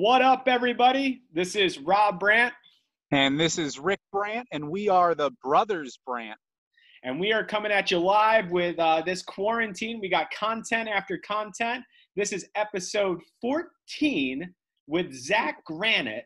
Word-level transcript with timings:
What 0.00 0.22
up, 0.22 0.44
everybody? 0.46 1.24
This 1.30 1.54
is 1.54 1.78
Rob 1.78 2.18
Brandt, 2.18 2.54
And 3.12 3.38
this 3.38 3.58
is 3.58 3.78
Rick 3.78 4.00
Brandt, 4.10 4.48
and 4.50 4.70
we 4.70 4.88
are 4.88 5.14
the 5.14 5.30
Brothers 5.44 5.98
Brandt. 6.06 6.38
and 7.02 7.20
we 7.20 7.34
are 7.34 7.44
coming 7.44 7.70
at 7.70 7.90
you 7.90 7.98
live 7.98 8.50
with 8.50 8.78
uh, 8.78 9.02
this 9.04 9.20
quarantine. 9.20 10.00
We 10.00 10.08
got 10.08 10.30
content 10.30 10.88
after 10.88 11.18
content. 11.18 11.84
This 12.16 12.32
is 12.32 12.46
episode 12.54 13.20
14 13.42 14.50
with 14.86 15.12
Zack 15.12 15.62
Granite, 15.66 16.24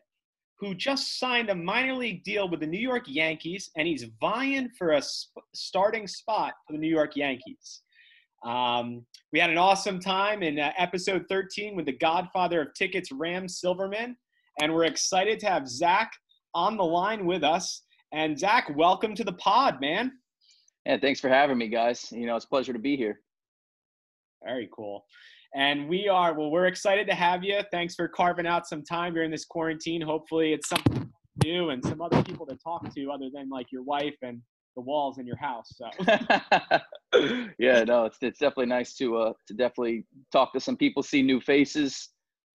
who 0.57 0.73
just 0.73 1.19
signed 1.19 1.49
a 1.49 1.55
minor 1.55 1.95
league 1.95 2.23
deal 2.23 2.47
with 2.47 2.61
the 2.61 2.67
New 2.67 2.79
York 2.79 3.03
Yankees, 3.07 3.71
and 3.75 3.85
he's 3.85 4.05
vying 4.21 4.69
for 4.77 4.93
a 4.93 5.01
sp- 5.03 5.43
starting 5.53 6.07
spot 6.07 6.53
for 6.65 6.71
the 6.71 6.79
New 6.79 6.87
York 6.87 7.17
Yankees. 7.17 7.81
Um, 8.45 9.05
we 9.35 9.41
had 9.41 9.49
an 9.49 9.57
awesome 9.57 9.99
time 9.99 10.43
in 10.43 10.57
uh, 10.57 10.71
episode 10.77 11.25
13 11.27 11.75
with 11.75 11.85
the 11.85 11.97
godfather 11.97 12.61
of 12.61 12.73
tickets, 12.73 13.11
Ram 13.11 13.49
Silverman, 13.49 14.15
and 14.61 14.73
we're 14.73 14.85
excited 14.85 15.41
to 15.41 15.47
have 15.47 15.67
Zack 15.67 16.09
on 16.53 16.77
the 16.77 16.85
line 16.85 17.25
with 17.25 17.43
us. 17.43 17.83
And 18.13 18.39
Zack, 18.39 18.71
welcome 18.77 19.13
to 19.13 19.25
the 19.25 19.33
pod, 19.33 19.81
man. 19.81 20.13
Yeah, 20.85 20.99
thanks 21.01 21.19
for 21.19 21.27
having 21.27 21.57
me, 21.57 21.67
guys. 21.67 22.07
You 22.13 22.27
know, 22.27 22.37
it's 22.37 22.45
a 22.45 22.47
pleasure 22.47 22.71
to 22.71 22.79
be 22.79 22.95
here. 22.95 23.19
Very 24.41 24.69
cool. 24.73 25.03
And 25.53 25.89
we 25.89 26.07
are, 26.07 26.33
well, 26.33 26.49
we're 26.49 26.67
excited 26.67 27.05
to 27.07 27.13
have 27.13 27.43
you. 27.43 27.59
Thanks 27.73 27.93
for 27.93 28.07
carving 28.07 28.47
out 28.47 28.69
some 28.69 28.85
time 28.85 29.13
during 29.15 29.31
this 29.31 29.43
quarantine. 29.43 29.99
Hopefully, 30.01 30.53
it's 30.53 30.69
something 30.69 30.93
to 30.93 31.09
do 31.39 31.71
and 31.71 31.83
some 31.83 31.99
other 31.99 32.23
people 32.23 32.45
to 32.45 32.55
talk 32.63 32.89
to 32.95 33.11
other 33.11 33.27
than 33.33 33.49
like 33.49 33.69
your 33.69 33.83
wife 33.83 34.15
and 34.21 34.39
the 34.75 34.81
walls 34.81 35.17
in 35.17 35.25
your 35.25 35.37
house. 35.37 35.73
So, 35.75 35.89
yeah, 37.59 37.83
no, 37.83 38.05
it's 38.05 38.17
it's 38.21 38.39
definitely 38.39 38.67
nice 38.67 38.95
to 38.95 39.17
uh 39.17 39.33
to 39.47 39.53
definitely 39.53 40.05
talk 40.31 40.53
to 40.53 40.59
some 40.59 40.77
people, 40.77 41.03
see 41.03 41.21
new 41.21 41.39
faces. 41.41 42.09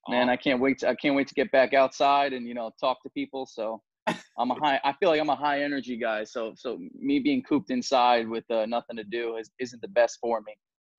Man, 0.09 0.31
I 0.31 0.37
can't 0.37 0.61
wait. 0.61 0.79
To, 0.79 0.89
I 0.89 0.95
can't 0.95 1.15
wait 1.15 1.29
to 1.29 1.35
get 1.35 1.53
back 1.53 1.75
outside 1.75 2.33
and 2.33 2.47
you 2.47 2.55
know 2.55 2.71
talk 2.81 3.03
to 3.03 3.11
people. 3.11 3.47
So 3.47 3.83
I'm 4.39 4.51
a 4.51 4.55
high. 4.55 4.81
I 4.85 4.93
feel 4.95 5.11
like 5.11 5.21
I'm 5.21 5.29
a 5.29 5.37
high 5.37 5.63
energy 5.63 5.97
guy. 5.97 6.25
So 6.25 6.53
so 6.57 6.79
me 6.99 7.21
being 7.21 7.43
cooped 7.43 7.71
inside 7.71 8.29
with 8.29 8.51
uh, 8.51 8.67
nothing 8.67 8.97
to 8.97 9.05
do 9.05 9.37
is, 9.37 9.51
isn't 9.61 9.81
the 9.83 9.89
best 9.89 10.19
for 10.21 10.41
me. 10.41 10.55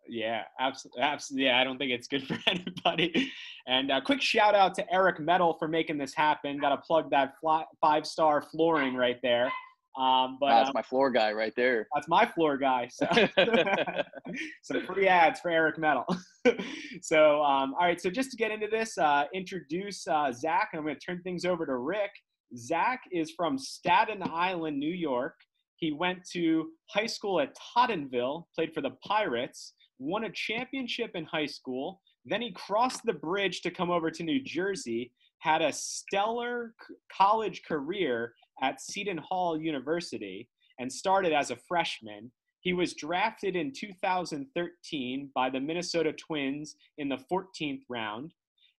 yeah, 0.07 0.43
absolutely. 0.59 1.01
absolutely. 1.01 1.45
Yeah, 1.47 1.59
I 1.59 1.63
don't 1.63 1.77
think 1.77 1.91
it's 1.91 2.07
good 2.07 2.25
for 2.27 2.37
anybody. 2.47 3.31
And 3.67 3.91
a 3.91 4.01
quick 4.01 4.21
shout 4.21 4.55
out 4.55 4.75
to 4.75 4.93
Eric 4.93 5.19
Metal 5.19 5.55
for 5.57 5.67
making 5.67 5.97
this 5.97 6.13
happen. 6.13 6.59
Got 6.59 6.69
to 6.69 6.77
plug 6.77 7.09
that 7.11 7.33
fly, 7.39 7.65
five 7.79 8.05
star 8.05 8.41
flooring 8.41 8.95
right 8.95 9.19
there. 9.21 9.51
Um, 9.99 10.37
but 10.39 10.49
That's 10.49 10.69
um, 10.69 10.73
my 10.73 10.81
floor 10.81 11.11
guy 11.11 11.33
right 11.33 11.53
there. 11.55 11.87
That's 11.93 12.07
my 12.07 12.25
floor 12.25 12.57
guy. 12.57 12.89
So 12.91 13.07
some 14.63 14.85
free 14.85 15.07
ads 15.07 15.39
for 15.41 15.51
Eric 15.51 15.77
Metal. 15.77 16.05
so 17.01 17.43
um, 17.43 17.73
all 17.73 17.85
right, 17.87 17.99
so 17.99 18.09
just 18.09 18.31
to 18.31 18.37
get 18.37 18.51
into 18.51 18.67
this, 18.67 18.97
uh, 18.97 19.25
introduce 19.33 20.07
uh, 20.07 20.31
Zack, 20.31 20.69
and 20.73 20.79
I'm 20.79 20.85
going 20.85 20.95
to 20.95 21.05
turn 21.05 21.21
things 21.23 21.45
over 21.45 21.65
to 21.65 21.75
Rick. 21.75 22.11
Zack 22.57 23.01
is 23.11 23.31
from 23.31 23.57
Staten 23.57 24.23
Island, 24.23 24.79
New 24.79 24.93
York. 24.93 25.35
He 25.75 25.91
went 25.91 26.19
to 26.33 26.69
high 26.89 27.07
school 27.07 27.39
at 27.39 27.55
Tottenville, 27.75 28.45
played 28.55 28.73
for 28.73 28.81
the 28.81 28.91
Pirates, 29.05 29.73
won 29.99 30.25
a 30.25 30.31
championship 30.31 31.11
in 31.15 31.25
high 31.25 31.45
school. 31.45 32.01
Then 32.25 32.41
he 32.41 32.51
crossed 32.51 33.03
the 33.03 33.13
bridge 33.13 33.61
to 33.61 33.71
come 33.71 33.89
over 33.89 34.11
to 34.11 34.23
New 34.23 34.41
Jersey, 34.43 35.11
had 35.39 35.61
a 35.61 35.73
stellar 35.73 36.75
college 37.15 37.63
career 37.67 38.33
at 38.61 38.81
Seton 38.81 39.17
Hall 39.17 39.59
University, 39.59 40.47
and 40.79 40.91
started 40.91 41.33
as 41.33 41.51
a 41.51 41.57
freshman. 41.67 42.31
He 42.61 42.73
was 42.73 42.93
drafted 42.93 43.55
in 43.55 43.73
2013 43.73 45.31
by 45.33 45.49
the 45.49 45.59
Minnesota 45.59 46.13
Twins 46.13 46.75
in 46.97 47.09
the 47.09 47.19
14th 47.31 47.81
round, 47.89 48.33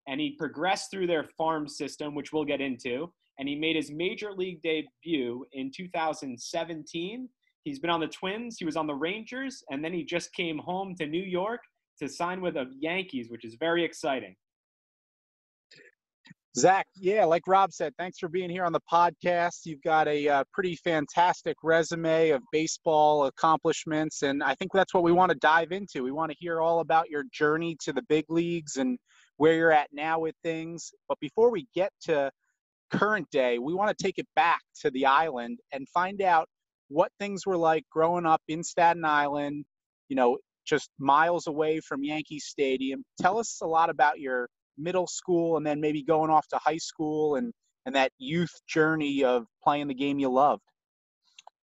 and 0.09 0.21
he 0.21 0.37
progressed 0.39 0.91
through 0.91 1.07
their 1.07 1.25
farm 1.25 1.69
system, 1.69 2.15
which 2.15 2.33
we'll 2.33 2.45
get 2.45 2.61
into. 2.61 3.13
And 3.39 3.49
he 3.49 3.57
made 3.57 3.77
his 3.77 3.91
major 3.91 4.33
league 4.33 4.63
debut 4.63 5.45
in 5.53 5.71
2017. 5.75 7.29
He's 7.65 7.79
been 7.79 7.91
on 7.91 8.01
the 8.01 8.09
Twins, 8.09 8.57
he 8.59 8.65
was 8.65 8.77
on 8.77 8.87
the 8.87 8.95
Rangers, 8.95 9.63
and 9.71 9.85
then 9.85 9.93
he 9.93 10.05
just 10.05 10.33
came 10.33 10.59
home 10.59 10.95
to 10.97 11.07
New 11.07 11.23
York 11.23 11.61
to 12.01 12.09
sign 12.09 12.41
with 12.41 12.55
the 12.55 12.71
Yankees, 12.79 13.31
which 13.31 13.45
is 13.45 13.55
very 13.55 13.85
exciting. 13.85 14.35
Zack, 16.55 16.87
yeah, 16.95 17.25
like 17.25 17.47
Rob 17.47 17.73
said, 17.73 17.95
thanks 17.97 18.19
for 18.19 18.29
being 18.29 18.51
here 18.51 18.67
on 18.67 18.73
the 18.73 18.81
podcast. 18.93 19.61
You've 19.65 19.81
got 19.81 20.07
a 20.07 20.29
uh, 20.29 20.45
pretty 20.53 20.77
fantastic 20.77 21.57
resume 21.63 22.29
of 22.29 22.43
baseball 22.53 23.25
accomplishments, 23.25 24.21
and 24.21 24.43
I 24.43 24.55
think 24.57 24.71
that's 24.75 24.93
what 24.93 25.03
we 25.03 25.13
want 25.13 25.31
to 25.33 25.39
dive 25.39 25.73
into. 25.73 26.03
We 26.03 26.13
want 26.13 26.31
to 26.31 26.37
hear 26.39 26.61
all 26.61 26.81
about 26.81 27.09
your 27.09 27.25
journey 27.33 27.79
to 27.85 27.95
the 27.95 28.03
big 28.03 28.27
leagues 28.29 28.77
and 28.77 28.99
where 29.39 29.55
you're 29.55 29.73
at 29.73 29.89
now 29.95 30.19
with 30.19 30.35
things. 30.43 30.93
But 31.09 31.19
before 31.21 31.51
we 31.51 31.69
get 31.75 31.91
to 32.03 32.31
current 32.91 33.31
day, 33.31 33.59
we 33.59 33.73
want 33.73 33.97
to 33.97 34.05
take 34.05 34.19
it 34.19 34.29
back 34.37 34.61
to 34.83 34.91
the 34.91 35.07
island 35.07 35.59
and 35.73 35.89
find 35.89 36.21
out 36.21 36.49
what 36.89 37.11
things 37.19 37.47
were 37.47 37.57
like 37.57 37.85
growing 37.91 38.27
up 38.27 38.43
in 38.49 38.63
Staten 38.63 39.07
Island, 39.07 39.65
you 40.11 40.17
know, 40.17 40.37
just 40.67 40.91
miles 40.99 41.47
away 41.47 41.81
from 41.81 42.05
Yankee 42.05 42.39
Stadium. 42.41 43.03
Tell 43.19 43.39
us 43.39 43.61
a 43.63 43.67
lot 43.67 43.89
about 43.89 44.21
your 44.21 44.51
middle 44.79 45.07
school 45.07 45.57
and 45.57 45.67
then 45.67 45.81
maybe 45.81 46.03
going 46.03 46.31
off 46.31 46.47
to 46.49 46.59
high 46.59 46.79
school 46.79 47.37
and 47.37 47.53
and 47.85 47.97
that 47.97 48.13
youth 48.19 48.53
journey 48.69 49.25
of 49.25 49.45
playing 49.63 49.89
the 49.89 49.95
game 49.95 50.19
you 50.19 50.31
loved. 50.31 50.63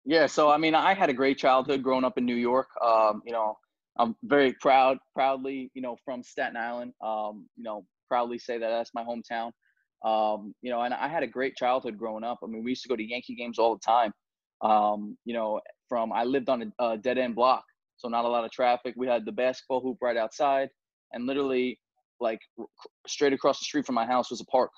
Yeah, 0.05 0.27
so 0.27 0.49
I 0.49 0.57
mean, 0.57 0.75
I 0.75 0.93
had 0.93 1.09
a 1.09 1.13
great 1.13 1.37
childhood 1.37 1.81
growing 1.81 2.03
up 2.03 2.17
in 2.17 2.25
New 2.25 2.35
York. 2.35 2.67
Um, 2.83 3.21
you 3.25 3.31
know, 3.31 3.57
I'm 3.97 4.15
very 4.23 4.53
proud, 4.53 4.97
proudly, 5.13 5.71
you 5.73 5.81
know, 5.81 5.97
from 6.03 6.23
Staten 6.23 6.57
Island. 6.57 6.93
Um, 7.01 7.47
you 7.55 7.63
know, 7.63 7.85
proudly 8.09 8.37
say 8.37 8.57
that 8.57 8.69
that's 8.69 8.91
my 8.93 9.03
hometown. 9.03 9.51
Um, 10.03 10.53
you 10.61 10.71
know, 10.71 10.81
and 10.81 10.93
I 10.93 11.07
had 11.07 11.23
a 11.23 11.27
great 11.27 11.55
childhood 11.55 11.97
growing 11.97 12.23
up. 12.23 12.39
I 12.43 12.47
mean, 12.47 12.63
we 12.63 12.71
used 12.71 12.83
to 12.83 12.89
go 12.89 12.97
to 12.97 13.03
Yankee 13.03 13.35
games 13.35 13.57
all 13.57 13.75
the 13.75 13.81
time. 13.85 14.11
Um, 14.61 15.17
you 15.25 15.33
know, 15.33 15.61
from 15.87 16.11
I 16.11 16.25
lived 16.25 16.49
on 16.49 16.73
a, 16.79 16.85
a 16.85 16.97
dead 16.97 17.17
end 17.17 17.35
block, 17.35 17.63
so 17.95 18.09
not 18.09 18.25
a 18.25 18.27
lot 18.27 18.43
of 18.43 18.51
traffic. 18.51 18.95
We 18.97 19.07
had 19.07 19.25
the 19.25 19.31
basketball 19.31 19.81
hoop 19.81 19.97
right 20.01 20.17
outside, 20.17 20.69
and 21.13 21.25
literally, 21.25 21.79
like 22.23 22.41
straight 23.07 23.33
across 23.33 23.59
the 23.59 23.65
street 23.65 23.85
from 23.85 23.95
my 23.95 24.05
house 24.05 24.31
was 24.31 24.41
a 24.41 24.45
park. 24.45 24.71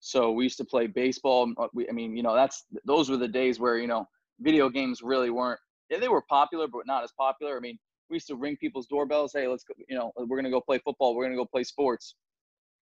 So 0.00 0.30
we 0.32 0.44
used 0.44 0.58
to 0.58 0.64
play 0.64 0.86
baseball. 0.86 1.52
uh, 1.58 1.68
We, 1.74 1.88
I 1.88 1.92
mean, 1.92 2.16
you 2.16 2.22
know, 2.22 2.34
that's 2.34 2.64
those 2.84 3.10
were 3.10 3.16
the 3.16 3.28
days 3.28 3.60
where 3.60 3.76
you 3.78 3.88
know 3.92 4.06
video 4.40 4.68
games 4.70 5.02
really 5.02 5.30
weren't. 5.30 5.60
They 5.90 6.08
were 6.08 6.22
popular, 6.22 6.66
but 6.68 6.86
not 6.86 7.02
as 7.04 7.12
popular. 7.18 7.56
I 7.56 7.60
mean, 7.60 7.78
we 8.08 8.14
used 8.16 8.28
to 8.28 8.36
ring 8.36 8.56
people's 8.56 8.86
doorbells. 8.86 9.32
Hey, 9.34 9.48
let's 9.48 9.64
go. 9.64 9.74
You 9.88 9.96
know, 9.98 10.12
we're 10.16 10.38
gonna 10.40 10.50
go 10.50 10.60
play 10.60 10.78
football. 10.78 11.14
We're 11.14 11.24
gonna 11.24 11.36
go 11.36 11.46
play 11.46 11.64
sports. 11.64 12.14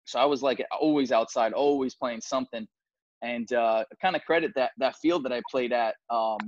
So 0.05 0.21
I 0.21 0.25
was 0.25 0.43
like 0.43 0.65
always 0.81 1.11
outside, 1.11 1.53
always 1.53 1.95
playing 1.95 2.21
something, 2.21 2.67
and 3.23 3.51
uh, 3.53 3.85
kind 4.01 4.15
of 4.17 4.23
credit 4.23 4.53
that 4.57 4.71
that 4.79 4.97
field 4.97 5.25
that 5.25 5.33
I 5.33 5.41
played 5.51 5.73
at 5.73 5.95
um, 6.11 6.39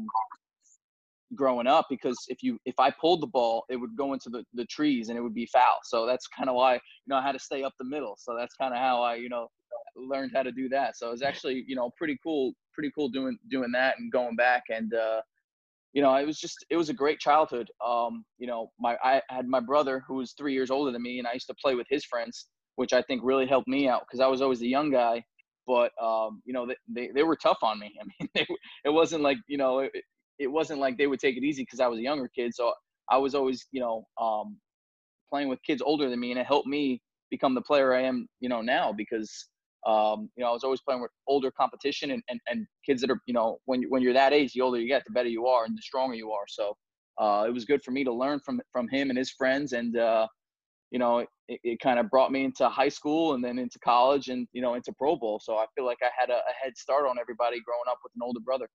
growing 1.34 1.66
up 1.66 1.86
because 1.90 2.16
if 2.28 2.42
you 2.42 2.58
if 2.64 2.74
I 2.78 2.90
pulled 2.90 3.22
the 3.22 3.26
ball, 3.26 3.64
it 3.68 3.76
would 3.76 3.96
go 3.96 4.12
into 4.12 4.30
the, 4.30 4.44
the 4.54 4.64
trees 4.66 5.08
and 5.08 5.18
it 5.18 5.22
would 5.22 5.34
be 5.34 5.46
foul. 5.46 5.78
So 5.84 6.06
that's 6.06 6.26
kind 6.26 6.48
of 6.48 6.56
why 6.56 6.74
you 6.74 6.80
know 7.08 7.16
I 7.16 7.22
had 7.22 7.32
to 7.32 7.38
stay 7.38 7.62
up 7.62 7.74
the 7.78 7.84
middle. 7.84 8.16
So 8.18 8.34
that's 8.38 8.54
kind 8.54 8.72
of 8.74 8.80
how 8.80 9.02
I 9.02 9.16
you 9.16 9.28
know 9.28 9.48
learned 9.96 10.32
how 10.34 10.42
to 10.42 10.52
do 10.52 10.68
that. 10.70 10.96
So 10.96 11.08
it 11.08 11.12
was 11.12 11.22
actually 11.22 11.64
you 11.66 11.76
know 11.76 11.90
pretty 11.96 12.18
cool, 12.22 12.52
pretty 12.72 12.90
cool 12.94 13.08
doing 13.08 13.38
doing 13.50 13.72
that 13.72 13.98
and 13.98 14.12
going 14.12 14.36
back 14.36 14.64
and. 14.70 14.92
Uh, 14.94 15.20
you 15.94 16.02
know, 16.02 16.14
it 16.14 16.26
was 16.26 16.38
just 16.38 16.66
it 16.68 16.76
was 16.76 16.90
a 16.90 16.94
great 16.94 17.18
childhood. 17.18 17.70
Um, 17.84 18.22
you 18.38 18.46
know, 18.46 18.70
my 18.78 18.98
I 19.02 19.22
had 19.30 19.48
my 19.48 19.58
brother 19.58 20.04
who 20.06 20.16
was 20.16 20.32
three 20.32 20.52
years 20.52 20.70
older 20.70 20.92
than 20.92 21.02
me, 21.02 21.18
and 21.18 21.26
I 21.26 21.32
used 21.32 21.46
to 21.46 21.54
play 21.54 21.74
with 21.74 21.86
his 21.88 22.04
friends 22.04 22.46
which 22.78 22.92
I 22.92 23.02
think 23.02 23.22
really 23.24 23.46
helped 23.46 23.66
me 23.66 23.88
out 23.88 24.02
because 24.06 24.20
I 24.20 24.28
was 24.28 24.40
always 24.40 24.60
the 24.60 24.68
young 24.68 24.92
guy. 24.92 25.24
But 25.66 25.90
um, 26.00 26.40
you 26.44 26.52
know, 26.52 26.64
they, 26.64 26.76
they, 26.88 27.10
they 27.12 27.22
were 27.24 27.34
tough 27.34 27.58
on 27.62 27.80
me. 27.80 27.92
I 28.00 28.04
mean, 28.04 28.30
they, 28.34 28.46
it 28.84 28.90
wasn't 28.90 29.24
like 29.24 29.38
you 29.48 29.58
know, 29.58 29.88
it 30.38 30.46
wasn't 30.46 30.80
like 30.80 30.96
they 30.96 31.06
would 31.06 31.20
take 31.20 31.36
it 31.36 31.42
easy 31.44 31.62
because 31.62 31.80
I 31.80 31.86
was 31.86 31.98
a 31.98 32.02
younger 32.02 32.28
kid. 32.28 32.54
So 32.54 32.72
I 33.10 33.18
was 33.18 33.34
always 33.34 33.66
you 33.72 33.80
know 33.80 34.06
um, 34.20 34.56
playing 35.30 35.48
with 35.48 35.62
kids 35.62 35.82
older 35.82 36.08
than 36.08 36.20
me, 36.20 36.30
and 36.30 36.40
it 36.40 36.46
helped 36.46 36.66
me 36.66 37.00
become 37.30 37.54
the 37.54 37.62
player 37.62 37.94
I 37.94 38.02
am 38.02 38.28
you 38.40 38.48
know 38.48 38.60
now 38.60 38.92
because 38.92 39.48
um, 39.86 40.30
you 40.36 40.44
know 40.44 40.50
I 40.50 40.52
was 40.52 40.64
always 40.64 40.80
playing 40.80 41.02
with 41.02 41.10
older 41.26 41.50
competition 41.50 42.10
and, 42.10 42.22
and, 42.28 42.40
and 42.48 42.66
kids 42.84 43.00
that 43.02 43.10
are 43.10 43.20
you 43.26 43.34
know 43.34 43.58
when 43.66 43.82
when 43.88 44.02
you're 44.02 44.14
that 44.14 44.32
age, 44.32 44.52
the 44.52 44.60
older 44.60 44.78
you 44.78 44.88
get, 44.88 45.02
the 45.06 45.12
better 45.12 45.28
you 45.28 45.46
are 45.46 45.64
and 45.64 45.76
the 45.76 45.82
stronger 45.82 46.14
you 46.14 46.32
are. 46.32 46.44
So 46.48 46.76
uh, 47.18 47.44
it 47.46 47.52
was 47.52 47.64
good 47.64 47.82
for 47.82 47.90
me 47.90 48.04
to 48.04 48.12
learn 48.12 48.40
from 48.40 48.60
from 48.72 48.88
him 48.88 49.10
and 49.10 49.18
his 49.18 49.30
friends 49.30 49.72
and 49.72 49.96
uh, 49.96 50.26
you 50.90 50.98
know, 50.98 51.18
it, 51.18 51.28
it 51.48 51.80
kind 51.80 51.98
of 51.98 52.10
brought 52.10 52.32
me 52.32 52.44
into 52.44 52.68
high 52.68 52.88
school 52.88 53.34
and 53.34 53.44
then 53.44 53.58
into 53.58 53.78
college 53.80 54.28
and, 54.28 54.46
you 54.52 54.62
know, 54.62 54.74
into 54.74 54.92
pro 54.92 55.16
ball. 55.16 55.40
So 55.42 55.56
I 55.56 55.66
feel 55.74 55.84
like 55.84 55.98
I 56.02 56.08
had 56.18 56.30
a, 56.30 56.36
a 56.36 56.52
head 56.62 56.76
start 56.76 57.06
on 57.06 57.16
everybody 57.20 57.60
growing 57.60 57.88
up 57.90 57.98
with 58.02 58.12
an 58.16 58.22
older 58.22 58.40
brother. 58.40 58.68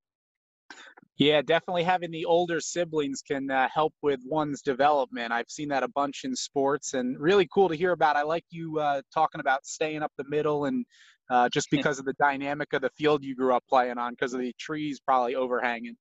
Yeah, 1.18 1.44
definitely 1.44 1.84
having 1.84 2.10
the 2.10 2.26
older 2.26 2.60
siblings 2.60 3.22
can 3.22 3.52
uh, 3.52 3.70
help 3.72 3.94
with 4.02 4.20
one's 4.26 4.64
development. 4.64 5.32
I've 5.32 5.50
seen 5.50 5.70
that 5.70 5.84
a 5.84 5.88
bunch 5.88 6.22
in 6.24 6.36
sports 6.36 6.96
and 6.96 7.20
really 7.20 7.48
cool 7.54 7.70
to 7.70 7.76
hear 7.76 7.92
about. 7.92 8.16
I 8.16 8.24
like 8.24 8.46
you 8.50 8.80
uh, 8.80 9.02
talking 9.14 9.40
about 9.40 9.64
staying 9.66 10.02
up 10.02 10.12
the 10.18 10.26
middle 10.28 10.66
and 10.66 10.84
uh, 11.30 11.50
just 11.50 11.68
because 11.70 12.00
of 12.00 12.06
the 12.06 12.14
dynamic 12.14 12.74
of 12.74 12.82
the 12.82 12.90
field 12.98 13.24
you 13.24 13.36
grew 13.36 13.54
up 13.54 13.64
playing 13.70 14.00
on 14.00 14.14
because 14.14 14.34
of 14.34 14.40
the 14.40 14.54
trees 14.60 15.00
probably 15.00 15.36
overhanging. 15.36 15.96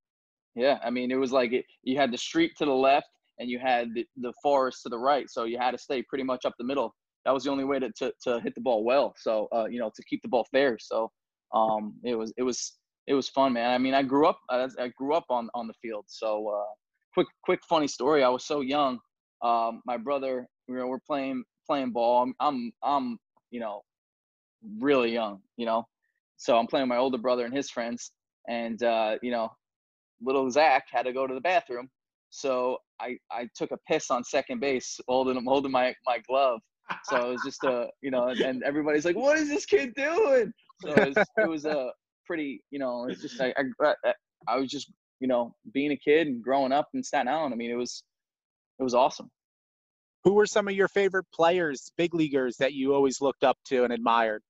Yeah, 0.55 0.79
I 0.83 0.91
mean, 0.91 1.11
it 1.11 1.17
was 1.17 1.31
like 1.31 1.53
it, 1.53 1.67
you 1.83 1.99
had 1.99 2.11
the 2.11 2.19
street 2.19 2.53
to 2.59 2.65
the 2.65 2.73
left 2.73 3.07
and 3.39 3.51
you 3.51 3.59
had 3.59 3.89
the, 3.95 4.07
the 4.17 4.33
forest 4.43 4.83
to 4.85 4.89
the 4.89 4.99
right. 4.99 5.29
So 5.29 5.45
you 5.45 5.59
had 5.59 5.73
to 5.73 5.79
stay 5.79 6.03
pretty 6.03 6.25
much 6.25 6.47
up 6.47 6.55
the 6.59 6.65
middle. 6.65 6.95
That 7.27 7.33
was 7.33 7.45
the 7.45 7.51
only 7.51 7.65
way 7.65 7.79
to, 7.79 7.91
to, 7.99 8.13
to 8.25 8.41
hit 8.41 8.55
the 8.55 8.61
ball 8.63 8.83
well. 8.83 9.15
So, 9.19 9.49
uh, 9.55 9.67
you 9.67 9.79
know, 9.79 9.91
to 9.95 10.03
keep 10.05 10.23
the 10.23 10.29
ball 10.29 10.47
fair. 10.51 10.79
So 10.81 11.11
um, 11.55 11.95
it 12.03 12.15
was, 12.15 12.33
it 12.37 12.43
was, 12.43 12.79
it 13.07 13.15
was 13.15 13.29
fun, 13.29 13.53
man. 13.53 13.71
I 13.71 13.79
mean, 13.79 13.95
I 13.95 14.03
grew 14.03 14.27
up, 14.27 14.39
I, 14.49 14.69
I 14.79 14.89
grew 14.97 15.15
up 15.15 15.27
on, 15.31 15.49
on 15.55 15.67
the 15.67 15.75
field. 15.83 16.05
So 16.09 16.49
uh, 16.49 16.73
quick, 17.15 17.27
quick, 17.45 17.61
funny 17.69 17.89
story. 17.89 18.23
I 18.23 18.29
was 18.29 18.45
so 18.45 18.61
young. 18.61 18.99
Um, 19.43 19.83
my 19.87 19.97
brother, 19.97 20.47
you 20.69 20.77
know, 20.77 20.87
we're 20.87 21.01
playing, 21.01 21.45
playing 21.67 21.91
ball. 21.93 22.23
I'm, 22.23 22.35
I'm, 22.41 22.73
I'm, 22.83 23.19
you 23.51 23.61
know, 23.61 23.83
really 24.79 25.13
young, 25.13 25.41
you 25.57 25.67
know, 25.67 25.85
so 26.37 26.57
I'm 26.57 26.67
playing 26.67 26.85
with 26.85 26.91
my 26.91 26.99
older 26.99 27.19
brother 27.19 27.45
and 27.45 27.55
his 27.55 27.71
friends. 27.71 28.13
And, 28.49 28.83
uh, 28.83 29.17
you 29.23 29.31
know, 29.31 29.51
little 30.21 30.51
Zack 30.51 30.85
had 30.91 31.03
to 31.03 31.13
go 31.13 31.27
to 31.27 31.35
the 31.35 31.41
bathroom 31.41 31.91
so 32.33 32.79
I, 32.99 33.19
I 33.31 33.47
took 33.55 33.73
a 33.73 33.79
piss 33.87 34.11
on 34.11 34.25
second 34.25 34.61
base, 34.61 34.99
holding 35.07 35.45
holding 35.45 35.71
my, 35.71 35.95
my 36.07 36.19
glove. 36.27 36.61
So 37.05 37.29
it 37.29 37.33
was 37.33 37.43
just 37.45 37.63
a 37.65 37.89
you 38.01 38.11
know, 38.11 38.29
and 38.29 38.63
everybody's 38.65 39.05
like, 39.05 39.17
"What 39.17 39.39
is 39.39 39.49
this 39.49 39.67
kid 39.67 39.93
doing?" 39.95 40.51
So 40.81 40.95
it 40.95 41.09
was, 41.15 41.27
it 41.37 41.49
was 41.49 41.65
a 41.67 41.91
pretty 42.27 42.63
you 42.71 42.79
know, 42.79 43.07
it's 43.09 43.23
just 43.23 43.41
I, 43.41 43.55
I 43.81 43.95
I 44.49 44.57
was 44.57 44.71
just 44.71 44.91
you 45.21 45.29
know 45.29 45.55
being 45.73 45.93
a 45.93 45.97
kid 45.97 46.27
and 46.27 46.43
growing 46.43 46.73
up 46.73 46.89
in 46.95 47.03
Staten 47.03 47.29
Island. 47.29 47.55
I 47.55 47.57
mean, 47.57 47.71
it 47.71 47.77
was 47.77 48.03
it 48.79 48.83
was 48.83 48.95
awesome. 48.95 49.31
Who 50.25 50.35
were 50.35 50.47
some 50.47 50.69
of 50.69 50.75
your 50.75 50.89
favorite 50.89 51.27
players, 51.35 51.93
big 51.97 52.15
leaguers 52.15 52.57
that 52.59 52.75
you 52.75 52.95
always 52.95 53.21
looked 53.21 53.43
up 53.43 53.57
to 53.67 53.85
and 53.85 53.93
admired? 53.93 54.43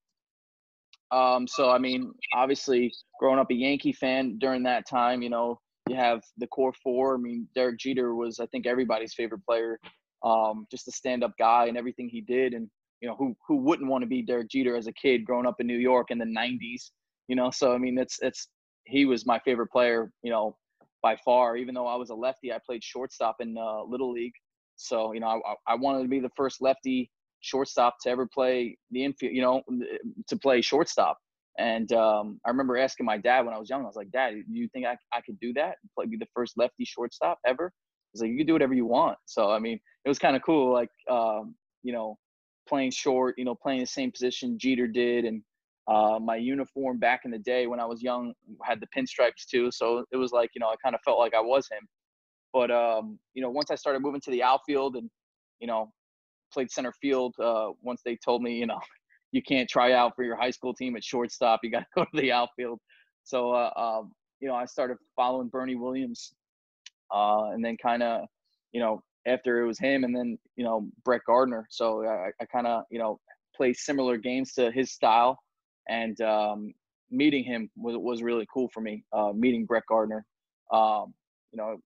Um, 1.10 1.46
so 1.46 1.70
I 1.70 1.78
mean, 1.78 2.12
obviously, 2.34 2.92
growing 3.20 3.38
up 3.38 3.50
a 3.50 3.54
Yankee 3.54 3.92
fan 3.92 4.38
during 4.38 4.62
that 4.64 4.88
time, 4.88 5.22
you 5.22 5.30
know, 5.30 5.60
you 5.88 5.96
have 5.96 6.22
the 6.38 6.46
core 6.46 6.72
four. 6.82 7.14
I 7.14 7.18
mean, 7.18 7.48
Derek 7.54 7.78
Jeter 7.78 8.14
was, 8.14 8.40
I 8.40 8.46
think, 8.46 8.66
everybody's 8.66 9.14
favorite 9.14 9.44
player. 9.46 9.78
Um, 10.24 10.66
just 10.70 10.88
a 10.88 10.92
stand-up 10.92 11.32
guy 11.38 11.66
and 11.66 11.76
everything 11.76 12.08
he 12.08 12.20
did, 12.20 12.54
and 12.54 12.68
you 13.00 13.08
know, 13.08 13.16
who 13.16 13.34
who 13.46 13.56
wouldn't 13.56 13.90
want 13.90 14.02
to 14.02 14.08
be 14.08 14.22
Derek 14.22 14.48
Jeter 14.48 14.76
as 14.76 14.86
a 14.86 14.92
kid 14.92 15.24
growing 15.24 15.46
up 15.46 15.60
in 15.60 15.66
New 15.66 15.78
York 15.78 16.10
in 16.10 16.18
the 16.18 16.24
'90s? 16.24 16.90
You 17.32 17.36
know, 17.36 17.50
so 17.50 17.72
I 17.72 17.78
mean, 17.78 17.96
it's 17.96 18.18
it's 18.20 18.48
he 18.84 19.06
was 19.06 19.24
my 19.24 19.38
favorite 19.38 19.68
player. 19.68 20.12
You 20.22 20.30
know, 20.30 20.54
by 21.02 21.16
far. 21.24 21.56
Even 21.56 21.74
though 21.74 21.86
I 21.86 21.96
was 21.96 22.10
a 22.10 22.14
lefty, 22.14 22.52
I 22.52 22.58
played 22.66 22.84
shortstop 22.84 23.36
in 23.40 23.56
uh, 23.56 23.84
little 23.84 24.12
league. 24.12 24.34
So 24.76 25.14
you 25.14 25.20
know, 25.20 25.40
I, 25.46 25.72
I 25.72 25.74
wanted 25.76 26.02
to 26.02 26.08
be 26.08 26.20
the 26.20 26.28
first 26.36 26.60
lefty 26.60 27.10
shortstop 27.40 27.94
to 28.02 28.10
ever 28.10 28.26
play 28.26 28.76
the 28.90 29.02
infield. 29.02 29.32
You 29.32 29.40
know, 29.40 29.62
to 30.28 30.36
play 30.36 30.60
shortstop. 30.60 31.16
And 31.58 31.90
um, 31.94 32.38
I 32.44 32.50
remember 32.50 32.76
asking 32.76 33.06
my 33.06 33.16
dad 33.16 33.46
when 33.46 33.54
I 33.54 33.58
was 33.58 33.70
young, 33.70 33.80
I 33.80 33.86
was 33.86 33.96
like, 33.96 34.10
Dad, 34.10 34.34
do 34.34 34.58
you 34.58 34.68
think 34.74 34.84
I, 34.84 34.98
I 35.10 35.22
could 35.22 35.40
do 35.40 35.54
that? 35.54 35.76
Play, 35.94 36.04
be 36.04 36.18
the 36.18 36.28
first 36.34 36.58
lefty 36.58 36.84
shortstop 36.84 37.38
ever? 37.46 37.72
He's 38.12 38.20
like, 38.20 38.30
You 38.30 38.36
can 38.36 38.46
do 38.46 38.52
whatever 38.52 38.74
you 38.74 38.84
want. 38.84 39.16
So, 39.24 39.50
I 39.50 39.58
mean, 39.58 39.80
it 40.04 40.08
was 40.10 40.18
kind 40.18 40.36
of 40.36 40.42
cool, 40.42 40.70
like, 40.70 40.90
um, 41.10 41.54
you 41.82 41.94
know, 41.94 42.18
playing 42.68 42.90
short, 42.90 43.36
you 43.38 43.46
know, 43.46 43.54
playing 43.54 43.80
the 43.80 43.86
same 43.86 44.12
position 44.12 44.58
Jeter 44.58 44.86
did. 44.86 45.24
And 45.24 45.42
uh, 45.88 46.18
my 46.20 46.36
uniform 46.36 46.98
back 46.98 47.22
in 47.24 47.30
the 47.30 47.38
day 47.38 47.66
when 47.66 47.80
I 47.80 47.84
was 47.84 48.02
young 48.02 48.32
had 48.62 48.80
the 48.80 48.86
pinstripes 48.96 49.46
too. 49.50 49.70
So 49.72 50.04
it 50.12 50.16
was 50.16 50.32
like, 50.32 50.50
you 50.54 50.60
know, 50.60 50.68
I 50.68 50.76
kind 50.82 50.94
of 50.94 51.00
felt 51.04 51.18
like 51.18 51.34
I 51.34 51.40
was 51.40 51.68
him. 51.68 51.86
But, 52.52 52.70
um, 52.70 53.18
you 53.34 53.42
know, 53.42 53.50
once 53.50 53.70
I 53.70 53.74
started 53.74 54.00
moving 54.00 54.20
to 54.22 54.30
the 54.30 54.42
outfield 54.42 54.96
and, 54.96 55.10
you 55.60 55.66
know, 55.66 55.92
played 56.52 56.70
center 56.70 56.92
field, 57.00 57.34
uh, 57.42 57.70
once 57.82 58.02
they 58.04 58.16
told 58.16 58.42
me, 58.42 58.54
you 58.54 58.66
know, 58.66 58.80
you 59.32 59.42
can't 59.42 59.68
try 59.68 59.92
out 59.92 60.14
for 60.14 60.22
your 60.22 60.36
high 60.36 60.50
school 60.50 60.74
team 60.74 60.94
at 60.96 61.02
shortstop. 61.02 61.60
You 61.62 61.70
got 61.70 61.80
to 61.80 61.86
go 61.96 62.04
to 62.04 62.20
the 62.20 62.30
outfield. 62.30 62.78
So, 63.24 63.52
uh, 63.52 63.70
um, 63.76 64.12
you 64.40 64.48
know, 64.48 64.54
I 64.54 64.66
started 64.66 64.98
following 65.16 65.48
Bernie 65.48 65.76
Williams, 65.76 66.34
uh, 67.14 67.50
and 67.52 67.64
then 67.64 67.76
kind 67.80 68.02
of, 68.02 68.26
you 68.72 68.80
know, 68.80 69.02
after 69.26 69.62
it 69.62 69.66
was 69.66 69.78
him, 69.78 70.04
and 70.04 70.14
then 70.14 70.36
you 70.56 70.64
know 70.64 70.88
Brett 71.04 71.20
Gardner. 71.26 71.66
So 71.70 72.04
I, 72.04 72.30
I 72.40 72.44
kind 72.46 72.66
of, 72.66 72.82
you 72.90 72.98
know, 72.98 73.20
play 73.54 73.72
similar 73.72 74.16
games 74.16 74.52
to 74.54 74.70
his 74.72 74.92
style, 74.92 75.38
and 75.88 76.20
um, 76.20 76.72
meeting 77.10 77.44
him 77.44 77.70
was 77.76 77.96
was 77.96 78.22
really 78.22 78.46
cool 78.52 78.68
for 78.72 78.80
me. 78.80 79.04
Uh, 79.12 79.32
meeting 79.34 79.64
Brett 79.64 79.84
Gardner, 79.88 80.24
um, 80.72 81.14
you 81.52 81.56
know, 81.58 81.76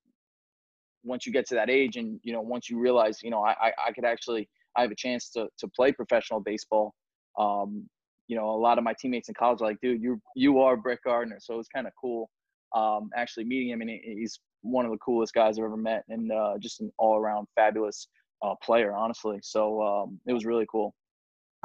once 1.05 1.27
you 1.27 1.33
get 1.33 1.47
to 1.49 1.55
that 1.55 1.71
age, 1.71 1.97
and 1.97 2.21
you 2.23 2.33
know, 2.33 2.41
once 2.41 2.69
you 2.71 2.79
realize, 2.79 3.23
you 3.23 3.31
know, 3.31 3.43
I 3.43 3.73
I 3.87 3.93
could 3.93 4.05
actually 4.05 4.49
I 4.77 4.83
have 4.83 4.91
a 4.91 4.97
chance 4.97 5.31
to 5.31 5.49
to 5.59 5.69
play 5.77 5.93
professional 5.93 6.41
baseball 6.41 6.95
um, 7.39 7.89
you 8.29 8.37
know, 8.37 8.51
a 8.51 8.59
lot 8.59 8.79
of 8.79 8.85
my 8.85 8.95
teammates 8.99 9.29
in 9.29 9.35
college 9.35 9.61
are 9.61 9.69
like, 9.69 9.81
dude, 9.81 10.03
you 10.03 10.21
you 10.35 10.61
are 10.61 10.77
Brett 10.77 10.99
Gardner. 11.05 11.39
So 11.41 11.55
it 11.55 11.59
was 11.59 11.69
kind 11.69 11.87
of 11.87 11.93
cool 12.01 12.29
um, 12.75 13.11
actually 13.15 13.45
meeting 13.45 13.71
him, 13.71 13.81
and 13.81 13.91
he's 13.91 14.41
one 14.63 14.85
of 14.85 14.91
the 14.91 14.99
coolest 14.99 15.33
guys 15.33 15.59
I've 15.59 15.65
ever 15.65 15.77
met, 15.77 16.05
and 16.09 16.33
uh, 16.33 16.55
just 16.61 16.81
an 16.81 16.91
all 16.99 17.17
around 17.17 17.47
fabulous 17.55 18.09
uh, 18.43 18.55
player, 18.63 18.95
honestly. 18.95 19.39
So 19.43 19.83
um, 19.83 20.21
it 20.27 20.33
was 20.33 20.45
really 20.45 20.67
cool. 20.71 20.95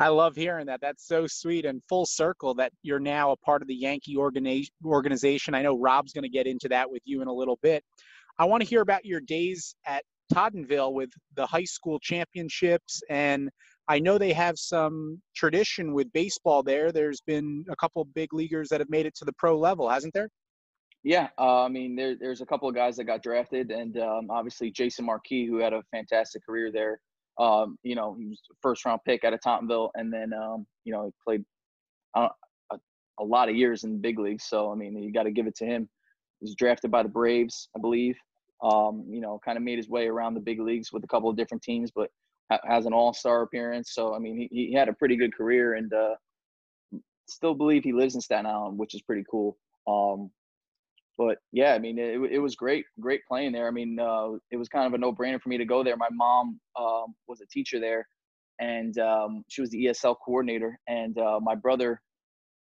I 0.02 0.08
love 0.08 0.36
hearing 0.36 0.66
that. 0.66 0.82
That's 0.82 1.08
so 1.08 1.28
sweet 1.28 1.64
and 1.64 1.80
full 1.88 2.08
circle 2.08 2.56
that 2.56 2.72
you're 2.82 3.00
now 3.00 3.32
a 3.32 3.38
part 3.38 3.62
of 3.62 3.68
the 3.68 3.76
Yankee 3.76 4.18
organization. 4.18 5.54
I 5.54 5.62
know 5.62 5.78
Rob's 5.78 6.12
going 6.12 6.24
to 6.24 6.30
get 6.30 6.48
into 6.48 6.68
that 6.70 6.90
with 6.90 7.04
you 7.06 7.22
in 7.22 7.28
a 7.28 7.34
little 7.34 7.60
bit. 7.62 7.84
I 8.40 8.46
want 8.46 8.64
to 8.64 8.68
hear 8.68 8.82
about 8.82 9.06
your 9.06 9.20
days 9.20 9.76
at 9.86 10.04
Tottenville 10.34 10.94
with 10.94 11.12
the 11.36 11.46
high 11.46 11.66
school 11.66 12.00
championships 12.00 13.04
and 13.12 13.52
I 13.88 14.00
know 14.00 14.18
they 14.18 14.34
have 14.34 14.58
some 14.58 15.22
tradition 15.36 15.94
with 15.94 16.12
baseball 16.14 16.64
there. 16.64 16.92
There's 16.92 17.22
been 17.22 17.64
a 17.70 17.76
couple 17.76 18.04
big 18.06 18.34
leaguers 18.34 18.70
that 18.70 18.80
have 18.80 18.90
made 18.90 19.06
it 19.06 19.14
to 19.18 19.26
the 19.26 19.34
pro 19.34 19.56
level, 19.56 19.88
hasn't 19.88 20.16
there? 20.16 20.30
Yeah, 21.04 21.30
uh, 21.38 21.64
I 21.64 21.68
mean, 21.68 21.96
there, 21.96 22.16
there's 22.16 22.42
a 22.42 22.46
couple 22.46 22.68
of 22.70 22.74
guys 22.74 22.96
that 22.98 23.04
got 23.04 23.22
drafted, 23.22 23.70
and 23.70 23.98
um, 23.98 24.32
obviously 24.32 24.72
Jason 24.72 25.06
Marquis, 25.06 25.46
who 25.46 25.58
had 25.58 25.74
a 25.74 25.84
fantastic 25.92 26.46
career 26.46 26.72
there. 26.72 27.02
Um, 27.42 27.78
you 27.82 27.96
know, 27.96 28.16
he 28.20 28.28
was 28.28 28.40
first 28.62 28.86
round 28.86 29.02
pick 29.06 29.24
out 29.24 29.34
of 29.34 29.40
Tottenville, 29.42 29.90
and 29.96 30.14
then 30.14 30.32
um, 30.32 30.68
you 30.84 30.94
know 30.94 31.06
he 31.06 31.12
played 31.26 31.44
uh, 32.16 32.30
a, 32.72 32.78
a, 33.20 33.24
lot 33.24 33.50
of 33.50 33.56
years 33.56 33.84
in 33.84 33.94
the 33.94 33.98
big 33.98 34.20
leagues. 34.20 34.44
So 34.44 34.72
I 34.72 34.76
mean, 34.76 34.96
you 35.02 35.12
got 35.12 35.24
to 35.24 35.32
give 35.32 35.48
it 35.48 35.56
to 35.56 35.66
him. 35.66 35.90
He 36.40 36.46
was 36.46 36.56
drafted 36.56 36.92
by 36.92 37.02
the 37.02 37.10
Braves, 37.10 37.68
I 37.76 37.80
believe. 37.80 38.16
Um, 38.64 39.06
you 39.10 39.22
know, 39.22 39.40
kind 39.44 39.58
of 39.58 39.64
made 39.64 39.78
his 39.78 39.90
way 39.90 40.08
around 40.08 40.36
the 40.36 40.40
big 40.40 40.60
leagues 40.60 40.94
with 40.94 41.04
a 41.04 41.08
couple 41.08 41.30
of 41.30 41.36
different 41.36 41.64
teams, 41.64 41.90
but 41.90 42.12
has 42.64 42.86
an 42.86 42.94
all-star 42.94 43.42
appearance. 43.42 43.94
So 43.94 44.14
I 44.14 44.20
mean, 44.20 44.38
he 44.38 44.68
he 44.68 44.74
had 44.74 44.88
a 44.88 44.94
pretty 44.94 45.16
good 45.16 45.36
career, 45.36 45.74
and 45.74 45.92
uh, 45.92 46.16
still 47.28 47.56
believe 47.56 47.84
he 47.84 47.94
lives 47.94 48.14
in 48.14 48.22
Staten 48.22 48.46
Island, 48.46 48.78
which 48.78 48.94
is 48.94 49.02
pretty 49.02 49.24
cool. 49.30 49.58
Um, 49.88 50.30
but 51.22 51.38
yeah, 51.52 51.76
I 51.76 51.80
mean, 51.80 52.00
it, 52.00 52.20
it 52.32 52.40
was 52.40 52.56
great, 52.56 52.84
great 53.00 53.22
playing 53.28 53.52
there. 53.52 53.68
I 53.68 53.72
mean, 53.72 54.00
uh, 54.00 54.32
it 54.50 54.58
was 54.58 54.68
kind 54.68 54.88
of 54.88 54.96
a 54.96 54.98
no-brainer 54.98 55.40
for 55.40 55.50
me 55.50 55.58
to 55.60 55.66
go 55.66 55.84
there. 55.84 55.96
My 55.96 56.10
mom 56.12 56.60
um, 56.80 57.14
was 57.28 57.42
a 57.42 57.46
teacher 57.46 57.80
there, 57.80 58.08
and 58.60 58.98
um, 58.98 59.44
she 59.48 59.62
was 59.62 59.70
the 59.70 59.86
ESL 59.86 60.16
coordinator, 60.26 60.80
and 60.88 61.16
uh, 61.20 61.40
my 61.40 61.54
brother 61.54 62.02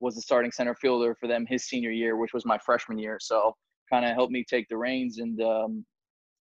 was 0.00 0.14
the 0.14 0.22
starting 0.22 0.50
center 0.50 0.74
fielder 0.74 1.14
for 1.20 1.26
them 1.26 1.44
his 1.46 1.68
senior 1.68 1.90
year, 1.90 2.16
which 2.16 2.32
was 2.32 2.46
my 2.46 2.56
freshman 2.64 2.98
year. 2.98 3.18
So 3.20 3.54
kind 3.92 4.06
of 4.06 4.14
helped 4.14 4.32
me 4.32 4.46
take 4.48 4.66
the 4.70 4.78
reins, 4.78 5.18
and 5.18 5.38
um, 5.42 5.84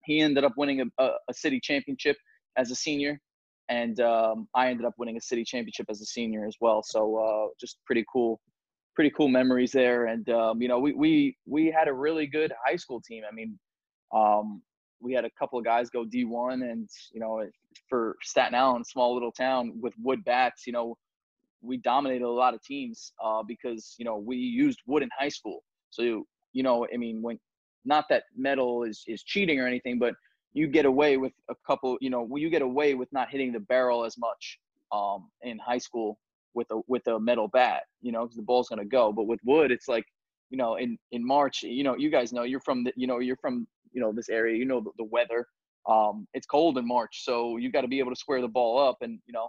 he 0.05 0.21
ended 0.21 0.45
up 0.45 0.53
winning 0.59 0.83
a, 0.83 1.03
a, 1.03 1.09
a 1.31 1.33
city 1.33 1.59
championship 1.59 2.19
as 2.59 2.71
a 2.71 2.75
senior, 2.75 3.19
and 3.71 3.99
um, 4.01 4.47
I 4.55 4.69
ended 4.69 4.85
up 4.85 4.93
winning 4.99 5.17
a 5.17 5.23
city 5.23 5.43
championship 5.43 5.87
as 5.89 6.03
a 6.03 6.07
senior 6.07 6.45
as 6.47 6.57
well. 6.61 6.83
So 6.85 7.17
uh, 7.17 7.49
just 7.59 7.79
pretty 7.87 8.05
cool, 8.13 8.43
pretty 8.95 9.11
cool 9.11 9.29
memories 9.29 9.73
there. 9.73 10.07
And 10.07 10.29
um, 10.31 10.63
you 10.63 10.69
know, 10.69 10.79
we 10.79 10.93
we 10.93 11.37
we 11.47 11.67
had 11.67 11.89
a 11.89 11.93
really 11.93 12.27
good 12.27 12.53
high 12.65 12.77
school 12.77 13.01
team. 13.01 13.23
I 13.29 13.35
mean, 13.35 13.59
um, 14.15 14.63
we 15.01 15.13
had 15.13 15.25
a 15.25 15.31
couple 15.39 15.59
of 15.59 15.65
guys 15.65 15.91
go 15.91 16.05
D1, 16.05 16.71
and 16.71 16.89
you 17.13 17.21
know, 17.21 17.45
for 17.89 18.17
Staten 18.23 18.55
Island, 18.55 18.87
small 18.87 19.13
little 19.15 19.33
town 19.33 19.73
with 19.81 19.95
wood 20.03 20.25
bats, 20.25 20.67
you 20.67 20.73
know, 20.73 20.97
we 21.65 21.79
dominated 21.79 22.25
a 22.25 22.31
lot 22.31 22.55
of 22.55 22.63
teams 22.63 23.13
uh, 23.23 23.43
because 23.43 23.95
you 23.99 24.05
know 24.05 24.17
we 24.17 24.37
used 24.37 24.81
wood 24.87 25.03
in 25.03 25.09
high 25.19 25.29
school. 25.29 25.63
So 25.91 26.25
you 26.53 26.63
know, 26.63 26.87
I 26.93 26.97
mean, 26.97 27.23
when 27.23 27.39
not 27.85 28.07
that 28.11 28.25
metal 28.37 28.85
is 28.85 29.03
is 29.07 29.23
cheating 29.23 29.61
or 29.61 29.67
anything, 29.67 29.99
but 29.99 30.15
you 30.53 30.69
get 30.69 30.87
away 30.87 31.17
with 31.17 31.33
a 31.51 31.55
couple. 31.67 31.97
You 32.01 32.11
know, 32.11 32.29
you 32.37 32.51
get 32.51 32.63
away 32.63 32.95
with 32.95 33.13
not 33.13 33.31
hitting 33.31 33.53
the 33.53 33.61
barrel 33.61 34.05
as 34.05 34.17
much 34.19 34.59
um, 34.93 35.31
in 35.43 35.59
high 35.59 35.79
school 35.79 36.19
with 36.55 36.71
a 36.71 36.81
with 36.87 37.07
a 37.07 37.19
metal 37.19 37.49
bat. 37.49 37.83
You 38.01 38.13
know, 38.13 38.23
because 38.23 38.37
the 38.37 38.43
ball's 38.43 38.69
gonna 38.69 38.85
go. 38.85 39.13
But 39.13 39.27
with 39.27 39.41
wood, 39.45 39.71
it's 39.71 39.89
like 39.89 40.05
you 40.51 40.59
know, 40.59 40.77
in 40.77 40.99
in 41.13 41.27
March, 41.27 41.63
you 41.63 41.85
know, 41.85 41.97
you 41.97 42.11
guys 42.11 42.33
know 42.33 42.43
you're 42.45 42.61
from 42.61 42.85
the, 42.85 42.93
you 42.97 43.07
know, 43.07 43.19
you're 43.19 43.37
from 43.37 43.67
you 43.93 44.01
know 44.01 44.13
this 44.13 44.29
area. 44.29 44.57
You 44.57 44.65
know 44.65 44.81
the, 44.81 44.91
the 44.99 45.05
weather. 45.05 45.47
Um, 45.89 46.27
it's 46.33 46.47
cold 46.47 46.79
in 46.79 46.87
March, 46.87 47.25
so 47.25 47.57
you 47.59 47.71
got 47.71 47.83
to 47.83 47.89
be 47.89 47.99
able 47.99 48.11
to 48.11 48.17
square 48.17 48.41
the 48.41 48.49
ball 48.49 48.79
up. 48.79 48.99
And 49.01 49.19
you 49.27 49.33
know, 49.33 49.49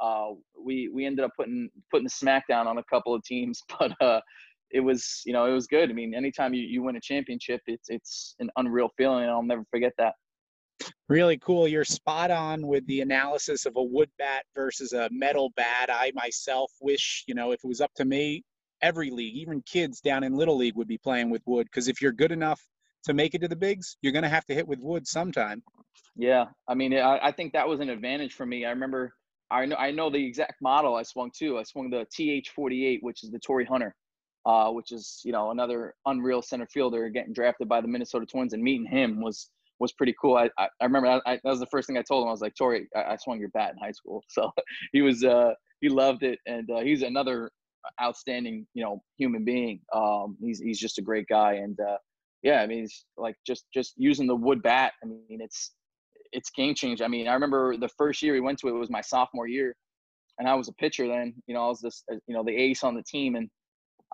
uh, 0.00 0.34
we 0.58 0.88
we 0.88 1.06
ended 1.06 1.24
up 1.24 1.32
putting 1.36 1.70
putting 1.90 2.06
the 2.06 2.10
smackdown 2.10 2.66
on 2.66 2.78
a 2.78 2.84
couple 2.84 3.14
of 3.14 3.22
teams, 3.24 3.62
but 3.78 3.92
uh, 4.00 4.20
it 4.70 4.80
was 4.80 5.22
you 5.24 5.32
know 5.32 5.46
it 5.46 5.52
was 5.52 5.66
good. 5.66 5.90
I 5.90 5.92
mean, 5.92 6.14
anytime 6.14 6.54
you, 6.54 6.62
you 6.62 6.82
win 6.82 6.96
a 6.96 7.00
championship, 7.00 7.60
it's 7.66 7.88
it's 7.88 8.34
an 8.38 8.50
unreal 8.56 8.90
feeling, 8.96 9.22
and 9.22 9.30
I'll 9.30 9.42
never 9.42 9.64
forget 9.70 9.92
that. 9.98 10.14
Really 11.08 11.38
cool. 11.38 11.68
You're 11.68 11.84
spot 11.84 12.30
on 12.30 12.66
with 12.66 12.86
the 12.86 13.00
analysis 13.00 13.66
of 13.66 13.76
a 13.76 13.82
wood 13.82 14.10
bat 14.18 14.44
versus 14.54 14.92
a 14.92 15.08
metal 15.12 15.52
bat. 15.56 15.90
I 15.90 16.12
myself 16.14 16.72
wish, 16.80 17.24
you 17.26 17.34
know, 17.34 17.52
if 17.52 17.60
it 17.62 17.68
was 17.68 17.80
up 17.80 17.92
to 17.96 18.04
me, 18.04 18.44
every 18.80 19.10
league, 19.10 19.34
even 19.34 19.62
kids 19.62 20.00
down 20.00 20.24
in 20.24 20.34
little 20.34 20.56
league, 20.56 20.76
would 20.76 20.88
be 20.88 20.98
playing 20.98 21.30
with 21.30 21.42
wood 21.46 21.66
because 21.66 21.88
if 21.88 22.00
you're 22.00 22.12
good 22.12 22.32
enough 22.32 22.60
to 23.04 23.14
make 23.14 23.34
it 23.34 23.40
to 23.40 23.48
the 23.48 23.56
bigs, 23.56 23.96
you're 24.00 24.12
going 24.12 24.22
to 24.22 24.28
have 24.28 24.46
to 24.46 24.54
hit 24.54 24.66
with 24.66 24.80
wood 24.80 25.06
sometime. 25.06 25.62
Yeah, 26.16 26.46
I 26.68 26.74
mean, 26.74 26.94
I, 26.94 27.18
I 27.22 27.32
think 27.32 27.52
that 27.52 27.68
was 27.68 27.80
an 27.80 27.88
advantage 27.88 28.34
for 28.34 28.46
me. 28.46 28.64
I 28.64 28.70
remember 28.70 29.14
I 29.52 29.66
know 29.66 29.76
I 29.76 29.90
know 29.90 30.10
the 30.10 30.24
exact 30.24 30.62
model 30.62 30.94
I 30.94 31.02
swung 31.02 31.30
too. 31.30 31.58
I 31.58 31.62
swung 31.62 31.90
the 31.90 32.06
TH48, 32.16 32.98
which 33.02 33.22
is 33.22 33.30
the 33.30 33.38
Torii 33.38 33.66
Hunter, 33.66 33.94
uh, 34.46 34.70
which 34.70 34.92
is 34.92 35.20
you 35.24 35.32
know 35.32 35.50
another 35.50 35.94
unreal 36.06 36.42
center 36.42 36.66
fielder 36.66 37.08
getting 37.10 37.34
drafted 37.34 37.68
by 37.68 37.80
the 37.80 37.88
Minnesota 37.88 38.24
Twins, 38.24 38.54
and 38.54 38.62
meeting 38.62 38.86
him 38.86 39.20
was 39.20 39.50
was 39.82 39.92
pretty 39.92 40.14
cool. 40.20 40.36
I 40.36 40.48
I, 40.58 40.68
I 40.80 40.84
remember 40.84 41.08
I, 41.26 41.34
that 41.34 41.44
was 41.44 41.60
the 41.60 41.66
first 41.66 41.86
thing 41.86 41.98
I 41.98 42.02
told 42.02 42.22
him. 42.22 42.28
I 42.28 42.32
was 42.32 42.40
like, 42.40 42.54
Torii, 42.54 42.86
I, 42.96 43.12
I 43.12 43.16
swung 43.16 43.38
your 43.40 43.50
bat 43.50 43.72
in 43.72 43.78
high 43.78 43.92
school, 43.92 44.22
so 44.28 44.50
he 44.92 45.02
was 45.02 45.24
uh, 45.24 45.52
he 45.80 45.88
loved 45.88 46.22
it, 46.22 46.38
and 46.46 46.70
uh, 46.70 46.80
he's 46.80 47.02
another 47.02 47.50
outstanding 48.00 48.66
you 48.74 48.82
know 48.82 49.02
human 49.18 49.44
being. 49.44 49.80
Um, 49.94 50.36
he's 50.40 50.60
he's 50.60 50.78
just 50.78 50.98
a 50.98 51.02
great 51.02 51.26
guy, 51.28 51.54
and 51.54 51.78
uh, 51.80 51.98
yeah, 52.42 52.62
I 52.62 52.66
mean, 52.66 52.84
it's 52.84 53.04
like 53.16 53.36
just 53.46 53.64
just 53.74 53.94
using 53.96 54.26
the 54.26 54.36
wood 54.36 54.62
bat. 54.62 54.92
I 55.02 55.06
mean, 55.06 55.40
it's 55.40 55.72
it's 56.32 56.50
game 56.50 56.74
change. 56.74 57.02
I 57.02 57.08
mean, 57.08 57.28
I 57.28 57.34
remember 57.34 57.76
the 57.76 57.90
first 57.98 58.22
year 58.22 58.32
we 58.32 58.40
went 58.40 58.58
to 58.60 58.68
it, 58.68 58.70
it 58.70 58.78
was 58.78 58.90
my 58.90 59.02
sophomore 59.02 59.48
year, 59.48 59.74
and 60.38 60.48
I 60.48 60.54
was 60.54 60.68
a 60.68 60.72
pitcher 60.74 61.08
then. 61.08 61.34
You 61.46 61.54
know, 61.54 61.66
I 61.66 61.68
was 61.68 61.80
this, 61.80 62.04
uh, 62.10 62.16
you 62.26 62.34
know, 62.34 62.42
the 62.42 62.56
ace 62.56 62.84
on 62.84 62.94
the 62.94 63.02
team, 63.02 63.34
and 63.34 63.50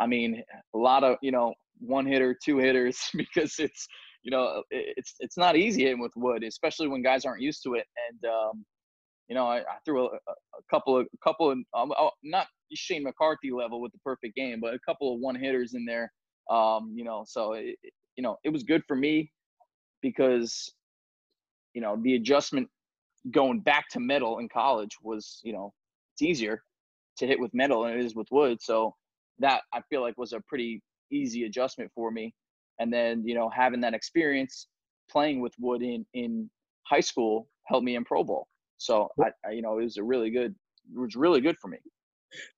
I 0.00 0.06
mean, 0.06 0.42
a 0.74 0.78
lot 0.78 1.04
of 1.04 1.16
you 1.22 1.30
know 1.30 1.54
one 1.80 2.06
hitter, 2.06 2.36
two 2.42 2.58
hitters 2.58 2.98
because 3.14 3.54
it's 3.58 3.86
you 4.22 4.30
know 4.30 4.62
it's 4.70 5.14
it's 5.20 5.36
not 5.36 5.56
easy 5.56 5.82
hitting 5.82 6.00
with 6.00 6.12
wood, 6.16 6.42
especially 6.44 6.88
when 6.88 7.02
guys 7.02 7.24
aren't 7.24 7.42
used 7.42 7.62
to 7.64 7.74
it. 7.74 7.86
And 8.08 8.30
um, 8.30 8.64
you 9.28 9.34
know, 9.34 9.46
I, 9.46 9.58
I 9.58 9.78
threw 9.84 10.06
a, 10.06 10.14
a, 10.14 10.62
couple 10.70 10.98
of 10.98 11.06
a 11.06 11.18
couple 11.22 11.50
of 11.50 11.58
um, 11.74 11.92
oh, 11.98 12.10
not 12.22 12.46
Shane 12.74 13.04
McCarthy 13.04 13.50
level 13.50 13.80
with 13.80 13.92
the 13.92 13.98
perfect 14.04 14.34
game, 14.36 14.58
but 14.60 14.74
a 14.74 14.78
couple 14.86 15.14
of 15.14 15.20
one 15.20 15.34
hitters 15.34 15.74
in 15.74 15.84
there. 15.84 16.10
Um, 16.50 16.92
you 16.96 17.04
know, 17.04 17.24
so 17.26 17.52
it, 17.52 17.76
you 18.18 18.22
know 18.22 18.36
it 18.44 18.50
was 18.50 18.64
good 18.64 18.82
for 18.86 18.96
me 18.96 19.30
because 20.02 20.70
you 21.72 21.80
know 21.80 21.96
the 22.02 22.16
adjustment 22.16 22.68
going 23.30 23.60
back 23.60 23.88
to 23.90 24.00
metal 24.00 24.38
in 24.38 24.48
college 24.48 24.96
was 25.02 25.40
you 25.44 25.52
know 25.52 25.72
it's 26.12 26.22
easier 26.22 26.60
to 27.16 27.26
hit 27.26 27.40
with 27.40 27.54
metal 27.54 27.84
than 27.84 27.94
it 27.94 28.04
is 28.04 28.14
with 28.14 28.26
wood 28.30 28.58
so 28.60 28.94
that 29.38 29.62
i 29.72 29.80
feel 29.88 30.00
like 30.00 30.16
was 30.18 30.32
a 30.32 30.40
pretty 30.48 30.82
easy 31.12 31.44
adjustment 31.44 31.90
for 31.94 32.10
me 32.10 32.34
and 32.78 32.92
then 32.92 33.22
you 33.26 33.34
know 33.34 33.48
having 33.48 33.80
that 33.80 33.94
experience 33.94 34.66
playing 35.10 35.40
with 35.40 35.52
wood 35.58 35.82
in 35.82 36.04
in 36.14 36.48
high 36.86 37.00
school 37.00 37.48
helped 37.66 37.84
me 37.84 37.96
in 37.96 38.04
pro 38.04 38.24
ball 38.24 38.46
so 38.78 39.08
I, 39.20 39.30
I 39.46 39.50
you 39.52 39.62
know 39.62 39.78
it 39.78 39.84
was 39.84 39.96
a 39.96 40.04
really 40.04 40.30
good 40.30 40.54
it 40.94 40.98
was 40.98 41.16
really 41.16 41.40
good 41.40 41.56
for 41.60 41.68
me 41.68 41.78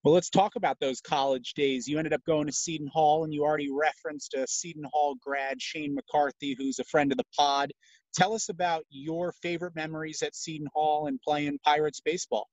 well, 0.03 0.15
let's 0.15 0.31
talk 0.31 0.57
about 0.57 0.79
those 0.81 1.01
college 1.01 1.55
days. 1.55 1.87
You 1.87 1.99
ended 1.99 2.13
up 2.13 2.25
going 2.25 2.47
to 2.47 2.53
Seton 2.53 2.91
Hall, 2.93 3.25
and 3.25 3.33
you 3.33 3.45
already 3.45 3.71
referenced 3.71 4.35
a 4.35 4.47
Seton 4.47 4.85
Hall 4.93 5.15
grad, 5.23 5.61
Shane 5.61 5.95
McCarthy, 5.95 6.57
who's 6.59 6.79
a 6.79 6.85
friend 6.85 7.13
of 7.13 7.19
the 7.19 7.25
pod. 7.39 7.73
Tell 8.15 8.35
us 8.35 8.49
about 8.49 8.85
your 8.91 9.33
favorite 9.43 9.77
memories 9.77 10.23
at 10.23 10.35
Seton 10.35 10.67
Hall 10.75 11.07
and 11.07 11.21
playing 11.23 11.59
Pirates 11.65 12.01
baseball. 12.01 12.49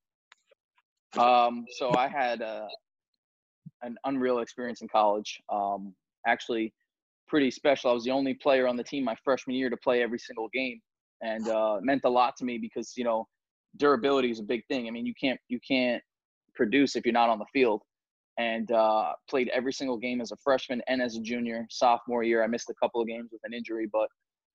Um, 1.18 1.66
so 1.78 1.92
I 1.96 2.08
had 2.08 2.42
uh, 2.42 2.68
an 3.82 3.98
unreal 4.06 4.40
experience 4.40 4.82
in 4.82 4.88
college. 4.88 5.42
Um, 5.50 5.96
actually, 6.28 6.74
pretty 7.28 7.52
special. 7.52 7.92
I 7.92 7.94
was 7.94 8.04
the 8.04 8.12
only 8.12 8.34
player 8.34 8.68
on 8.68 8.78
the 8.78 8.84
team 8.84 9.04
my 9.04 9.16
freshman 9.24 9.56
year 9.56 9.70
to 9.70 9.78
play 9.78 10.02
every 10.02 10.20
single 10.20 10.50
game, 10.54 10.80
and 11.22 11.48
uh, 11.48 11.78
it 11.78 11.84
meant 11.84 12.02
a 12.06 12.10
lot 12.10 12.36
to 12.38 12.46
me 12.46 12.58
because 12.58 12.94
you 12.96 13.04
know 13.04 13.28
durability 13.78 14.32
is 14.32 14.40
a 14.40 14.44
big 14.44 14.66
thing. 14.68 14.88
I 14.88 14.92
mean, 14.92 15.06
you 15.06 15.14
can't 15.20 15.40
you 15.48 15.60
can't 15.68 16.02
produce 16.56 16.96
if 16.96 17.06
you're 17.06 17.14
not 17.14 17.30
on 17.30 17.40
the 17.40 17.46
field. 17.54 17.82
And 18.40 18.72
uh, 18.72 19.14
played 19.28 19.50
every 19.52 19.74
single 19.74 19.98
game 19.98 20.22
as 20.22 20.32
a 20.32 20.36
freshman 20.44 20.80
and 20.88 21.02
as 21.02 21.16
a 21.16 21.22
junior. 21.22 21.66
Sophomore 21.72 22.22
year, 22.22 22.44
I 22.44 22.48
missed 22.48 22.70
a 22.70 22.76
couple 22.76 23.02
of 23.02 23.08
games 23.08 23.30
with 23.32 23.42
an 23.44 23.52
injury, 23.52 23.90
but 23.92 24.10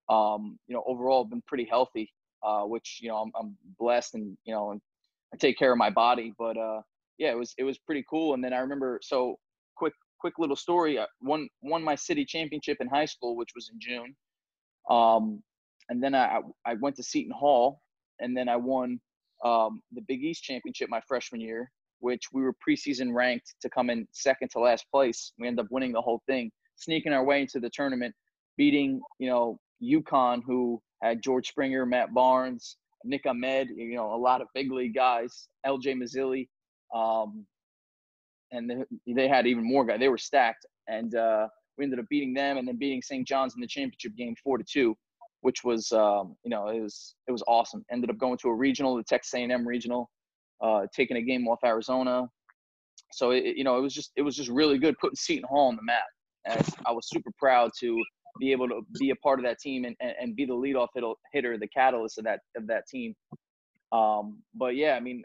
um, 0.08 0.56
you 0.68 0.74
know, 0.74 0.84
overall, 0.86 1.24
been 1.24 1.42
pretty 1.48 1.66
healthy, 1.68 2.12
uh, 2.44 2.62
which 2.62 3.00
you 3.02 3.08
know 3.08 3.16
I'm, 3.16 3.32
I'm 3.38 3.56
blessed 3.78 4.14
and 4.14 4.36
you 4.44 4.54
know 4.54 4.70
and 4.70 4.80
I 5.34 5.36
take 5.36 5.58
care 5.58 5.72
of 5.72 5.78
my 5.78 5.90
body. 5.90 6.32
But 6.38 6.56
uh, 6.56 6.82
yeah, 7.18 7.32
it 7.32 7.36
was 7.36 7.54
it 7.58 7.64
was 7.64 7.78
pretty 7.78 8.04
cool. 8.08 8.34
And 8.34 8.44
then 8.44 8.52
I 8.52 8.58
remember 8.58 9.00
so 9.02 9.36
quick 10.22 10.38
little 10.38 10.56
story. 10.56 10.98
I 10.98 11.06
won 11.20 11.48
won 11.62 11.82
my 11.82 11.96
city 11.96 12.24
championship 12.24 12.78
in 12.80 12.88
high 12.88 13.04
school, 13.14 13.36
which 13.36 13.50
was 13.54 13.70
in 13.72 13.78
June. 13.78 14.16
Um, 14.88 15.42
and 15.90 16.02
then 16.02 16.14
I 16.14 16.40
I 16.64 16.74
went 16.80 16.96
to 16.96 17.02
Seton 17.02 17.32
Hall, 17.32 17.82
and 18.20 18.36
then 18.36 18.48
I 18.48 18.56
won 18.56 19.00
um, 19.44 19.82
the 19.92 20.02
Big 20.08 20.22
East 20.22 20.42
championship 20.44 20.88
my 20.88 21.02
freshman 21.08 21.40
year 21.40 21.70
which 22.02 22.24
we 22.32 22.42
were 22.42 22.54
preseason 22.68 23.14
ranked 23.14 23.54
to 23.62 23.70
come 23.70 23.88
in 23.88 24.06
second 24.10 24.50
to 24.50 24.58
last 24.58 24.84
place. 24.90 25.32
We 25.38 25.46
ended 25.46 25.64
up 25.64 25.70
winning 25.70 25.92
the 25.92 26.00
whole 26.00 26.20
thing, 26.26 26.50
sneaking 26.74 27.12
our 27.12 27.24
way 27.24 27.42
into 27.42 27.60
the 27.60 27.70
tournament, 27.72 28.12
beating, 28.56 29.00
you 29.20 29.28
know, 29.28 29.58
UConn, 29.82 30.42
who 30.44 30.82
had 31.00 31.22
George 31.22 31.48
Springer, 31.48 31.86
Matt 31.86 32.12
Barnes, 32.12 32.76
Nick 33.04 33.24
Ahmed, 33.24 33.68
you 33.76 33.94
know, 33.94 34.12
a 34.12 34.16
lot 34.16 34.40
of 34.40 34.48
big 34.52 34.72
league 34.72 34.96
guys, 34.96 35.48
LJ 35.64 35.94
Mazzilli. 35.94 36.48
Um, 36.92 37.46
and 38.52 38.70
they, 38.70 39.12
they 39.14 39.28
had 39.28 39.46
even 39.46 39.64
more 39.64 39.84
guys. 39.84 39.98
They 39.98 40.08
were 40.08 40.18
stacked. 40.18 40.66
And 40.88 41.14
uh, 41.14 41.48
we 41.76 41.84
ended 41.84 41.98
up 41.98 42.06
beating 42.08 42.34
them 42.34 42.58
and 42.58 42.66
then 42.66 42.76
beating 42.76 43.02
St. 43.02 43.26
John's 43.26 43.54
in 43.54 43.60
the 43.60 43.66
championship 43.66 44.16
game 44.16 44.34
four 44.42 44.58
to 44.58 44.64
two, 44.64 44.94
which 45.40 45.64
was, 45.64 45.90
um, 45.92 46.36
you 46.44 46.50
know, 46.50 46.68
it 46.68 46.80
was, 46.80 47.14
it 47.28 47.32
was 47.32 47.42
awesome. 47.48 47.84
Ended 47.90 48.10
up 48.10 48.18
going 48.18 48.38
to 48.38 48.48
a 48.48 48.54
regional, 48.54 48.96
the 48.96 49.04
Texas 49.04 49.34
A&M 49.34 49.66
regional 49.66 50.08
uh, 50.62 50.86
taking 50.94 51.16
a 51.16 51.22
game 51.22 51.46
off 51.48 51.58
Arizona. 51.64 52.28
So 53.12 53.32
it, 53.32 53.56
you 53.56 53.64
know, 53.64 53.76
it 53.76 53.80
was 53.80 53.92
just 53.92 54.12
it 54.16 54.22
was 54.22 54.36
just 54.36 54.48
really 54.48 54.78
good 54.78 54.96
putting 54.98 55.16
Seton 55.16 55.44
Hall 55.48 55.68
on 55.68 55.76
the 55.76 55.82
map. 55.82 56.04
And 56.46 56.66
I 56.86 56.92
was 56.92 57.08
super 57.08 57.30
proud 57.38 57.70
to 57.80 58.02
be 58.40 58.52
able 58.52 58.68
to 58.68 58.80
be 58.98 59.10
a 59.10 59.16
part 59.16 59.38
of 59.38 59.44
that 59.44 59.58
team 59.58 59.84
and, 59.84 59.94
and, 60.00 60.14
and 60.20 60.36
be 60.36 60.44
the 60.44 60.54
leadoff 60.54 60.88
hitter, 61.32 61.58
the 61.58 61.68
catalyst 61.68 62.18
of 62.18 62.24
that 62.24 62.40
of 62.56 62.66
that 62.68 62.86
team. 62.88 63.14
Um, 63.92 64.42
but 64.54 64.76
yeah, 64.76 64.94
I 64.94 65.00
mean, 65.00 65.22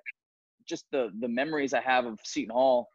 just 0.67 0.85
the 0.91 1.09
the 1.21 1.27
memories 1.27 1.73
I 1.73 1.81
have 1.81 2.05
of 2.05 2.19
Seton 2.23 2.53
Hall, 2.53 2.87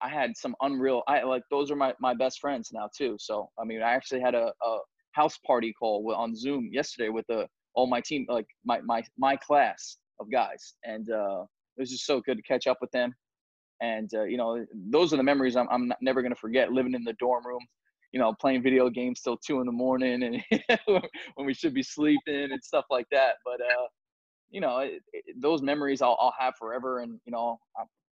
I 0.00 0.08
had 0.08 0.36
some 0.36 0.54
unreal. 0.62 1.02
I 1.08 1.22
like 1.22 1.42
those 1.50 1.70
are 1.70 1.76
my 1.76 1.94
my 2.00 2.14
best 2.14 2.40
friends 2.40 2.70
now 2.72 2.88
too. 2.96 3.16
So 3.18 3.50
I 3.60 3.64
mean, 3.64 3.82
I 3.82 3.90
actually 3.92 4.20
had 4.20 4.34
a, 4.34 4.52
a 4.62 4.78
house 5.12 5.38
party 5.46 5.72
call 5.72 6.12
on 6.16 6.36
Zoom 6.36 6.70
yesterday 6.72 7.08
with 7.08 7.26
the 7.28 7.46
all 7.74 7.86
my 7.86 8.00
team, 8.00 8.26
like 8.28 8.46
my 8.64 8.80
my 8.80 9.02
my 9.16 9.36
class 9.36 9.98
of 10.20 10.30
guys, 10.30 10.74
and 10.84 11.10
uh, 11.10 11.42
it 11.42 11.80
was 11.80 11.90
just 11.90 12.06
so 12.06 12.20
good 12.20 12.36
to 12.36 12.42
catch 12.42 12.66
up 12.66 12.78
with 12.80 12.90
them. 12.92 13.14
And 13.80 14.10
uh, 14.14 14.24
you 14.24 14.36
know, 14.36 14.64
those 14.90 15.12
are 15.12 15.16
the 15.16 15.22
memories 15.22 15.56
I'm, 15.56 15.68
I'm 15.70 15.92
never 16.00 16.22
gonna 16.22 16.34
forget. 16.34 16.72
Living 16.72 16.94
in 16.94 17.04
the 17.04 17.14
dorm 17.14 17.46
room, 17.46 17.64
you 18.12 18.20
know, 18.20 18.34
playing 18.40 18.62
video 18.62 18.88
games 18.90 19.20
till 19.20 19.36
two 19.36 19.60
in 19.60 19.66
the 19.66 19.72
morning, 19.72 20.22
and 20.22 20.62
when 21.34 21.46
we 21.46 21.54
should 21.54 21.74
be 21.74 21.82
sleeping 21.82 22.52
and 22.52 22.62
stuff 22.62 22.84
like 22.90 23.06
that. 23.10 23.34
But 23.44 23.60
uh, 23.60 23.86
you 24.50 24.60
know, 24.60 24.78
it, 24.78 25.02
it, 25.12 25.40
those 25.40 25.62
memories 25.62 26.02
I'll, 26.02 26.16
I'll 26.20 26.34
have 26.38 26.54
forever. 26.56 27.00
And 27.00 27.20
you 27.24 27.32
know, 27.32 27.58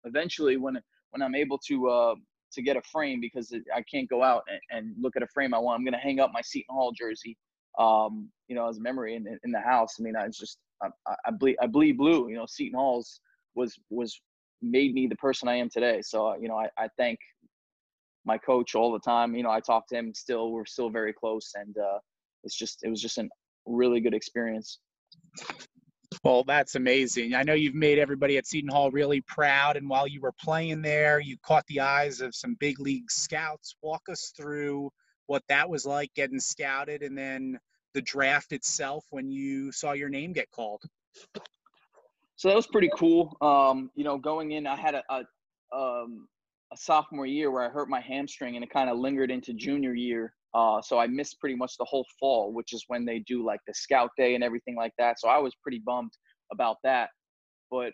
eventually 0.04 0.56
when 0.56 0.76
when 1.12 1.23
I'm 1.23 1.35
able 1.35 1.59
to 1.69 1.88
uh, 1.88 2.14
to 2.52 2.62
get 2.62 2.76
a 2.76 2.83
frame 2.83 3.21
because 3.21 3.54
I 3.75 3.83
can't 3.83 4.09
go 4.09 4.23
out 4.23 4.42
and, 4.49 4.61
and, 4.71 4.95
look 5.00 5.16
at 5.16 5.23
a 5.23 5.26
frame 5.28 5.54
I 5.54 5.59
want, 5.59 5.78
I'm 5.78 5.85
gonna 5.85 5.99
hang 5.99 6.21
up 6.21 6.31
my 6.35 6.42
Seton 6.42 6.75
Hall 6.75 6.92
jersey, 6.92 7.37
um, 7.78 8.28
you 8.49 8.54
know, 8.54 8.69
as 8.69 8.78
a 8.78 8.81
memory 8.81 9.14
in, 9.14 9.38
in 9.45 9.50
the 9.50 9.61
house. 9.61 9.97
I 9.99 10.02
mean, 10.02 10.16
I 10.16 10.26
just 10.26 10.59
I, 10.83 10.88
I 11.26 11.31
bleed 11.31 11.57
I 11.62 11.66
bleed 11.66 11.97
blue. 11.97 12.28
You 12.28 12.37
know, 12.37 12.47
Seton 12.47 12.78
Hall's 12.78 13.21
was 13.54 13.78
was 13.90 14.21
made 14.61 14.95
me 14.95 15.07
the 15.07 15.16
person 15.16 15.49
I 15.49 15.57
am 15.57 15.69
today. 15.71 16.00
So 16.02 16.28
uh, 16.28 16.37
you 16.37 16.49
know, 16.49 16.57
I, 16.57 16.69
I 16.78 16.88
thank 16.99 17.19
my 18.25 18.38
coach 18.38 18.75
all 18.75 18.92
the 18.92 19.00
time. 19.00 19.35
You 19.35 19.42
know, 19.42 19.50
I 19.50 19.61
talk 19.61 19.88
to 19.88 19.97
him 19.97 20.14
still. 20.14 20.50
We're 20.50 20.64
still 20.64 20.90
very 20.90 21.12
close, 21.12 21.52
and 21.54 21.76
uh, 21.78 21.99
it's 22.45 22.57
just 22.57 22.81
it 22.83 22.88
was 22.88 23.00
just 23.00 23.19
a 23.19 23.28
really 23.66 24.00
good 24.00 24.14
experience. 24.14 24.78
Well, 26.24 26.44
that's 26.44 26.76
amazing. 26.76 27.34
I 27.34 27.42
know 27.42 27.54
you've 27.54 27.74
made 27.74 27.98
everybody 27.98 28.38
at 28.38 28.46
Seton 28.46 28.70
Hall 28.70 28.92
really 28.92 29.20
proud. 29.22 29.76
And 29.76 29.88
while 29.88 30.06
you 30.06 30.20
were 30.20 30.32
playing 30.32 30.80
there, 30.80 31.18
you 31.18 31.36
caught 31.42 31.66
the 31.66 31.80
eyes 31.80 32.20
of 32.20 32.34
some 32.34 32.54
big 32.60 32.78
league 32.78 33.10
scouts. 33.10 33.74
Walk 33.82 34.02
us 34.08 34.32
through 34.36 34.90
what 35.26 35.42
that 35.48 35.68
was 35.68 35.84
like 35.84 36.14
getting 36.14 36.38
scouted 36.38 37.02
and 37.02 37.18
then 37.18 37.58
the 37.94 38.02
draft 38.02 38.52
itself 38.52 39.04
when 39.10 39.30
you 39.30 39.72
saw 39.72 39.92
your 39.92 40.08
name 40.08 40.32
get 40.32 40.50
called. 40.50 40.82
So 42.36 42.48
that 42.48 42.54
was 42.54 42.66
pretty 42.66 42.90
cool. 42.96 43.36
Um, 43.40 43.90
you 43.94 44.04
know, 44.04 44.16
going 44.16 44.52
in, 44.52 44.66
I 44.66 44.76
had 44.76 44.94
a, 44.94 45.02
a, 45.10 45.76
um, 45.76 46.28
a 46.72 46.76
sophomore 46.76 47.26
year 47.26 47.50
where 47.50 47.64
I 47.64 47.68
hurt 47.68 47.88
my 47.88 48.00
hamstring 48.00 48.54
and 48.54 48.64
it 48.64 48.70
kind 48.70 48.88
of 48.88 48.98
lingered 48.98 49.30
into 49.30 49.52
junior 49.52 49.94
year. 49.94 50.34
Uh, 50.54 50.82
so 50.82 50.99
I 50.99 51.06
missed 51.06 51.40
pretty 51.40 51.56
much 51.56 51.76
the 51.78 51.85
whole 51.85 52.06
fall, 52.21 52.52
which 52.52 52.73
is 52.73 52.85
when 52.88 53.04
they 53.04 53.21
do 53.21 53.44
like 53.44 53.61
the 53.66 53.75
scout 53.75 54.11
day 54.18 54.35
and 54.35 54.44
everything 54.44 54.76
like 54.76 54.92
that. 54.99 55.18
So 55.18 55.28
I 55.28 55.38
was 55.38 55.54
pretty 55.62 55.80
bummed 55.85 56.12
about 56.52 56.76
that. 56.85 57.09
But 57.71 57.92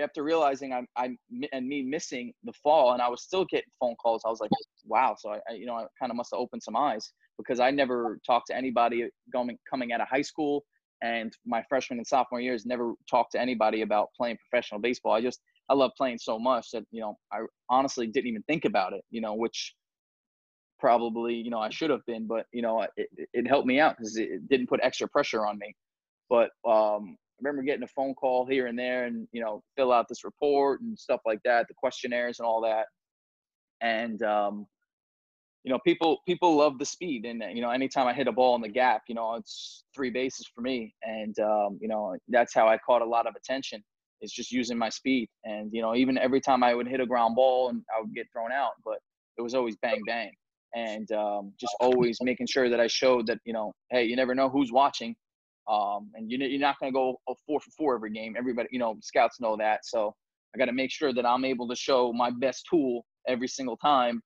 after 0.00 0.22
realizing 0.22 0.72
I'm, 0.72 0.86
I'm 0.96 1.18
and 1.52 1.66
me 1.66 1.82
missing 1.82 2.32
the 2.44 2.52
fall, 2.62 2.92
and 2.92 3.02
I 3.02 3.08
was 3.08 3.22
still 3.22 3.44
getting 3.50 3.70
phone 3.80 3.96
calls, 3.96 4.22
I 4.24 4.30
was 4.30 4.40
like, 4.40 4.50
wow. 4.86 5.16
So 5.18 5.30
I, 5.30 5.54
you 5.54 5.66
know, 5.66 5.74
I 5.74 5.86
kind 5.98 6.10
of 6.10 6.16
must 6.16 6.30
have 6.32 6.40
opened 6.40 6.62
some 6.62 6.76
eyes 6.76 7.12
because 7.38 7.60
I 7.60 7.70
never 7.70 8.18
talked 8.26 8.48
to 8.48 8.56
anybody 8.56 9.08
going 9.32 9.56
coming 9.68 9.92
out 9.92 10.00
of 10.00 10.08
high 10.08 10.22
school, 10.22 10.64
and 11.02 11.32
my 11.46 11.62
freshman 11.68 11.98
and 11.98 12.06
sophomore 12.06 12.40
years 12.40 12.66
never 12.66 12.94
talked 13.10 13.32
to 13.32 13.40
anybody 13.40 13.82
about 13.82 14.08
playing 14.16 14.38
professional 14.50 14.80
baseball. 14.80 15.12
I 15.12 15.20
just 15.20 15.40
I 15.68 15.74
love 15.74 15.92
playing 15.96 16.18
so 16.18 16.38
much 16.38 16.70
that 16.72 16.84
you 16.90 17.00
know 17.00 17.16
I 17.32 17.40
honestly 17.68 18.06
didn't 18.06 18.28
even 18.28 18.42
think 18.44 18.64
about 18.64 18.92
it. 18.92 19.02
You 19.10 19.20
know, 19.20 19.34
which 19.34 19.74
probably 20.80 21.34
you 21.34 21.50
know 21.50 21.58
I 21.58 21.70
should 21.70 21.90
have 21.90 22.04
been, 22.06 22.26
but 22.26 22.46
you 22.52 22.62
know 22.62 22.86
it, 22.96 23.08
it 23.32 23.46
helped 23.46 23.66
me 23.66 23.78
out 23.80 23.96
because 23.96 24.16
it 24.16 24.48
didn't 24.48 24.68
put 24.68 24.80
extra 24.82 25.08
pressure 25.08 25.46
on 25.46 25.58
me. 25.58 25.74
But 26.28 26.50
um, 26.68 27.16
I 27.16 27.42
remember 27.42 27.62
getting 27.62 27.82
a 27.82 27.88
phone 27.88 28.14
call 28.14 28.46
here 28.46 28.66
and 28.66 28.78
there, 28.78 29.04
and 29.04 29.28
you 29.32 29.40
know 29.40 29.62
fill 29.76 29.92
out 29.92 30.06
this 30.08 30.24
report 30.24 30.80
and 30.80 30.98
stuff 30.98 31.20
like 31.24 31.40
that, 31.44 31.68
the 31.68 31.74
questionnaires 31.74 32.38
and 32.38 32.46
all 32.46 32.60
that, 32.62 32.86
and 33.80 34.22
um, 34.22 34.66
you 35.64 35.72
know 35.72 35.78
people 35.84 36.18
people 36.26 36.56
love 36.56 36.78
the 36.78 36.84
speed, 36.84 37.24
and 37.24 37.42
you 37.54 37.62
know 37.62 37.70
anytime 37.70 38.06
I 38.06 38.14
hit 38.14 38.28
a 38.28 38.32
ball 38.32 38.56
in 38.56 38.62
the 38.62 38.68
gap, 38.68 39.02
you 39.08 39.14
know 39.14 39.34
it's 39.34 39.84
three 39.94 40.10
bases 40.10 40.48
for 40.54 40.60
me, 40.62 40.94
and 41.02 41.38
um, 41.40 41.78
you 41.80 41.88
know 41.88 42.16
that's 42.28 42.54
how 42.54 42.68
I 42.68 42.78
caught 42.78 43.02
a 43.02 43.06
lot 43.06 43.26
of 43.26 43.34
attention 43.36 43.82
is 44.22 44.32
just 44.32 44.52
using 44.52 44.76
my 44.76 44.90
speed, 44.90 45.28
and 45.44 45.70
you 45.72 45.82
know 45.82 45.94
even 45.94 46.18
every 46.18 46.40
time 46.40 46.62
I 46.62 46.74
would 46.74 46.86
hit 46.86 47.00
a 47.00 47.06
ground 47.06 47.36
ball 47.36 47.70
and 47.70 47.82
I 47.96 48.00
would 48.00 48.14
get 48.14 48.26
thrown 48.32 48.52
out, 48.52 48.72
but 48.84 48.98
it 49.38 49.42
was 49.42 49.54
always 49.54 49.76
bang 49.76 50.00
bang 50.06 50.32
and 50.74 51.10
um, 51.12 51.52
just 51.60 51.74
always 51.80 52.18
making 52.20 52.46
sure 52.46 52.68
that 52.68 52.80
I 52.80 52.86
showed 52.86 53.26
that 53.26 53.38
you 53.44 53.52
know, 53.52 53.72
hey, 53.90 54.04
you 54.04 54.16
never 54.16 54.34
know 54.34 54.48
who's 54.48 54.72
watching, 54.72 55.14
um, 55.68 56.10
and 56.14 56.30
you 56.30 56.38
you're 56.38 56.60
not 56.60 56.78
going 56.80 56.92
to 56.92 56.96
go 56.96 57.16
four 57.46 57.60
for 57.60 57.70
four 57.76 57.94
every 57.94 58.10
game. 58.10 58.34
Everybody, 58.38 58.68
you 58.72 58.78
know, 58.78 58.96
scouts 59.00 59.40
know 59.40 59.56
that, 59.56 59.80
so 59.84 60.14
I 60.54 60.58
got 60.58 60.66
to 60.66 60.72
make 60.72 60.90
sure 60.90 61.12
that 61.12 61.26
I'm 61.26 61.44
able 61.44 61.68
to 61.68 61.76
show 61.76 62.12
my 62.12 62.30
best 62.30 62.66
tool 62.70 63.04
every 63.28 63.48
single 63.48 63.76
time. 63.76 64.20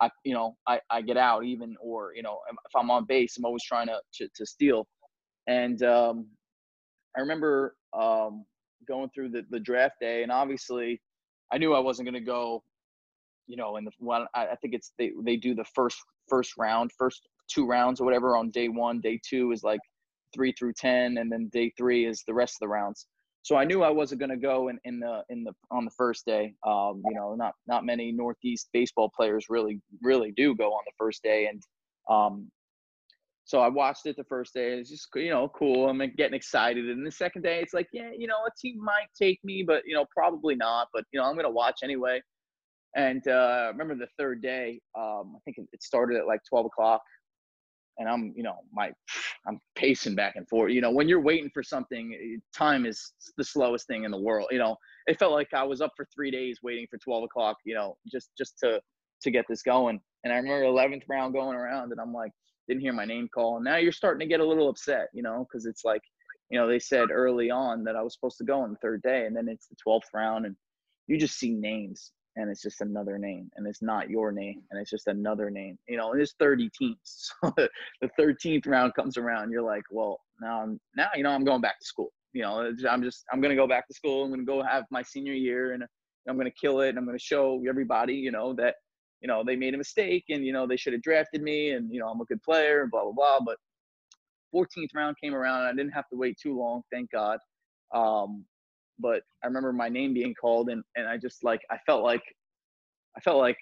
I, 0.00 0.10
you 0.24 0.34
know, 0.34 0.56
I, 0.66 0.80
I 0.90 1.02
get 1.02 1.16
out 1.16 1.44
even, 1.44 1.76
or 1.80 2.12
you 2.14 2.22
know, 2.22 2.38
if 2.50 2.76
I'm 2.76 2.90
on 2.90 3.06
base, 3.06 3.36
I'm 3.36 3.44
always 3.44 3.64
trying 3.64 3.86
to 3.86 4.00
to, 4.14 4.28
to 4.34 4.46
steal. 4.46 4.86
And 5.46 5.82
um, 5.82 6.26
I 7.16 7.20
remember 7.20 7.76
um, 7.92 8.44
going 8.88 9.10
through 9.14 9.30
the, 9.30 9.44
the 9.50 9.60
draft 9.60 9.96
day, 10.00 10.22
and 10.22 10.32
obviously, 10.32 11.00
I 11.52 11.58
knew 11.58 11.74
I 11.74 11.78
wasn't 11.78 12.06
going 12.06 12.20
to 12.20 12.26
go 12.26 12.62
you 13.46 13.56
know, 13.56 13.76
in 13.76 13.84
the 13.84 13.90
one, 13.98 14.26
I, 14.34 14.56
think 14.60 14.74
it's 14.74 14.92
they 14.98 15.12
they 15.24 15.36
do 15.36 15.54
the 15.54 15.64
first 15.74 15.98
first 16.28 16.52
round, 16.58 16.90
first 16.98 17.28
two 17.48 17.66
rounds 17.66 18.00
or 18.00 18.04
whatever 18.04 18.36
on 18.36 18.50
day 18.50 18.68
one. 18.68 19.00
Day 19.00 19.20
two 19.26 19.52
is 19.52 19.62
like 19.62 19.80
three 20.34 20.52
through 20.52 20.72
ten, 20.74 21.18
and 21.18 21.30
then 21.30 21.48
day 21.52 21.72
three 21.76 22.06
is 22.06 22.22
the 22.26 22.34
rest 22.34 22.56
of 22.56 22.66
the 22.66 22.68
rounds. 22.68 23.06
So 23.42 23.56
I 23.56 23.64
knew 23.64 23.82
I 23.82 23.90
wasn't 23.90 24.20
going 24.20 24.30
to 24.30 24.38
go 24.38 24.68
in, 24.68 24.78
in 24.84 25.00
the 25.00 25.22
in 25.28 25.44
the 25.44 25.52
on 25.70 25.84
the 25.84 25.90
first 25.90 26.24
day. 26.24 26.54
Um, 26.66 27.02
you 27.04 27.14
know, 27.14 27.34
not 27.34 27.54
not 27.66 27.84
many 27.84 28.10
Northeast 28.10 28.70
baseball 28.72 29.10
players 29.14 29.46
really 29.50 29.80
really 30.02 30.32
do 30.32 30.54
go 30.54 30.72
on 30.72 30.82
the 30.86 30.92
first 30.98 31.22
day, 31.22 31.46
and 31.46 31.62
um, 32.08 32.50
so 33.44 33.60
I 33.60 33.68
watched 33.68 34.06
it 34.06 34.16
the 34.16 34.24
first 34.24 34.54
day. 34.54 34.78
It's 34.78 34.88
just 34.88 35.08
you 35.14 35.28
know 35.28 35.48
cool. 35.48 35.88
I'm 35.90 35.98
getting 36.16 36.34
excited, 36.34 36.88
and 36.88 37.06
the 37.06 37.10
second 37.10 37.42
day 37.42 37.60
it's 37.60 37.74
like 37.74 37.88
yeah, 37.92 38.10
you 38.16 38.26
know, 38.26 38.38
a 38.46 38.50
team 38.58 38.82
might 38.82 39.08
take 39.14 39.38
me, 39.44 39.62
but 39.62 39.82
you 39.84 39.94
know 39.94 40.06
probably 40.16 40.54
not. 40.54 40.88
But 40.94 41.04
you 41.12 41.20
know 41.20 41.26
I'm 41.26 41.34
going 41.34 41.44
to 41.44 41.50
watch 41.50 41.80
anyway. 41.82 42.22
And 42.96 43.26
uh, 43.26 43.68
remember 43.72 43.94
the 43.94 44.08
third 44.18 44.40
day, 44.40 44.80
um, 44.96 45.34
I 45.36 45.40
think 45.44 45.58
it 45.72 45.82
started 45.82 46.16
at 46.16 46.26
like 46.26 46.40
12 46.48 46.66
o'clock. 46.66 47.02
And 47.98 48.08
I'm, 48.08 48.32
you 48.36 48.42
know, 48.42 48.56
my, 48.72 48.92
I'm 49.46 49.60
pacing 49.76 50.14
back 50.14 50.36
and 50.36 50.48
forth. 50.48 50.72
You 50.72 50.80
know, 50.80 50.90
when 50.90 51.08
you're 51.08 51.20
waiting 51.20 51.50
for 51.52 51.62
something, 51.62 52.40
time 52.56 52.86
is 52.86 53.12
the 53.36 53.44
slowest 53.44 53.86
thing 53.86 54.04
in 54.04 54.10
the 54.10 54.18
world. 54.18 54.48
You 54.50 54.58
know, 54.58 54.76
it 55.06 55.18
felt 55.18 55.32
like 55.32 55.52
I 55.52 55.62
was 55.64 55.80
up 55.80 55.92
for 55.96 56.06
three 56.14 56.30
days 56.30 56.60
waiting 56.62 56.86
for 56.90 56.98
12 56.98 57.24
o'clock. 57.24 57.58
You 57.64 57.74
know, 57.74 57.96
just 58.10 58.30
just 58.38 58.58
to 58.60 58.80
to 59.22 59.30
get 59.30 59.44
this 59.48 59.62
going. 59.62 60.00
And 60.22 60.32
I 60.32 60.36
remember 60.36 60.64
11th 60.64 61.02
round 61.08 61.34
going 61.34 61.56
around, 61.56 61.92
and 61.92 62.00
I'm 62.00 62.12
like, 62.12 62.32
didn't 62.68 62.80
hear 62.80 62.92
my 62.92 63.04
name 63.04 63.28
call. 63.34 63.56
And 63.56 63.64
now 63.64 63.76
you're 63.76 63.92
starting 63.92 64.20
to 64.20 64.26
get 64.26 64.40
a 64.40 64.46
little 64.46 64.68
upset, 64.68 65.08
you 65.12 65.22
know, 65.22 65.46
because 65.46 65.66
it's 65.66 65.84
like, 65.84 66.02
you 66.50 66.58
know, 66.58 66.66
they 66.66 66.78
said 66.78 67.10
early 67.10 67.50
on 67.50 67.84
that 67.84 67.96
I 67.96 68.02
was 68.02 68.14
supposed 68.14 68.38
to 68.38 68.44
go 68.44 68.60
on 68.60 68.70
the 68.70 68.78
third 68.78 69.02
day, 69.02 69.26
and 69.26 69.36
then 69.36 69.48
it's 69.48 69.66
the 69.66 69.76
12th 69.86 70.12
round, 70.14 70.46
and 70.46 70.56
you 71.06 71.18
just 71.18 71.38
see 71.38 71.50
names 71.50 72.12
and 72.36 72.50
it's 72.50 72.62
just 72.62 72.80
another 72.80 73.18
name 73.18 73.50
and 73.56 73.66
it's 73.66 73.82
not 73.82 74.10
your 74.10 74.32
name 74.32 74.62
and 74.70 74.80
it's 74.80 74.90
just 74.90 75.06
another 75.06 75.50
name 75.50 75.78
you 75.88 75.96
know 75.96 76.12
there's 76.14 76.34
30 76.38 76.70
teams. 76.78 77.32
So 77.44 77.52
the 78.00 78.10
13th 78.18 78.66
round 78.66 78.94
comes 78.94 79.16
around 79.16 79.50
you're 79.50 79.62
like 79.62 79.84
well 79.90 80.20
now 80.40 80.62
i'm 80.62 80.80
now 80.96 81.08
you 81.14 81.22
know 81.22 81.30
i'm 81.30 81.44
going 81.44 81.60
back 81.60 81.78
to 81.78 81.84
school. 81.86 82.12
You 82.32 82.42
know 82.42 82.72
i'm 82.88 83.02
just 83.02 83.24
i'm 83.32 83.40
to 83.40 83.54
go 83.54 83.66
back 83.66 83.86
to 83.88 83.94
school 83.94 84.24
i'm 84.24 84.34
to 84.34 84.44
go 84.44 84.62
have 84.62 84.84
my 84.90 85.02
senior 85.02 85.32
year 85.32 85.72
and 85.72 85.84
i'm 86.28 86.38
to 86.38 86.50
kill 86.50 86.80
it 86.80 86.90
and 86.90 86.98
i'm 86.98 87.06
to 87.06 87.18
show 87.18 87.62
everybody 87.68 88.14
you 88.14 88.32
know 88.32 88.52
that 88.54 88.76
you 89.20 89.28
know 89.28 89.44
they 89.44 89.56
made 89.56 89.74
a 89.74 89.78
mistake 89.78 90.24
and 90.30 90.44
you 90.44 90.52
know 90.52 90.66
they 90.66 90.76
should 90.76 90.92
have 90.92 91.02
drafted 91.02 91.42
me 91.42 91.70
and 91.70 91.92
you 91.92 92.00
know 92.00 92.08
i'm 92.08 92.20
a 92.20 92.24
good 92.24 92.42
player 92.42 92.82
and 92.82 92.90
blah 92.90 93.04
blah 93.04 93.12
blah 93.12 93.38
but 93.44 93.56
14th 94.54 94.94
round 94.94 95.16
came 95.22 95.34
around 95.34 95.60
and 95.60 95.68
i 95.68 95.72
didn't 95.72 95.92
have 95.92 96.08
to 96.08 96.16
wait 96.16 96.36
too 96.40 96.58
long 96.58 96.82
thank 96.92 97.10
god. 97.10 97.38
Um, 97.94 98.44
but 98.98 99.22
I 99.42 99.46
remember 99.46 99.72
my 99.72 99.88
name 99.88 100.14
being 100.14 100.34
called 100.34 100.68
and, 100.68 100.82
and 100.96 101.06
I 101.06 101.16
just 101.16 101.44
like 101.44 101.60
I 101.70 101.78
felt 101.86 102.02
like 102.02 102.22
I 103.16 103.20
felt 103.20 103.38
like 103.38 103.58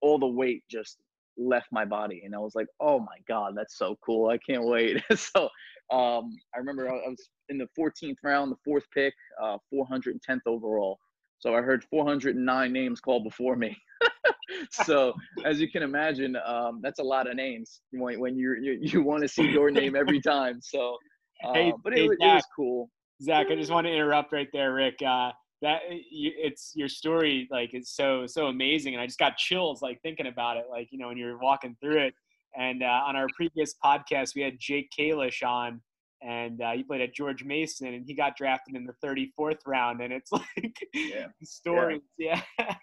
all 0.00 0.18
the 0.18 0.26
weight 0.26 0.62
just 0.70 0.98
left 1.36 1.66
my 1.72 1.84
body 1.84 2.22
and 2.24 2.34
I 2.34 2.38
was 2.38 2.54
like, 2.54 2.66
oh 2.80 3.00
my 3.00 3.16
God, 3.26 3.54
that's 3.56 3.78
so 3.78 3.96
cool. 4.04 4.28
I 4.28 4.38
can't 4.38 4.64
wait. 4.64 5.02
so 5.16 5.48
um, 5.92 6.36
I 6.54 6.58
remember 6.58 6.88
I 6.88 6.94
was 7.08 7.28
in 7.48 7.58
the 7.58 7.68
14th 7.78 8.16
round, 8.22 8.52
the 8.52 8.56
fourth 8.64 8.84
pick, 8.94 9.14
uh, 9.42 9.58
410th 9.72 10.40
overall. 10.46 10.98
So 11.38 11.54
I 11.54 11.60
heard 11.60 11.84
409 11.90 12.72
names 12.72 13.00
called 13.00 13.24
before 13.24 13.56
me. 13.56 13.76
so 14.70 15.12
as 15.44 15.60
you 15.60 15.70
can 15.70 15.82
imagine, 15.82 16.36
um, 16.46 16.80
that's 16.82 17.00
a 17.00 17.02
lot 17.02 17.28
of 17.28 17.36
names 17.36 17.80
when, 17.90 18.18
when 18.18 18.36
you 18.36 18.56
you, 18.60 18.78
you 18.80 19.02
want 19.02 19.22
to 19.22 19.28
see 19.28 19.50
your 19.50 19.70
name 19.70 19.94
every 19.94 20.20
time. 20.20 20.60
So, 20.62 20.96
uh, 21.44 21.72
but 21.82 21.92
it, 21.92 22.10
it 22.20 22.32
was 22.34 22.44
cool. 22.54 22.88
Zack, 23.24 23.46
I 23.50 23.56
just 23.56 23.70
want 23.70 23.86
to 23.86 23.92
interrupt 23.92 24.32
right 24.32 24.48
there, 24.52 24.74
Rick. 24.74 25.00
Uh, 25.02 25.32
that 25.62 25.80
it's 25.88 26.72
your 26.74 26.88
story, 26.88 27.48
like 27.50 27.70
it's 27.72 27.96
so 27.96 28.26
so 28.26 28.46
amazing, 28.46 28.94
and 28.94 29.00
I 29.00 29.06
just 29.06 29.18
got 29.18 29.38
chills 29.38 29.80
like 29.80 30.00
thinking 30.02 30.26
about 30.26 30.58
it, 30.58 30.66
like 30.70 30.88
you 30.90 30.98
know 30.98 31.08
when 31.08 31.16
you're 31.16 31.38
walking 31.38 31.76
through 31.80 31.98
it. 31.98 32.14
And 32.56 32.82
uh, 32.82 33.00
on 33.06 33.16
our 33.16 33.26
previous 33.34 33.74
podcast, 33.82 34.34
we 34.36 34.42
had 34.42 34.58
Jake 34.60 34.90
Kalish 34.96 35.42
on, 35.42 35.80
and 36.22 36.60
uh, 36.60 36.72
he 36.72 36.82
played 36.84 37.00
at 37.00 37.14
George 37.14 37.44
Mason, 37.44 37.88
and 37.88 38.04
he 38.06 38.14
got 38.14 38.36
drafted 38.36 38.76
in 38.76 38.86
the 38.86 38.94
34th 39.04 39.58
round, 39.66 40.00
and 40.02 40.12
it's 40.12 40.30
like 40.32 40.76
yeah. 40.92 41.26
stories, 41.42 42.02
yeah. 42.18 42.42
yeah. 42.58 42.74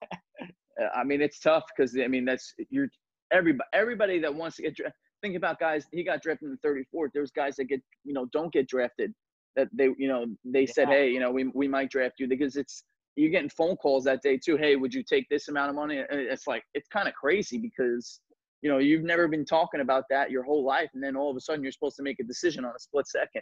I 0.96 1.04
mean, 1.04 1.22
it's 1.22 1.40
tough 1.40 1.64
because 1.76 1.96
I 2.04 2.08
mean 2.08 2.26
that's 2.26 2.54
you're 2.70 2.90
everybody 3.32 3.70
everybody 3.74 4.20
that 4.20 4.34
wants 4.34 4.56
to 4.56 4.64
get 4.64 4.76
drafted. 4.76 4.96
Think 5.22 5.36
about 5.36 5.60
guys. 5.60 5.86
He 5.92 6.04
got 6.04 6.24
drafted 6.24 6.50
in 6.50 6.58
the 6.60 6.68
34th. 6.96 7.10
There's 7.14 7.30
guys 7.30 7.58
that 7.58 7.66
get 7.66 7.82
you 8.04 8.14
know 8.14 8.26
don't 8.34 8.52
get 8.52 8.68
drafted 8.68 9.14
that 9.56 9.68
they 9.74 9.90
you 9.98 10.08
know 10.08 10.26
they 10.46 10.66
said 10.66 10.88
hey 10.88 11.10
you 11.10 11.20
know 11.20 11.32
we, 11.32 11.46
we 11.54 11.68
might 11.68 11.90
draft 11.90 12.16
you 12.20 12.28
because 12.28 12.56
it's 12.56 12.84
you're 13.16 13.32
getting 13.32 13.50
phone 13.50 13.76
calls 13.76 14.04
that 14.06 14.22
day 14.22 14.38
too 14.38 14.58
hey 14.58 14.76
would 14.76 14.94
you 14.94 15.04
take 15.04 15.28
this 15.30 15.48
amount 15.48 15.70
of 15.70 15.76
money? 15.76 15.98
And 15.98 16.20
it's 16.20 16.48
like 16.48 16.64
it's 16.74 16.88
kind 16.88 17.08
of 17.08 17.14
crazy 17.14 17.58
because 17.58 18.20
you 18.62 18.70
know 18.70 18.78
you've 18.78 19.04
never 19.04 19.28
been 19.28 19.46
talking 19.46 19.82
about 19.82 20.06
that 20.10 20.32
your 20.32 20.44
whole 20.44 20.64
life 20.64 20.90
and 20.94 21.04
then 21.04 21.16
all 21.16 21.30
of 21.30 21.38
a 21.38 21.42
sudden 21.42 21.64
you're 21.64 21.72
supposed 21.72 21.98
to 21.98 22.04
make 22.04 22.20
a 22.20 22.24
decision 22.24 22.66
on 22.66 22.72
a 22.76 22.80
split 22.80 23.08
second. 23.08 23.42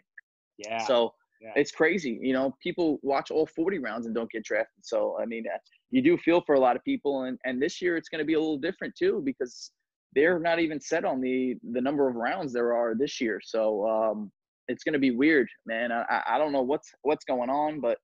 Yeah. 0.58 0.86
So 0.86 1.14
yeah. 1.42 1.54
it's 1.56 1.72
crazy 1.72 2.20
you 2.22 2.34
know 2.34 2.56
people 2.62 3.00
watch 3.02 3.32
all 3.32 3.46
40 3.46 3.80
rounds 3.80 4.06
and 4.06 4.16
don't 4.16 4.32
get 4.32 4.44
drafted. 4.44 4.84
So 4.86 5.18
i 5.22 5.26
mean 5.26 5.46
uh, 5.54 5.58
you 5.92 6.02
do 6.02 6.18
feel 6.18 6.42
for 6.42 6.56
a 6.56 6.60
lot 6.60 6.76
of 6.76 6.84
people 6.84 7.24
and 7.24 7.38
and 7.46 7.62
this 7.62 7.82
year 7.82 7.96
it's 7.96 8.10
going 8.10 8.20
to 8.20 8.26
be 8.26 8.34
a 8.34 8.40
little 8.40 8.58
different 8.58 8.96
too 8.96 9.22
because 9.24 9.72
they're 10.16 10.40
not 10.40 10.60
even 10.60 10.82
set 10.82 11.06
on 11.06 11.22
the 11.22 11.56
the 11.72 11.82
number 11.82 12.10
of 12.10 12.16
rounds 12.16 12.52
there 12.52 12.74
are 12.74 12.96
this 12.96 13.22
year. 13.22 13.40
So 13.44 13.88
um 13.88 14.32
it's 14.70 14.84
going 14.84 14.94
to 14.94 15.00
be 15.00 15.12
weird, 15.12 15.50
man. 15.66 15.92
I, 15.92 16.22
I 16.28 16.38
don't 16.38 16.54
know 16.54 16.62
what's 16.62 16.92
what's 17.02 17.26
going 17.26 17.50
on, 17.50 17.82
but 17.82 17.98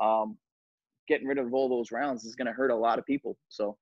um, 0.00 0.36
getting 1.08 1.26
rid 1.26 1.38
of 1.38 1.52
all 1.52 1.68
those 1.68 1.90
rounds 1.90 2.24
is 2.24 2.36
going 2.36 2.46
to 2.46 2.52
hurt 2.52 2.70
a 2.70 2.76
lot 2.76 2.98
of 2.98 3.06
people. 3.06 3.36
So 3.48 3.76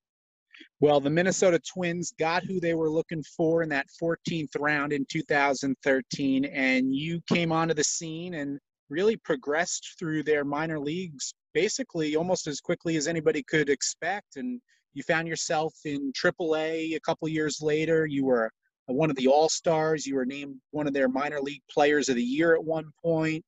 Well, 0.80 1.00
the 1.00 1.10
Minnesota 1.10 1.60
Twins 1.74 2.12
got 2.18 2.44
who 2.44 2.60
they 2.60 2.74
were 2.74 2.90
looking 2.90 3.22
for 3.36 3.62
in 3.62 3.68
that 3.70 3.86
14th 4.00 4.50
round 4.58 4.92
in 4.92 5.04
2013, 5.10 6.44
and 6.46 6.94
you 6.94 7.20
came 7.28 7.52
onto 7.52 7.74
the 7.74 7.84
scene 7.84 8.34
and 8.34 8.58
really 8.88 9.16
progressed 9.16 9.96
through 9.98 10.22
their 10.22 10.44
minor 10.44 10.78
leagues 10.78 11.34
basically 11.52 12.14
almost 12.14 12.46
as 12.46 12.60
quickly 12.60 12.96
as 12.96 13.08
anybody 13.08 13.42
could 13.42 13.68
expect. 13.68 14.36
And 14.36 14.60
you 14.94 15.02
found 15.02 15.26
yourself 15.26 15.74
in 15.84 16.12
AAA 16.12 16.92
a 16.92 16.96
a 16.96 17.00
couple 17.00 17.28
years 17.28 17.58
later. 17.60 18.06
You 18.06 18.24
were 18.24 18.50
one 18.94 19.10
of 19.10 19.16
the 19.16 19.28
All 19.28 19.48
Stars. 19.48 20.06
You 20.06 20.14
were 20.14 20.26
named 20.26 20.56
one 20.70 20.86
of 20.86 20.94
their 20.94 21.08
minor 21.08 21.40
league 21.40 21.62
players 21.70 22.08
of 22.08 22.16
the 22.16 22.22
year 22.22 22.54
at 22.54 22.64
one 22.64 22.90
point. 23.02 23.44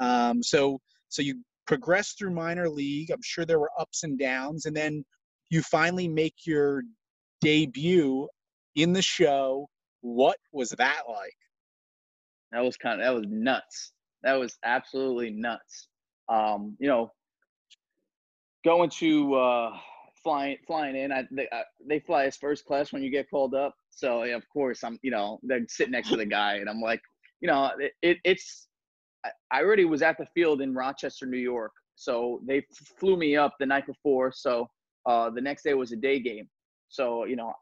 Um, 0.00 0.42
so, 0.42 0.78
so 1.08 1.22
you 1.22 1.42
progressed 1.66 2.18
through 2.18 2.30
minor 2.30 2.68
league. 2.68 3.10
I'm 3.10 3.22
sure 3.22 3.44
there 3.44 3.60
were 3.60 3.70
ups 3.78 4.02
and 4.02 4.18
downs, 4.18 4.66
and 4.66 4.76
then 4.76 5.04
you 5.50 5.62
finally 5.62 6.08
make 6.08 6.34
your 6.46 6.82
debut 7.40 8.28
in 8.76 8.92
the 8.92 9.02
show. 9.02 9.68
What 10.00 10.36
was 10.52 10.70
that 10.70 11.02
like? 11.08 11.36
That 12.52 12.64
was 12.64 12.76
kind 12.76 13.00
of 13.00 13.06
that 13.06 13.14
was 13.14 13.26
nuts. 13.28 13.92
That 14.22 14.34
was 14.34 14.58
absolutely 14.64 15.30
nuts. 15.30 15.88
Um, 16.28 16.76
you 16.78 16.88
know, 16.88 17.12
going 18.64 18.90
to 18.90 19.34
uh, 19.34 19.76
flying 20.22 20.56
flying 20.66 20.96
in. 20.96 21.12
I, 21.12 21.24
they, 21.30 21.48
I, 21.52 21.62
they 21.86 22.00
fly 22.00 22.24
as 22.24 22.36
first 22.36 22.64
class 22.64 22.92
when 22.92 23.02
you 23.02 23.10
get 23.10 23.30
called 23.30 23.54
up. 23.54 23.74
So 23.90 24.22
of 24.22 24.48
course 24.48 24.82
I'm 24.84 24.98
you 25.02 25.10
know 25.10 25.40
they're 25.42 25.64
sitting 25.68 25.92
next 25.92 26.10
to 26.10 26.16
the 26.16 26.26
guy, 26.26 26.56
and 26.56 26.68
I'm 26.68 26.80
like, 26.80 27.00
you 27.40 27.48
know, 27.48 27.70
it, 27.78 27.92
it 28.02 28.18
it's. 28.24 28.68
I 29.52 29.62
already 29.62 29.84
was 29.84 30.00
at 30.00 30.16
the 30.16 30.24
field 30.34 30.62
in 30.62 30.74
Rochester, 30.74 31.26
New 31.26 31.36
York. 31.36 31.72
So 31.94 32.40
they 32.46 32.64
flew 32.98 33.18
me 33.18 33.36
up 33.36 33.56
the 33.60 33.66
night 33.66 33.86
before. 33.86 34.32
So 34.32 34.66
uh, 35.04 35.28
the 35.28 35.42
next 35.42 35.62
day 35.62 35.74
was 35.74 35.92
a 35.92 35.96
day 35.96 36.18
game. 36.20 36.48
So 36.88 37.24
you 37.24 37.36
know, 37.36 37.52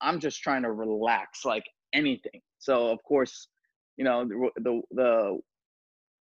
I'm 0.00 0.18
just 0.20 0.40
trying 0.42 0.62
to 0.62 0.72
relax 0.72 1.44
like 1.44 1.64
anything. 1.92 2.40
So 2.58 2.88
of 2.88 3.02
course, 3.02 3.48
you 3.96 4.04
know 4.04 4.24
the 4.24 4.50
the, 4.62 4.80
the 4.92 5.40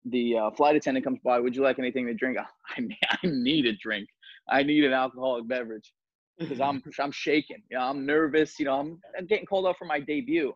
the 0.09 0.37
uh, 0.37 0.51
flight 0.51 0.77
attendant 0.77 1.05
comes 1.05 1.21
by. 1.25 1.41
Would 1.41 1.57
you 1.57 1.63
like 1.63 1.79
anything 1.79 2.07
to 2.07 2.15
drink? 2.15 2.37
I, 2.77 2.83
I 3.11 3.27
need 3.27 3.67
a 3.67 3.73
drink. 3.77 4.09
I 4.49 4.63
need 4.63 4.85
an 4.85 4.93
alcoholic 4.93 5.49
beverage 5.49 5.93
because 6.39 6.61
I'm 6.61 6.83
I'm 7.01 7.13
shaking. 7.13 7.63
You 7.71 7.79
know, 7.79 7.85
I'm 7.85 8.07
nervous. 8.07 8.59
You 8.59 8.67
know, 8.67 8.79
I'm, 8.79 9.01
I'm 9.19 9.27
getting 9.27 9.47
called 9.47 9.67
up 9.67 9.77
for 9.79 9.85
my 9.87 10.01
debut. 10.01 10.53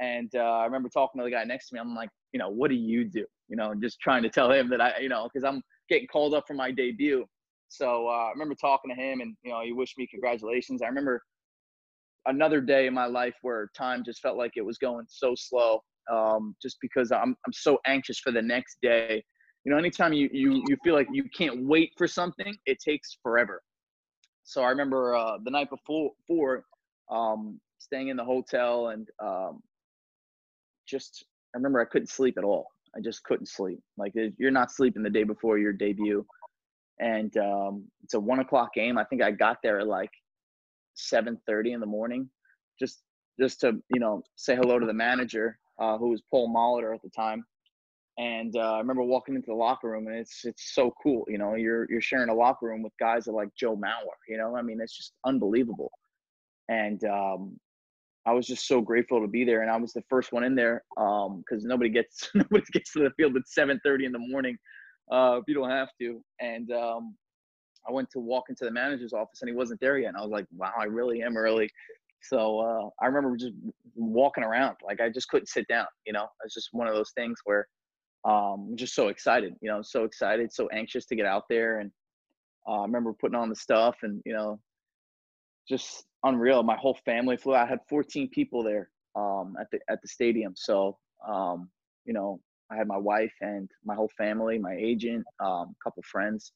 And 0.00 0.30
uh, 0.34 0.38
I 0.38 0.64
remember 0.64 0.88
talking 0.88 1.20
to 1.20 1.24
the 1.24 1.30
guy 1.30 1.44
next 1.44 1.68
to 1.68 1.74
me. 1.74 1.80
I'm 1.80 1.94
like, 1.94 2.08
you 2.32 2.38
know, 2.38 2.48
what 2.48 2.68
do 2.68 2.74
you 2.74 3.04
do? 3.04 3.24
You 3.48 3.56
know, 3.56 3.74
just 3.74 4.00
trying 4.00 4.22
to 4.22 4.30
tell 4.30 4.50
him 4.50 4.70
that 4.70 4.80
I, 4.80 4.98
you 4.98 5.08
know, 5.08 5.28
because 5.30 5.44
I'm 5.44 5.62
getting 5.88 6.06
called 6.06 6.34
up 6.34 6.44
for 6.46 6.54
my 6.54 6.70
debut. 6.70 7.26
So 7.68 8.08
uh, 8.08 8.26
I 8.26 8.30
remember 8.30 8.54
talking 8.54 8.94
to 8.94 9.00
him, 9.00 9.20
and 9.20 9.36
you 9.42 9.52
know, 9.52 9.60
he 9.62 9.72
wished 9.72 9.98
me 9.98 10.06
congratulations. 10.06 10.82
I 10.82 10.86
remember 10.86 11.22
another 12.26 12.60
day 12.60 12.86
in 12.86 12.94
my 12.94 13.06
life 13.06 13.34
where 13.42 13.70
time 13.76 14.02
just 14.04 14.20
felt 14.20 14.36
like 14.36 14.52
it 14.56 14.64
was 14.64 14.78
going 14.78 15.06
so 15.08 15.34
slow 15.36 15.80
um, 16.10 16.56
just 16.62 16.78
because 16.80 17.12
I'm 17.12 17.36
I'm 17.46 17.52
so 17.52 17.78
anxious 17.86 18.18
for 18.18 18.32
the 18.32 18.42
next 18.42 18.78
day. 18.82 19.22
You 19.64 19.72
know, 19.72 19.78
anytime 19.78 20.12
you 20.12 20.28
you 20.32 20.62
you 20.66 20.76
feel 20.82 20.94
like 20.94 21.08
you 21.12 21.24
can't 21.36 21.66
wait 21.66 21.92
for 21.96 22.08
something, 22.08 22.56
it 22.66 22.78
takes 22.84 23.18
forever. 23.22 23.62
So 24.50 24.62
I 24.62 24.70
remember 24.70 25.14
uh, 25.14 25.38
the 25.44 25.50
night 25.52 25.70
before, 25.70 26.10
before 26.26 26.64
um, 27.08 27.60
staying 27.78 28.08
in 28.08 28.16
the 28.16 28.24
hotel 28.24 28.88
and 28.88 29.06
um, 29.22 29.62
just 30.88 31.24
I 31.54 31.58
remember 31.58 31.80
I 31.80 31.84
couldn't 31.84 32.08
sleep 32.08 32.36
at 32.36 32.42
all. 32.42 32.66
I 32.96 33.00
just 33.00 33.22
couldn't 33.22 33.46
sleep. 33.46 33.78
Like 33.96 34.12
you're 34.38 34.50
not 34.50 34.72
sleeping 34.72 35.04
the 35.04 35.10
day 35.10 35.22
before 35.22 35.56
your 35.58 35.72
debut, 35.72 36.26
and 36.98 37.36
um, 37.36 37.84
it's 38.02 38.14
a 38.14 38.18
one 38.18 38.40
o'clock 38.40 38.74
game. 38.74 38.98
I 38.98 39.04
think 39.04 39.22
I 39.22 39.30
got 39.30 39.58
there 39.62 39.78
at 39.78 39.86
like 39.86 40.10
seven 40.94 41.38
thirty 41.46 41.70
in 41.70 41.78
the 41.78 41.86
morning, 41.86 42.28
just 42.76 43.02
just 43.40 43.60
to 43.60 43.80
you 43.88 44.00
know 44.00 44.24
say 44.34 44.56
hello 44.56 44.80
to 44.80 44.86
the 44.86 44.92
manager 44.92 45.60
uh, 45.78 45.96
who 45.96 46.08
was 46.10 46.22
Paul 46.28 46.52
Molitor 46.52 46.92
at 46.92 47.02
the 47.02 47.10
time. 47.10 47.44
And 48.20 48.54
uh, 48.54 48.74
I 48.74 48.78
remember 48.78 49.02
walking 49.02 49.34
into 49.34 49.46
the 49.46 49.54
locker 49.54 49.88
room, 49.88 50.06
and 50.06 50.14
it's 50.14 50.44
it's 50.44 50.74
so 50.74 50.92
cool. 51.02 51.24
You 51.26 51.38
know, 51.38 51.54
you're 51.54 51.90
you're 51.90 52.02
sharing 52.02 52.28
a 52.28 52.34
locker 52.34 52.66
room 52.66 52.82
with 52.82 52.92
guys 53.00 53.26
like 53.26 53.48
Joe 53.56 53.74
Mauer. 53.74 54.12
You 54.28 54.36
know, 54.36 54.54
I 54.54 54.60
mean, 54.60 54.78
it's 54.82 54.94
just 54.94 55.14
unbelievable. 55.24 55.90
And 56.68 57.02
um, 57.04 57.58
I 58.26 58.32
was 58.32 58.46
just 58.46 58.68
so 58.68 58.82
grateful 58.82 59.22
to 59.22 59.26
be 59.26 59.44
there, 59.44 59.62
and 59.62 59.70
I 59.70 59.78
was 59.78 59.94
the 59.94 60.02
first 60.10 60.34
one 60.34 60.44
in 60.44 60.54
there 60.54 60.84
because 60.96 61.64
um, 61.64 61.68
nobody 61.68 61.88
gets 61.88 62.28
nobody 62.34 62.62
gets 62.74 62.92
to 62.92 62.98
the 62.98 63.10
field 63.16 63.36
at 63.36 63.44
7:30 63.58 64.04
in 64.04 64.12
the 64.12 64.18
morning 64.18 64.58
uh, 65.10 65.38
if 65.40 65.44
you 65.48 65.54
don't 65.54 65.70
have 65.70 65.88
to. 66.02 66.22
And 66.42 66.70
um, 66.72 67.16
I 67.88 67.92
went 67.92 68.10
to 68.10 68.20
walk 68.20 68.50
into 68.50 68.66
the 68.66 68.70
manager's 68.70 69.14
office, 69.14 69.40
and 69.40 69.48
he 69.48 69.56
wasn't 69.56 69.80
there 69.80 69.96
yet. 69.96 70.08
And 70.08 70.18
I 70.18 70.20
was 70.20 70.30
like, 70.30 70.44
"Wow, 70.54 70.72
I 70.78 70.84
really 70.84 71.22
am 71.22 71.38
early." 71.38 71.70
So 72.22 72.58
uh, 72.58 72.90
I 73.02 73.06
remember 73.06 73.34
just 73.38 73.54
walking 73.94 74.44
around, 74.44 74.76
like 74.86 75.00
I 75.00 75.08
just 75.08 75.30
couldn't 75.30 75.46
sit 75.46 75.66
down. 75.68 75.86
You 76.06 76.12
know, 76.12 76.26
it's 76.44 76.52
just 76.52 76.68
one 76.72 76.86
of 76.86 76.92
those 76.92 77.12
things 77.16 77.38
where 77.46 77.66
um, 78.24 78.72
just 78.74 78.94
so 78.94 79.08
excited. 79.08 79.54
You 79.60 79.70
know, 79.70 79.82
so 79.82 80.04
excited, 80.04 80.52
so 80.52 80.68
anxious 80.68 81.06
to 81.06 81.16
get 81.16 81.26
out 81.26 81.44
there. 81.48 81.80
And 81.80 81.90
uh, 82.68 82.80
I 82.80 82.82
remember 82.82 83.12
putting 83.12 83.36
on 83.36 83.48
the 83.48 83.56
stuff, 83.56 83.96
and 84.02 84.22
you 84.24 84.32
know, 84.32 84.60
just 85.68 86.04
unreal. 86.24 86.62
My 86.62 86.76
whole 86.76 86.98
family 87.04 87.36
flew. 87.36 87.54
I 87.54 87.66
had 87.66 87.80
14 87.88 88.28
people 88.28 88.62
there 88.62 88.90
um, 89.16 89.56
at 89.60 89.68
the 89.70 89.78
at 89.88 90.00
the 90.02 90.08
stadium. 90.08 90.54
So 90.56 90.98
um, 91.26 91.70
you 92.04 92.12
know, 92.12 92.40
I 92.70 92.76
had 92.76 92.86
my 92.86 92.98
wife 92.98 93.34
and 93.40 93.68
my 93.84 93.94
whole 93.94 94.10
family, 94.16 94.58
my 94.58 94.74
agent, 94.78 95.24
um, 95.40 95.74
a 95.80 95.84
couple 95.84 96.02
friends. 96.04 96.52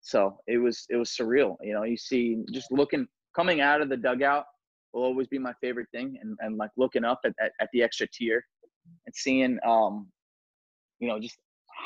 So 0.00 0.38
it 0.46 0.58
was 0.58 0.86
it 0.90 0.96
was 0.96 1.10
surreal. 1.10 1.56
You 1.62 1.74
know, 1.74 1.84
you 1.84 1.96
see 1.96 2.44
just 2.52 2.70
looking 2.70 3.06
coming 3.34 3.60
out 3.60 3.80
of 3.80 3.88
the 3.88 3.96
dugout 3.96 4.46
will 4.92 5.02
always 5.02 5.26
be 5.26 5.38
my 5.38 5.52
favorite 5.60 5.88
thing. 5.92 6.18
And, 6.20 6.36
and 6.40 6.56
like 6.56 6.70
looking 6.76 7.04
up 7.04 7.20
at, 7.24 7.32
at, 7.40 7.52
at 7.60 7.68
the 7.72 7.82
extra 7.82 8.06
tier 8.12 8.44
and 9.06 9.14
seeing, 9.14 9.58
um, 9.66 10.08
you 11.00 11.08
know, 11.08 11.18
just 11.18 11.36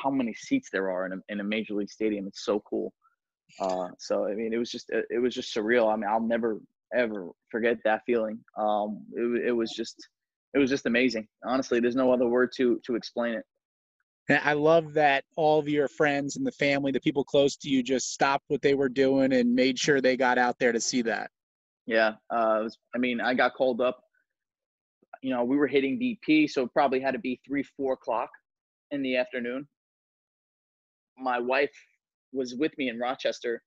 how 0.03 0.11
many 0.11 0.35
seats 0.35 0.69
there 0.73 0.91
are 0.91 1.07
in 1.07 1.13
a, 1.13 1.17
in 1.29 1.41
a 1.41 1.45
major 1.45 1.75
league 1.75 1.91
stadium. 1.91 2.27
It's 2.27 2.45
so 2.45 2.61
cool. 2.61 2.93
Uh, 3.61 3.89
so, 3.99 4.27
I 4.27 4.35
mean, 4.35 4.53
it 4.53 4.59
was 4.59 4.71
just, 4.71 4.91
it 4.91 5.21
was 5.21 5.35
just 5.35 5.55
surreal. 5.55 5.93
I 5.93 5.97
mean, 5.97 6.09
I'll 6.09 6.21
never, 6.21 6.61
ever 6.95 7.29
forget 7.51 7.77
that 7.85 8.03
feeling. 8.07 8.39
Um, 8.57 9.03
it, 9.13 9.49
it 9.49 9.53
was 9.53 9.71
just, 9.73 9.97
it 10.55 10.59
was 10.59 10.71
just 10.71 10.87
amazing. 10.87 11.27
Honestly, 11.45 11.81
there's 11.81 11.97
no 11.97 12.13
other 12.13 12.27
word 12.27 12.51
to, 12.57 12.81
to 12.87 12.95
explain 12.95 13.35
it. 13.35 13.45
And 14.29 14.41
I 14.45 14.53
love 14.53 14.95
that 14.95 15.25
all 15.37 15.59
of 15.59 15.69
your 15.69 15.89
friends 15.89 16.37
and 16.37 16.47
the 16.47 16.53
family, 16.53 16.93
the 16.93 17.01
people 17.01 17.25
close 17.25 17.57
to 17.57 17.69
you, 17.69 17.83
just 17.83 18.13
stopped 18.13 18.45
what 18.49 18.63
they 18.63 18.75
were 18.75 18.89
doing 18.89 19.33
and 19.33 19.55
made 19.55 19.79
sure 19.79 20.01
they 20.01 20.17
got 20.17 20.39
out 20.39 20.59
there 20.59 20.73
to 20.73 20.81
see 20.81 21.03
that. 21.03 21.31
Yeah, 21.87 22.13
uh, 22.31 22.61
was, 22.63 22.79
I 22.95 22.99
mean, 22.99 23.21
I 23.21 23.35
got 23.35 23.55
called 23.55 23.81
up. 23.81 24.01
You 25.23 25.31
know, 25.31 25.45
we 25.45 25.57
were 25.57 25.67
hitting 25.67 25.99
BP, 25.99 26.49
so 26.51 26.63
it 26.63 26.73
probably 26.73 27.01
had 27.01 27.13
to 27.13 27.19
be 27.19 27.41
three, 27.47 27.65
four 27.77 27.95
o'clock 27.95 28.31
in 28.93 29.03
the 29.03 29.17
afternoon. 29.17 29.67
My 31.19 31.39
wife 31.39 31.75
was 32.33 32.55
with 32.55 32.73
me 32.79 32.89
in 32.89 32.99
Rochester, 32.99 33.63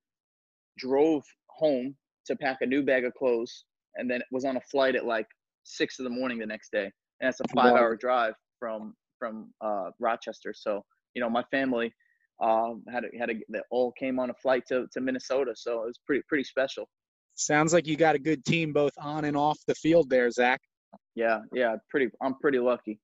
drove 0.78 1.22
home 1.48 1.94
to 2.26 2.36
pack 2.36 2.58
a 2.60 2.66
new 2.66 2.82
bag 2.82 3.04
of 3.04 3.12
clothes, 3.14 3.64
and 3.96 4.10
then 4.10 4.22
was 4.32 4.44
on 4.44 4.56
a 4.56 4.60
flight 4.70 4.96
at 4.96 5.04
like 5.04 5.26
six 5.64 5.98
in 5.98 6.04
the 6.04 6.10
morning 6.10 6.38
the 6.38 6.46
next 6.46 6.72
day. 6.72 6.90
And 7.20 7.28
that's 7.28 7.40
a 7.40 7.44
five-hour 7.54 7.96
drive 7.96 8.34
from 8.58 8.94
from 9.18 9.52
uh, 9.60 9.90
Rochester. 10.00 10.54
So 10.54 10.82
you 11.14 11.20
know, 11.20 11.30
my 11.30 11.42
family 11.50 11.92
um, 12.42 12.82
had 12.92 13.04
a, 13.04 13.18
had 13.18 13.30
a, 13.30 13.34
they 13.48 13.60
all 13.70 13.92
came 13.98 14.18
on 14.18 14.30
a 14.30 14.34
flight 14.34 14.64
to 14.68 14.86
to 14.92 15.00
Minnesota, 15.00 15.52
so 15.56 15.82
it 15.82 15.86
was 15.86 16.00
pretty 16.06 16.22
pretty 16.28 16.44
special. 16.44 16.88
Sounds 17.34 17.72
like 17.72 17.86
you 17.86 17.96
got 17.96 18.14
a 18.14 18.18
good 18.18 18.44
team 18.44 18.72
both 18.72 18.92
on 18.98 19.24
and 19.24 19.36
off 19.36 19.58
the 19.66 19.74
field 19.74 20.08
there, 20.08 20.30
Zack. 20.30 20.60
Yeah, 21.14 21.40
yeah, 21.52 21.76
pretty. 21.90 22.08
I'm 22.22 22.34
pretty 22.38 22.58
lucky. 22.58 22.98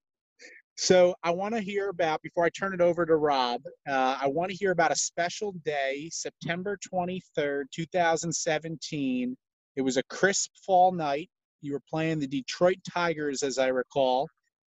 So 0.77 1.15
I 1.23 1.31
want 1.31 1.55
to 1.55 1.61
hear 1.61 1.91
about 1.91 2.23
before 2.23 2.45
I 2.45 2.51
turn 2.51 2.73
it 2.73 2.81
over 2.81 3.05
to 3.05 3.17
Rob. 3.17 3.61
Uh, 3.89 4.19
I 4.21 4.27
want 4.27 4.51
to 4.51 4.57
hear 4.57 4.71
about 4.71 4.91
a 4.91 4.97
special 4.97 5.53
day, 5.65 6.09
September 6.11 6.79
23rd, 6.93 7.65
2017. 7.73 9.37
It 9.77 9.83
was 9.83 9.97
a 9.97 10.03
crisp 10.05 10.51
fall 10.67 10.93
night. 10.93 11.31
You 11.61 11.75
were 11.75 11.83
playing 11.89 12.19
the 12.19 12.27
Detroit 12.27 12.79
Tigers, 12.93 13.43
as 13.43 13.59
I 13.59 13.69
recall, 13.69 14.29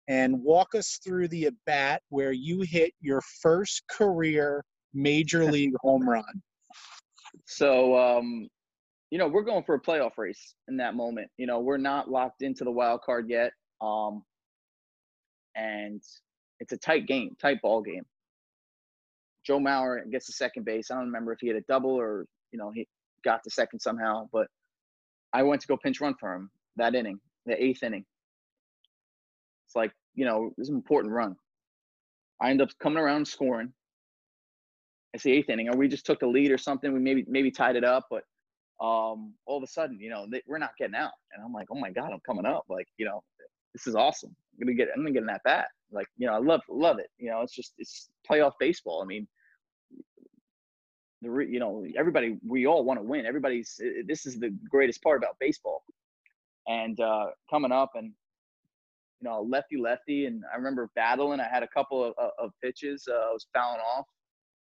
and 0.09 0.43
walk 0.43 0.75
us 0.75 0.99
through 1.05 1.29
the 1.29 1.47
at 1.47 1.55
bat 1.67 2.03
where 2.09 2.33
you 2.33 2.63
hit 2.63 2.93
your 3.01 3.23
first 3.41 3.83
career 3.89 4.65
major 4.93 5.45
league 5.51 5.75
home 5.81 6.09
run. 6.09 6.43
So 7.47 7.97
um, 7.97 8.49
you 9.11 9.19
know, 9.19 9.29
we're 9.29 9.43
going 9.43 9.63
for 9.63 9.75
a 9.75 9.81
playoff 9.81 10.19
race 10.19 10.55
in 10.69 10.77
that 10.79 10.95
moment. 10.95 11.31
You 11.37 11.47
know, 11.47 11.61
we're 11.61 11.77
not 11.77 12.11
locked 12.11 12.43
into 12.43 12.65
the 12.65 12.71
wild 12.71 13.03
card 13.03 13.29
yet. 13.29 13.53
Um, 13.81 14.23
and 15.57 16.03
it's 16.61 16.73
a 16.73 16.79
tight 16.79 17.07
game, 17.07 17.37
tight 17.41 17.61
ball 17.63 17.83
game. 17.83 18.05
Joe 19.45 19.59
Mauer 19.59 20.09
gets 20.11 20.27
the 20.27 20.33
second 20.33 20.65
base. 20.65 20.91
I 20.91 20.95
don't 20.95 21.07
remember 21.07 21.33
if 21.33 21.41
he 21.41 21.49
had 21.49 21.57
a 21.57 21.63
double 21.63 21.91
or, 21.91 22.27
you 22.53 22.59
know, 22.59 22.71
he 22.73 22.87
got 23.25 23.41
the 23.45 23.51
second 23.51 23.81
somehow, 23.81 24.29
but 24.33 24.47
I 25.33 25.43
went 25.43 25.61
to 25.63 25.67
go 25.67 25.77
pinch 25.77 26.01
run 26.01 26.15
for 26.19 26.35
him 26.35 26.51
that 26.77 26.95
inning, 26.95 27.19
the 27.47 27.63
eighth 27.63 27.83
inning. 27.83 28.05
It's 29.67 29.77
like, 29.77 29.93
you 30.15 30.25
know, 30.25 30.53
is 30.59 30.69
an 30.69 30.75
important 30.77 31.13
run. 31.13 31.37
I 32.41 32.51
end 32.51 32.63
up 32.63 32.71
coming 32.81 32.99
around 32.99 33.27
scoring. 33.27 33.73
It's 35.15 35.25
the 35.25 35.33
eighth 35.33 35.51
inning, 35.51 35.69
or 35.69 35.77
we 35.77 35.89
just 35.89 36.07
took 36.07 36.21
the 36.21 36.27
lead 36.27 36.51
or 36.51 36.59
something. 36.59 36.93
We 36.93 36.99
maybe 36.99 37.25
maybe 37.29 37.51
tied 37.51 37.77
it 37.77 37.85
up, 37.85 38.07
but 38.11 38.25
um, 38.85 39.35
all 39.47 39.59
of 39.59 39.63
a 39.63 39.67
sudden, 39.67 40.01
you 40.01 40.11
know, 40.11 40.27
they, 40.31 40.43
we're 40.47 40.59
not 40.59 40.77
getting 40.79 40.95
out, 40.95 41.13
and 41.33 41.45
I'm 41.45 41.53
like, 41.53 41.69
oh 41.71 41.79
my 41.79 41.91
god, 41.91 42.11
I'm 42.13 42.21
coming 42.27 42.47
up. 42.47 42.65
Like, 42.69 42.87
you 42.97 43.05
know, 43.05 43.23
this 43.73 43.87
is 43.87 43.95
awesome. 43.95 44.35
I'm 44.55 44.67
gonna 44.67 44.77
get, 44.77 44.89
I'm 44.95 45.03
gonna 45.03 45.13
get 45.13 45.21
in 45.23 45.27
that 45.27 45.43
bat. 45.45 45.67
Like, 45.91 46.07
you 46.17 46.27
know, 46.27 46.35
I 46.35 46.39
love 46.39 46.61
love 46.69 46.99
it. 46.99 47.11
You 47.19 47.31
know, 47.31 47.41
it's 47.43 47.55
just 47.55 47.75
it's 47.79 48.11
playoff 48.29 48.53
baseball. 48.59 49.03
I 49.03 49.07
mean, 49.07 49.27
the 51.23 51.47
you 51.49 51.59
know 51.59 51.85
everybody 51.97 52.39
we 52.47 52.67
all 52.67 52.85
want 52.85 52.99
to 53.01 53.05
win. 53.05 53.27
Everybody's 53.27 53.81
this 54.07 54.27
is 54.27 54.39
the 54.39 54.55
greatest 54.69 55.03
part 55.03 55.19
about 55.19 55.37
baseball, 55.41 55.85
and 56.67 56.99
uh, 57.01 57.27
coming 57.51 57.73
up 57.73 57.91
and 57.95 58.13
you 59.21 59.29
know 59.29 59.47
lefty 59.49 59.77
lefty, 59.77 60.27
and 60.27 60.43
I 60.53 60.57
remember 60.57 60.91
battling. 60.95 61.41
I 61.41 61.49
had 61.49 61.63
a 61.63 61.69
couple 61.69 62.05
of, 62.05 62.15
of 62.39 62.51
pitches 62.63 63.07
uh, 63.11 63.15
I 63.15 63.33
was 63.33 63.47
fouling 63.55 63.81
off, 63.81 64.07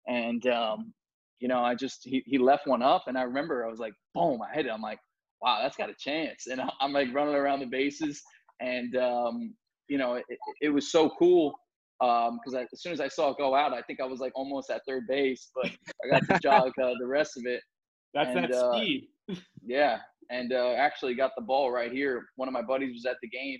and 0.07 0.45
um, 0.47 0.93
you 1.39 1.47
know 1.47 1.59
I 1.59 1.75
just 1.75 2.01
he 2.03 2.23
he 2.25 2.37
left 2.37 2.67
one 2.67 2.81
up, 2.81 3.03
and 3.07 3.17
I 3.17 3.23
remember 3.23 3.65
I 3.65 3.69
was 3.69 3.79
like 3.79 3.93
boom, 4.13 4.39
I 4.41 4.53
hit 4.55 4.65
it. 4.65 4.69
I'm 4.69 4.81
like 4.81 4.99
wow, 5.41 5.59
that's 5.61 5.77
got 5.77 5.89
a 5.89 5.95
chance, 5.95 6.47
and 6.47 6.61
I'm 6.79 6.93
like 6.93 7.13
running 7.13 7.35
around 7.35 7.59
the 7.59 7.65
bases, 7.65 8.21
and 8.59 8.95
um, 8.97 9.53
you 9.87 9.97
know 9.97 10.15
it, 10.15 10.25
it 10.61 10.69
was 10.69 10.91
so 10.91 11.09
cool 11.17 11.55
because 11.99 12.53
um, 12.53 12.67
as 12.71 12.81
soon 12.81 12.91
as 12.91 12.99
I 12.99 13.07
saw 13.07 13.31
it 13.31 13.37
go 13.37 13.55
out, 13.55 13.73
I 13.73 13.81
think 13.81 14.01
I 14.01 14.05
was 14.05 14.19
like 14.19 14.33
almost 14.35 14.69
at 14.69 14.81
third 14.87 15.07
base, 15.07 15.49
but 15.55 15.71
I 16.03 16.19
got 16.19 16.27
to 16.33 16.39
jog 16.39 16.71
uh, 16.81 16.91
the 16.99 17.07
rest 17.07 17.37
of 17.37 17.45
it. 17.45 17.61
That's 18.13 18.29
and, 18.29 18.45
that 18.45 18.51
uh, 18.51 18.77
speed. 18.77 19.07
yeah, 19.65 19.99
and 20.29 20.53
uh, 20.53 20.73
actually 20.77 21.15
got 21.15 21.31
the 21.37 21.43
ball 21.43 21.71
right 21.71 21.91
here. 21.91 22.25
One 22.35 22.47
of 22.47 22.53
my 22.53 22.61
buddies 22.61 22.93
was 22.93 23.05
at 23.05 23.17
the 23.21 23.29
game, 23.29 23.59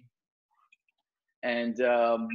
and 1.44 1.80
um, 1.82 2.28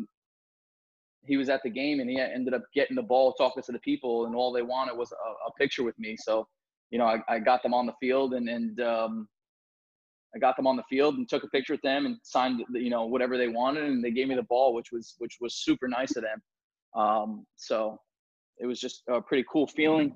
he 1.27 1.37
was 1.37 1.49
at 1.49 1.63
the 1.63 1.71
game, 1.71 2.01
and 2.01 2.09
he 2.09 2.19
ended 2.19 2.55
up 2.55 2.63
getting 2.75 2.97
the 2.97 3.03
ball, 3.03 3.33
talking 3.35 3.63
to 3.63 3.73
the 3.73 3.79
people, 3.81 4.27
and 4.27 4.35
all 4.35 4.53
they 4.53 4.63
wanted 4.63 4.97
was 4.97 5.13
a, 5.13 5.49
a 5.49 5.53
picture 5.59 5.83
with 5.83 5.99
me. 5.99 6.17
So, 6.19 6.47
you 6.91 6.99
know, 6.99 7.07
I, 7.07 7.21
I, 7.29 7.39
got 7.39 7.63
them 7.63 7.75
on 7.75 7.87
the 7.87 7.95
field, 8.01 8.35
and 8.35 8.49
and 8.49 8.81
um, 8.81 9.29
I 10.35 10.39
got 10.39 10.57
them 10.57 10.67
on 10.67 10.77
the 10.77 10.85
field 10.89 11.17
and 11.17 11.29
took 11.29 11.43
a 11.43 11.49
picture 11.49 11.75
with 11.75 11.83
them 11.83 12.07
and 12.07 12.17
signed, 12.23 12.63
you 12.73 12.91
know, 12.91 13.07
whatever 13.07 13.37
they 13.37 13.49
wanted, 13.49 13.85
and 13.85 14.05
they 14.05 14.13
gave 14.13 14.29
me 14.29 14.37
the 14.37 14.45
ball, 14.45 14.75
which 14.75 14.93
was 14.93 15.15
which 15.19 15.39
was 15.41 15.57
super 15.57 15.89
nice 15.89 16.17
of 16.17 16.23
them. 16.23 16.43
Um, 16.95 17.47
so 17.57 17.99
it 18.59 18.67
was 18.67 18.81
just 18.81 19.03
a 19.09 19.21
pretty 19.21 19.45
cool 19.51 19.67
feeling. 19.67 20.15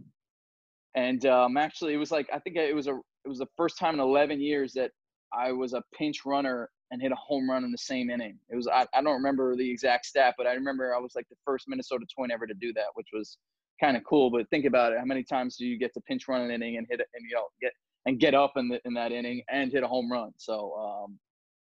And 0.94 1.26
um, 1.26 1.56
actually, 1.56 1.94
it 1.94 1.98
was 1.98 2.12
like 2.12 2.28
I 2.32 2.38
think 2.38 2.56
it 2.56 2.74
was 2.74 2.86
a 2.86 2.94
it 3.24 3.28
was 3.28 3.38
the 3.38 3.48
first 3.56 3.78
time 3.78 3.94
in 3.94 4.00
11 4.00 4.40
years 4.40 4.72
that 4.74 4.90
I 5.32 5.50
was 5.50 5.72
a 5.72 5.82
pinch 5.96 6.24
runner 6.24 6.70
and 6.90 7.02
hit 7.02 7.10
a 7.10 7.16
home 7.16 7.50
run 7.50 7.64
in 7.64 7.72
the 7.72 7.78
same 7.78 8.10
inning. 8.10 8.38
It 8.50 8.56
was 8.56 8.68
I, 8.68 8.86
I 8.94 9.02
don't 9.02 9.14
remember 9.14 9.56
the 9.56 9.68
exact 9.68 10.06
stat, 10.06 10.34
but 10.38 10.46
I 10.46 10.52
remember 10.52 10.94
I 10.94 10.98
was 10.98 11.14
like 11.16 11.28
the 11.28 11.36
first 11.44 11.64
Minnesota 11.66 12.04
Twin 12.14 12.30
ever 12.30 12.46
to 12.46 12.54
do 12.54 12.72
that, 12.74 12.86
which 12.94 13.08
was 13.12 13.38
kind 13.80 13.96
of 13.96 14.04
cool. 14.04 14.30
But 14.30 14.48
think 14.50 14.64
about 14.64 14.92
it: 14.92 14.98
how 14.98 15.04
many 15.04 15.24
times 15.24 15.56
do 15.56 15.66
you 15.66 15.78
get 15.78 15.92
to 15.94 16.00
pinch 16.02 16.28
run 16.28 16.42
an 16.42 16.50
inning 16.52 16.76
and 16.76 16.86
hit 16.88 17.00
it, 17.00 17.08
and 17.14 17.24
you 17.28 17.34
know 17.34 17.46
get 17.60 17.72
and 18.06 18.20
get 18.20 18.34
up 18.34 18.52
in 18.56 18.68
the, 18.68 18.80
in 18.84 18.94
that 18.94 19.12
inning 19.12 19.42
and 19.50 19.72
hit 19.72 19.82
a 19.82 19.88
home 19.88 20.10
run. 20.10 20.30
So 20.36 20.74
um, 20.74 21.18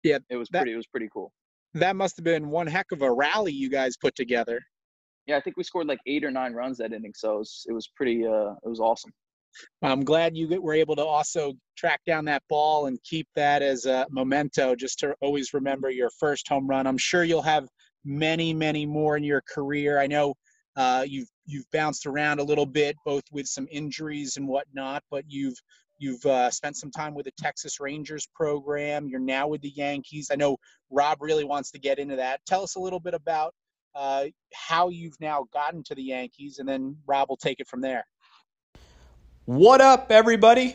yeah, 0.03 0.19
it 0.29 0.37
was 0.37 0.49
that, 0.51 0.61
pretty. 0.61 0.73
It 0.73 0.77
was 0.77 0.87
pretty 0.87 1.09
cool. 1.13 1.33
That 1.75 1.97
must 1.97 2.17
have 2.17 2.25
been 2.25 2.49
one 2.49 2.67
heck 2.67 2.93
of 2.93 3.03
a 3.03 3.13
rally 3.13 3.53
you 3.53 3.71
guys 3.71 3.97
put 3.97 4.15
together. 4.15 4.61
Yeah, 5.27 5.37
I 5.37 5.41
think 5.41 5.57
we 5.57 5.65
scored 5.65 5.87
like 5.87 6.01
eight 6.07 6.25
or 6.25 6.31
nine 6.31 6.55
runs 6.55 6.79
that 6.79 6.93
inning, 6.93 7.13
so 7.15 7.35
it 7.35 7.39
was, 7.39 7.67
it 7.69 7.73
was 7.73 7.89
pretty. 7.95 8.27
Uh, 8.27 8.53
it 8.65 8.69
was 8.69 8.81
awesome. 8.81 9.13
I'm 9.83 10.05
glad 10.05 10.37
you 10.37 10.61
were 10.61 10.75
able 10.75 10.97
to 10.97 11.05
also 11.05 11.55
track 11.77 12.01
down 12.07 12.25
that 12.27 12.43
ball 12.49 12.87
and 12.87 12.99
keep 13.03 13.27
that 13.35 13.63
as 13.63 13.85
a 13.85 14.07
memento, 14.11 14.75
just 14.75 14.99
to 15.01 15.15
always 15.21 15.53
remember 15.53 15.91
your 15.91 16.11
first 16.19 16.49
home 16.49 16.69
run. 16.69 16.87
I'm 16.87 16.99
sure 16.99 17.25
you'll 17.25 17.43
have 17.43 17.69
many, 18.05 18.55
many 18.55 18.87
more 18.87 19.17
in 19.17 19.25
your 19.25 19.43
career. 19.53 19.99
I 19.99 20.07
know 20.07 20.35
uh, 20.77 21.05
you've 21.07 21.29
you've 21.47 21.71
bounced 21.73 22.07
around 22.07 22.41
a 22.41 22.45
little 22.45 22.67
bit, 22.67 22.97
both 23.05 23.25
with 23.33 23.47
some 23.47 23.67
injuries 23.71 24.37
and 24.37 24.47
whatnot, 24.47 25.03
but 25.11 25.25
you've 25.29 25.57
You've 26.01 26.25
uh, 26.25 26.51
spent 26.51 26.79
some 26.79 26.91
time 26.91 27.15
with 27.15 27.27
the 27.27 27.33
Texas 27.39 27.79
Rangers 27.79 28.27
program. 28.35 29.07
You're 29.07 29.21
now 29.21 29.49
with 29.49 29.61
the 29.61 29.69
Yankees. 29.69 30.31
I 30.33 30.37
know 30.37 30.57
Rob 30.91 31.19
really 31.21 31.45
wants 31.45 31.71
to 31.73 31.79
get 31.79 31.99
into 31.99 32.17
that. 32.17 32.41
Tell 32.47 32.63
us 32.63 32.75
a 32.77 32.81
little 32.81 33.01
bit 33.01 33.13
about 33.13 33.55
uh, 33.95 34.25
how 34.55 34.89
you've 34.89 35.21
now 35.21 35.45
gotten 35.53 35.83
to 35.85 35.95
the 35.95 36.03
Yankees, 36.03 36.59
and 36.59 36.67
then 36.67 36.97
Rob 37.07 37.29
will 37.29 37.37
take 37.37 37.61
it 37.61 37.69
from 37.69 37.83
there. 37.83 38.07
What 39.45 39.83
up, 39.83 40.11
everybody? 40.11 40.75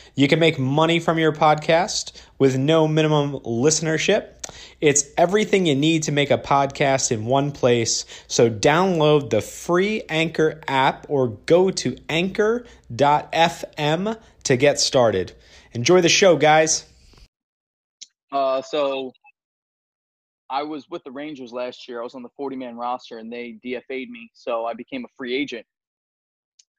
You 0.15 0.27
can 0.27 0.39
make 0.39 0.59
money 0.59 0.99
from 0.99 1.17
your 1.17 1.31
podcast 1.31 2.11
with 2.37 2.57
no 2.57 2.87
minimum 2.87 3.33
listenership. 3.39 4.27
It's 4.81 5.05
everything 5.17 5.65
you 5.65 5.75
need 5.75 6.03
to 6.03 6.11
make 6.11 6.31
a 6.31 6.37
podcast 6.37 7.11
in 7.11 7.25
one 7.25 7.51
place. 7.51 8.05
So 8.27 8.49
download 8.49 9.29
the 9.29 9.41
free 9.41 10.03
Anchor 10.09 10.61
app 10.67 11.05
or 11.09 11.29
go 11.29 11.71
to 11.71 11.97
anchor.fm 12.09 12.67
to 14.43 14.57
get 14.57 14.79
started. 14.79 15.33
Enjoy 15.73 16.01
the 16.01 16.09
show, 16.09 16.35
guys. 16.35 16.85
Uh, 18.31 18.61
so 18.61 19.13
I 20.49 20.63
was 20.63 20.89
with 20.89 21.03
the 21.05 21.11
Rangers 21.11 21.53
last 21.53 21.87
year. 21.87 22.01
I 22.01 22.03
was 22.03 22.15
on 22.15 22.23
the 22.23 22.29
40 22.35 22.57
man 22.57 22.75
roster 22.75 23.17
and 23.17 23.31
they 23.31 23.57
DFA'd 23.63 24.09
me. 24.09 24.29
So 24.33 24.65
I 24.65 24.73
became 24.73 25.05
a 25.05 25.09
free 25.17 25.33
agent. 25.35 25.65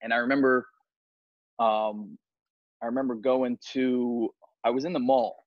And 0.03 0.13
I 0.13 0.17
remember 0.17 0.67
um, 1.59 2.19
I 2.83 2.87
remember 2.87 3.15
going 3.15 3.59
to, 3.73 4.31
I 4.65 4.71
was 4.71 4.85
in 4.85 4.93
the 4.93 4.99
mall 4.99 5.45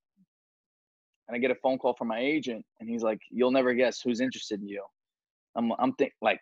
and 1.27 1.35
I 1.35 1.39
get 1.39 1.51
a 1.51 1.55
phone 1.55 1.77
call 1.77 1.93
from 1.93 2.07
my 2.07 2.19
agent 2.19 2.65
and 2.79 2.89
he's 2.89 3.03
like, 3.03 3.19
you'll 3.29 3.51
never 3.51 3.73
guess 3.73 4.01
who's 4.01 4.21
interested 4.21 4.61
in 4.61 4.67
you. 4.67 4.83
I'm, 5.55 5.71
I'm 5.79 5.93
think 5.93 6.13
like, 6.21 6.39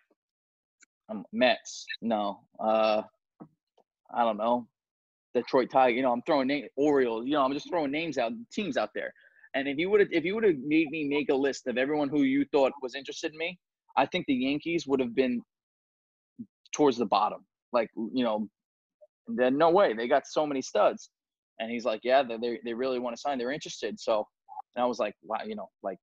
I'm 1.10 1.24
Mets. 1.32 1.84
No, 2.00 2.40
uh, 2.60 3.02
I 4.12 4.24
don't 4.24 4.36
know. 4.36 4.66
Detroit 5.34 5.68
Tiger, 5.70 5.96
you 5.96 6.02
know, 6.02 6.12
I'm 6.12 6.22
throwing 6.22 6.46
name 6.46 6.66
Orioles, 6.76 7.26
you 7.26 7.32
know, 7.32 7.44
I'm 7.44 7.52
just 7.52 7.68
throwing 7.68 7.90
names 7.90 8.18
out, 8.18 8.32
teams 8.52 8.76
out 8.76 8.90
there. 8.94 9.12
And 9.54 9.68
if 9.68 9.78
you 9.78 9.90
would 9.90 10.00
have, 10.00 10.08
if 10.12 10.24
you 10.24 10.34
would 10.34 10.44
have 10.44 10.56
made 10.64 10.90
me 10.90 11.04
make 11.04 11.28
a 11.28 11.34
list 11.34 11.66
of 11.66 11.76
everyone 11.76 12.08
who 12.08 12.22
you 12.22 12.44
thought 12.52 12.72
was 12.82 12.94
interested 12.94 13.32
in 13.32 13.38
me, 13.38 13.58
I 13.96 14.06
think 14.06 14.26
the 14.26 14.34
Yankees 14.34 14.86
would 14.86 15.00
have 15.00 15.14
been 15.14 15.42
towards 16.72 16.96
the 16.96 17.06
bottom. 17.06 17.44
Like, 17.72 17.90
you 17.96 18.24
know, 18.24 18.48
and 19.28 19.38
then 19.38 19.56
no 19.58 19.70
way, 19.70 19.94
they 19.94 20.08
got 20.08 20.26
so 20.26 20.46
many 20.46 20.62
studs. 20.62 21.10
And 21.60 21.70
he's 21.70 21.84
like, 21.84 22.00
yeah, 22.02 22.22
they 22.22 22.58
they 22.64 22.74
really 22.74 22.98
want 22.98 23.16
to 23.16 23.20
sign. 23.20 23.38
They're 23.38 23.52
interested. 23.52 23.98
So, 24.00 24.26
and 24.74 24.82
I 24.82 24.86
was 24.86 24.98
like, 24.98 25.14
wow, 25.22 25.38
you 25.46 25.54
know, 25.54 25.68
like, 25.82 25.98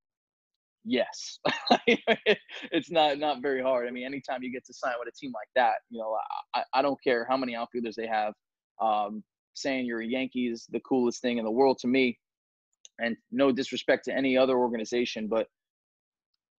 yes, 0.85 1.39
it's 1.87 2.89
not 2.89 3.19
not 3.19 3.41
very 3.41 3.61
hard. 3.61 3.87
I 3.87 3.91
mean, 3.91 4.05
anytime 4.05 4.43
you 4.43 4.51
get 4.51 4.65
to 4.65 4.73
sign 4.73 4.93
with 4.99 5.09
a 5.09 5.17
team 5.17 5.31
like 5.33 5.49
that, 5.55 5.75
you 5.89 5.99
know, 5.99 6.15
I, 6.55 6.63
I 6.73 6.81
don't 6.81 7.01
care 7.03 7.25
how 7.29 7.37
many 7.37 7.55
outfielders 7.55 7.95
they 7.95 8.07
have. 8.07 8.33
Um, 8.81 9.23
saying 9.53 9.85
you're 9.85 10.01
a 10.01 10.05
Yankee 10.07 10.47
is 10.47 10.65
the 10.71 10.79
coolest 10.79 11.21
thing 11.21 11.37
in 11.37 11.45
the 11.45 11.51
world 11.51 11.77
to 11.79 11.87
me. 11.87 12.17
And 12.99 13.17
no 13.31 13.51
disrespect 13.51 14.05
to 14.05 14.13
any 14.15 14.37
other 14.37 14.57
organization, 14.57 15.27
but 15.27 15.47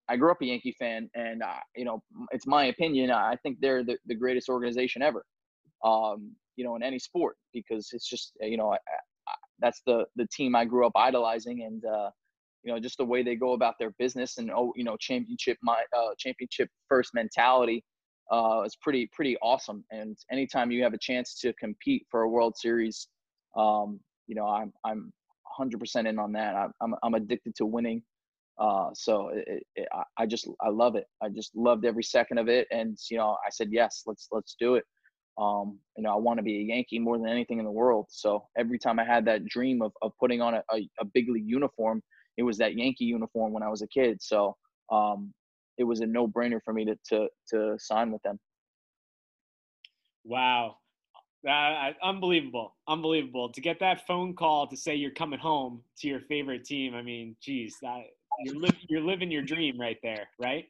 I 0.09 0.17
grew 0.17 0.31
up 0.31 0.43
a 0.43 0.47
Yankee 0.47 0.75
fan, 0.79 1.09
and 1.15 1.43
uh, 1.43 1.61
you 1.77 1.85
know, 1.85 2.03
it's 2.33 2.47
my 2.47 2.67
opinion. 2.67 3.11
I 3.11 3.37
think 3.43 3.59
they're 3.61 3.85
the, 3.85 3.97
the 4.07 4.15
greatest 4.15 4.49
organization 4.49 5.03
ever. 5.03 5.25
Um, 5.85 6.33
you 6.57 6.65
know, 6.65 6.77
in 6.77 6.83
any 6.83 6.99
sport 6.99 7.37
because 7.53 7.91
it's 7.93 8.09
just, 8.09 8.33
you 8.41 8.57
know, 8.57 8.71
I, 8.73 8.77
I, 8.77 9.35
that's 9.61 9.83
the 9.87 10.05
the 10.17 10.27
team 10.33 10.55
I 10.57 10.65
grew 10.65 10.87
up 10.87 10.93
idolizing, 10.97 11.63
and 11.63 11.85
uh, 11.85 12.11
you 12.63 12.73
know, 12.73 12.79
just 12.79 12.99
the 12.99 13.05
way 13.05 13.23
they 13.23 13.37
go 13.37 13.53
about 13.53 13.75
their 13.79 13.91
business 13.99 14.39
and 14.39 14.51
oh, 14.51 14.73
you 14.77 14.85
know, 14.85 14.97
championship 14.99 15.59
my 15.63 15.83
uh, 15.97 16.11
championship 16.19 16.69
first 16.89 17.11
mentality 17.15 17.85
uh, 18.31 18.63
is 18.65 18.77
pretty 18.81 19.09
pretty 19.13 19.37
awesome. 19.43 19.85
And 19.91 20.17
anytime 20.31 20.71
you 20.71 20.83
have 20.83 20.95
a 20.95 20.99
chance 20.99 21.39
to 21.41 21.53
compete 21.55 22.07
for 22.11 22.23
a 22.23 22.29
World 22.29 22.57
Series, 22.57 23.09
um, 23.57 24.01
you 24.27 24.35
know, 24.35 24.47
I'm 24.47 24.73
I'm 24.85 25.13
100% 25.59 26.09
in 26.09 26.19
on 26.19 26.33
that. 26.33 26.55
I'm 26.57 26.73
I'm, 26.81 26.95
I'm 27.03 27.15
addicted 27.15 27.55
to 27.57 27.67
winning. 27.67 28.03
Uh, 28.59 28.91
so 28.93 29.31
it, 29.31 29.63
it, 29.77 29.89
I 30.19 30.27
just 30.27 30.49
I 30.61 30.69
love 30.69 30.95
it. 30.95 31.07
I 31.23 31.29
just 31.29 31.55
loved 31.57 31.85
every 31.85 32.03
second 32.03 32.39
of 32.39 32.49
it, 32.49 32.69
and 32.71 32.97
you 33.11 33.17
know 33.17 33.37
I 33.47 33.51
said 33.51 33.69
yes, 33.73 34.03
let's 34.07 34.29
let's 34.31 34.57
do 34.59 34.77
it. 34.77 34.85
Um, 35.39 35.79
you 35.97 36.03
know, 36.03 36.13
I 36.13 36.17
want 36.17 36.39
to 36.39 36.43
be 36.43 36.59
a 36.59 36.63
Yankee 36.63 36.99
more 36.99 37.17
than 37.19 37.29
anything 37.29 37.59
in 37.59 37.65
the 37.65 37.71
world. 37.71 38.07
So 38.11 38.47
every 38.57 38.79
time 38.79 38.99
I 38.99 39.05
had 39.05 39.25
that 39.27 39.45
dream 39.47 39.81
of, 39.83 39.93
of 40.03 40.13
putting 40.21 40.43
on 40.43 40.55
a, 40.55 40.63
a, 40.73 40.89
a 41.01 41.05
big 41.05 41.29
league 41.29 41.49
uniform, 41.49 42.03
it 42.37 42.43
was 42.43 42.59
that 42.59 42.75
Yankee 42.75 43.05
uniform 43.05 43.53
when 43.53 43.63
I 43.63 43.69
was 43.69 43.83
a 43.83 43.89
kid. 43.89 44.21
So 44.21 44.57
um, 44.91 45.33
it 45.79 45.85
was 45.85 46.01
a 46.01 46.07
no 46.07 46.29
brainer 46.29 46.61
for 46.65 46.75
me 46.75 46.85
to, 46.85 46.97
to, 47.11 47.29
to 47.51 47.77
sign 47.79 48.13
with 48.13 48.23
them. 48.23 48.39
Wow. 50.25 50.77
Uh, 51.49 51.91
unbelievable, 52.05 52.77
unbelievable 52.87 53.51
to 53.51 53.61
get 53.61 53.81
that 53.81 54.07
phone 54.07 54.33
call 54.35 54.69
to 54.69 54.77
say 54.77 54.95
you're 54.95 55.11
coming 55.11 55.41
home 55.41 55.83
to 55.99 56.07
your 56.07 56.21
favorite 56.21 56.65
team. 56.65 56.95
I 56.95 57.03
mean, 57.03 57.35
geez, 57.43 57.75
that 57.83 58.05
you're, 58.45 58.61
li- 58.61 58.87
you're 58.89 59.01
living 59.01 59.31
your 59.31 59.43
dream 59.43 59.81
right 59.81 59.99
there, 60.05 60.29
right? 60.39 60.67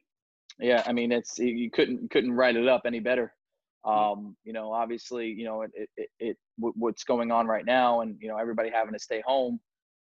Yeah, 0.59 0.81
I 0.87 0.91
mean, 0.91 1.11
it's 1.11 1.37
you 1.37 1.69
couldn't 1.69 2.09
couldn't 2.09 2.33
write 2.33 2.55
it 2.55 2.67
up 2.67 2.83
any 2.85 2.99
better. 2.99 3.33
Um, 3.85 4.35
you 4.43 4.53
know, 4.53 4.71
obviously, 4.71 5.27
you 5.27 5.45
know, 5.45 5.63
it, 5.63 5.71
it, 5.97 6.09
it, 6.19 6.37
what's 6.57 7.03
going 7.03 7.31
on 7.31 7.47
right 7.47 7.65
now, 7.65 8.01
and 8.01 8.15
you 8.21 8.29
know, 8.29 8.37
everybody 8.37 8.69
having 8.69 8.93
to 8.93 8.99
stay 8.99 9.21
home, 9.25 9.59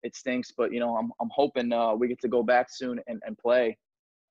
it 0.04 0.16
stinks. 0.16 0.52
But 0.56 0.74
you 0.74 0.80
know, 0.80 0.98
I'm 0.98 1.12
I'm 1.22 1.30
hoping 1.32 1.72
uh, 1.72 1.94
we 1.94 2.08
get 2.08 2.20
to 2.22 2.28
go 2.28 2.44
back 2.44 2.68
soon 2.70 3.00
and, 3.08 3.22
and 3.26 3.38
play. 3.38 3.78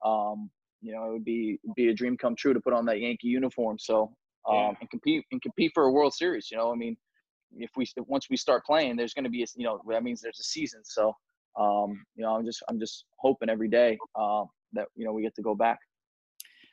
Um, 0.05 0.51
you 0.83 0.93
know, 0.93 1.09
it 1.09 1.13
would 1.13 1.25
be 1.25 1.59
be 1.75 1.89
a 1.89 1.95
dream 1.95 2.17
come 2.17 2.37
true 2.37 2.53
to 2.53 2.61
put 2.61 2.73
on 2.73 2.85
that 2.87 3.01
Yankee 3.01 3.29
uniform. 3.29 3.79
So 3.79 4.15
um, 4.49 4.55
yeah. 4.55 4.73
and 4.81 4.91
compete 4.91 5.25
and 5.33 5.41
compete 5.41 5.73
for 5.75 5.85
a 5.85 5.93
World 5.93 6.15
Series. 6.15 6.51
You 6.51 6.59
know, 6.59 6.73
I 6.73 6.77
mean, 6.77 6.97
if 7.57 7.71
we 7.77 7.87
once 8.07 8.29
we 8.31 8.37
start 8.37 8.65
playing, 8.65 8.97
there's 8.97 9.15
going 9.15 9.25
to 9.25 9.31
be 9.31 9.43
a, 9.43 9.47
you 9.57 9.65
know 9.65 9.81
that 9.89 10.03
means 10.03 10.21
there's 10.21 10.41
a 10.41 10.45
season. 10.45 10.81
So 10.85 11.15
um, 11.59 12.05
you 12.15 12.25
know, 12.25 12.35
I'm 12.35 12.45
just 12.45 12.63
I'm 12.69 12.79
just 12.79 13.05
hoping 13.19 13.51
every 13.51 13.69
day 13.69 13.99
uh, 14.15 14.45
that 14.73 14.87
you 14.95 15.05
know 15.05 15.13
we 15.13 15.23
get 15.23 15.35
to 15.37 15.43
go 15.43 15.55
back. 15.55 15.79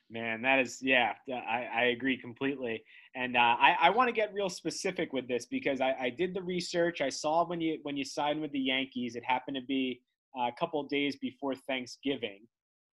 Man, 0.10 0.42
that 0.44 0.60
is 0.60 0.80
yeah, 0.82 1.14
I, 1.30 1.68
I 1.76 1.84
agree 1.86 2.18
completely. 2.18 2.82
And 3.14 3.36
uh, 3.36 3.58
I, 3.60 3.76
I 3.82 3.90
want 3.90 4.08
to 4.08 4.14
get 4.14 4.34
real 4.34 4.50
specific 4.50 5.12
with 5.12 5.28
this 5.28 5.46
because 5.46 5.82
I, 5.82 5.96
I 6.00 6.10
did 6.10 6.34
the 6.34 6.42
research. 6.42 7.02
I 7.02 7.10
saw 7.10 7.46
when 7.46 7.60
you 7.60 7.80
when 7.84 7.98
you 7.98 8.06
signed 8.06 8.42
with 8.42 8.52
the 8.52 8.60
Yankees, 8.60 9.16
it 9.16 9.24
happened 9.26 9.58
to 9.58 9.66
be 9.68 10.02
a 10.38 10.52
couple 10.58 10.82
days 10.84 11.18
before 11.18 11.56
Thanksgiving. 11.56 12.40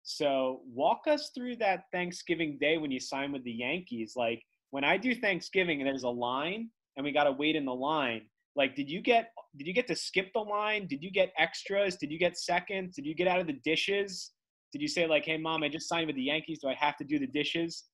So 0.04 0.62
walk 0.66 1.02
us 1.06 1.30
through 1.34 1.56
that 1.56 1.84
Thanksgiving 1.92 2.58
day 2.60 2.78
when 2.78 2.90
you 2.90 3.00
signed 3.00 3.32
with 3.32 3.44
the 3.44 3.52
Yankees. 3.52 4.14
Like 4.16 4.42
when 4.70 4.84
I 4.84 4.96
do 4.96 5.14
Thanksgiving 5.14 5.80
and 5.80 5.86
there's 5.86 6.02
a 6.02 6.08
line 6.08 6.70
and 6.96 7.04
we 7.04 7.12
got 7.12 7.24
to 7.24 7.32
wait 7.32 7.56
in 7.56 7.64
the 7.64 7.74
line, 7.74 8.22
like 8.56 8.74
did 8.74 8.90
you 8.90 9.00
get 9.00 9.32
did 9.56 9.66
you 9.66 9.74
get 9.74 9.86
to 9.88 9.96
skip 9.96 10.32
the 10.32 10.40
line? 10.40 10.86
Did 10.86 11.02
you 11.02 11.10
get 11.10 11.32
extras? 11.38 11.96
Did 11.96 12.10
you 12.10 12.18
get 12.18 12.38
seconds? 12.38 12.96
Did 12.96 13.06
you 13.06 13.14
get 13.14 13.28
out 13.28 13.40
of 13.40 13.46
the 13.46 13.58
dishes? 13.64 14.30
Did 14.72 14.82
you 14.82 14.88
say 14.88 15.06
like, 15.06 15.24
"Hey 15.24 15.36
mom, 15.36 15.62
I 15.62 15.68
just 15.68 15.88
signed 15.88 16.06
with 16.06 16.16
the 16.16 16.22
Yankees. 16.22 16.60
Do 16.60 16.68
I 16.68 16.74
have 16.74 16.96
to 16.98 17.04
do 17.04 17.18
the 17.18 17.26
dishes?" 17.26 17.84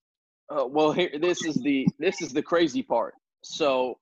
Uh, 0.50 0.66
well, 0.66 0.92
here 0.92 1.10
this 1.20 1.44
is 1.44 1.56
the 1.56 1.86
this 1.98 2.22
is 2.22 2.32
the 2.32 2.42
crazy 2.42 2.82
part. 2.82 3.14
So 3.42 3.98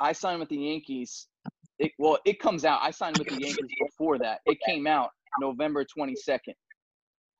I 0.00 0.12
signed 0.12 0.40
with 0.40 0.48
the 0.48 0.56
Yankees. 0.56 1.28
It, 1.78 1.92
well, 1.98 2.18
it 2.24 2.40
comes 2.40 2.64
out. 2.64 2.80
I 2.82 2.90
signed 2.90 3.18
with 3.18 3.28
the 3.28 3.40
Yankees 3.40 3.70
before 3.80 4.18
that. 4.18 4.40
It 4.46 4.58
came 4.66 4.86
out 4.86 5.10
November 5.40 5.84
22nd. 5.84 6.54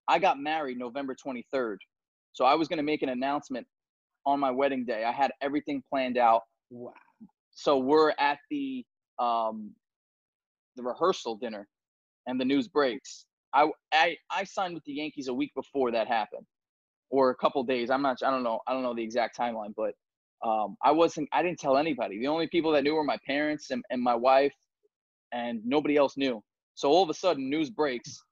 I 0.07 0.18
got 0.18 0.38
married 0.38 0.78
November 0.78 1.14
23rd. 1.14 1.76
So 2.33 2.44
I 2.44 2.54
was 2.54 2.68
going 2.68 2.76
to 2.76 2.85
make 2.85 3.02
an 3.02 3.09
announcement 3.09 3.66
on 4.26 4.38
my 4.38 4.50
wedding 4.50 4.85
day. 4.85 5.04
I 5.04 5.12
had 5.12 5.33
everything 5.40 5.83
planned 5.90 6.18
out. 6.18 6.42
Wow. 6.70 6.92
So 7.50 7.78
we're 7.78 8.12
at 8.18 8.38
the 8.50 8.85
um, 9.18 9.72
the 10.76 10.83
rehearsal 10.85 11.37
dinner, 11.37 11.66
and 12.26 12.40
the 12.40 12.44
news 12.44 12.68
breaks. 12.68 13.26
I, 13.54 13.68
I 13.92 14.16
I 14.30 14.44
signed 14.44 14.74
with 14.74 14.84
the 14.84 14.92
Yankees 14.92 15.28
a 15.28 15.34
week 15.34 15.52
before 15.54 15.90
that 15.92 16.06
happened, 16.08 16.46
or 17.11 17.30
a 17.30 17.34
couple 17.37 17.62
days. 17.64 17.90
I'm 17.90 18.02
not. 18.02 18.18
I 18.22 18.30
don't 18.30 18.42
know. 18.42 18.61
I 18.66 18.72
don't 18.72 18.82
know 18.82 18.94
the 18.94 19.02
exact 19.02 19.38
timeline, 19.38 19.74
but 19.76 19.94
um, 20.46 20.76
I 20.82 20.92
wasn't. 20.92 21.28
I 21.32 21.42
didn't 21.42 21.58
tell 21.58 21.76
anybody. 21.76 22.18
The 22.18 22.28
only 22.28 22.48
people 22.48 22.72
that 22.72 22.84
knew 22.84 22.94
were 22.94 23.04
my 23.04 23.18
parents 23.26 23.70
and, 23.70 23.82
and 23.90 24.02
my 24.02 24.14
wife, 24.14 24.54
and 25.32 25.61
nobody 25.64 25.96
else 25.96 26.16
knew. 26.16 26.42
So 26.74 26.90
all 26.90 27.02
of 27.02 27.11
a 27.11 27.14
sudden, 27.14 27.48
news 27.50 27.70
breaks 27.70 28.22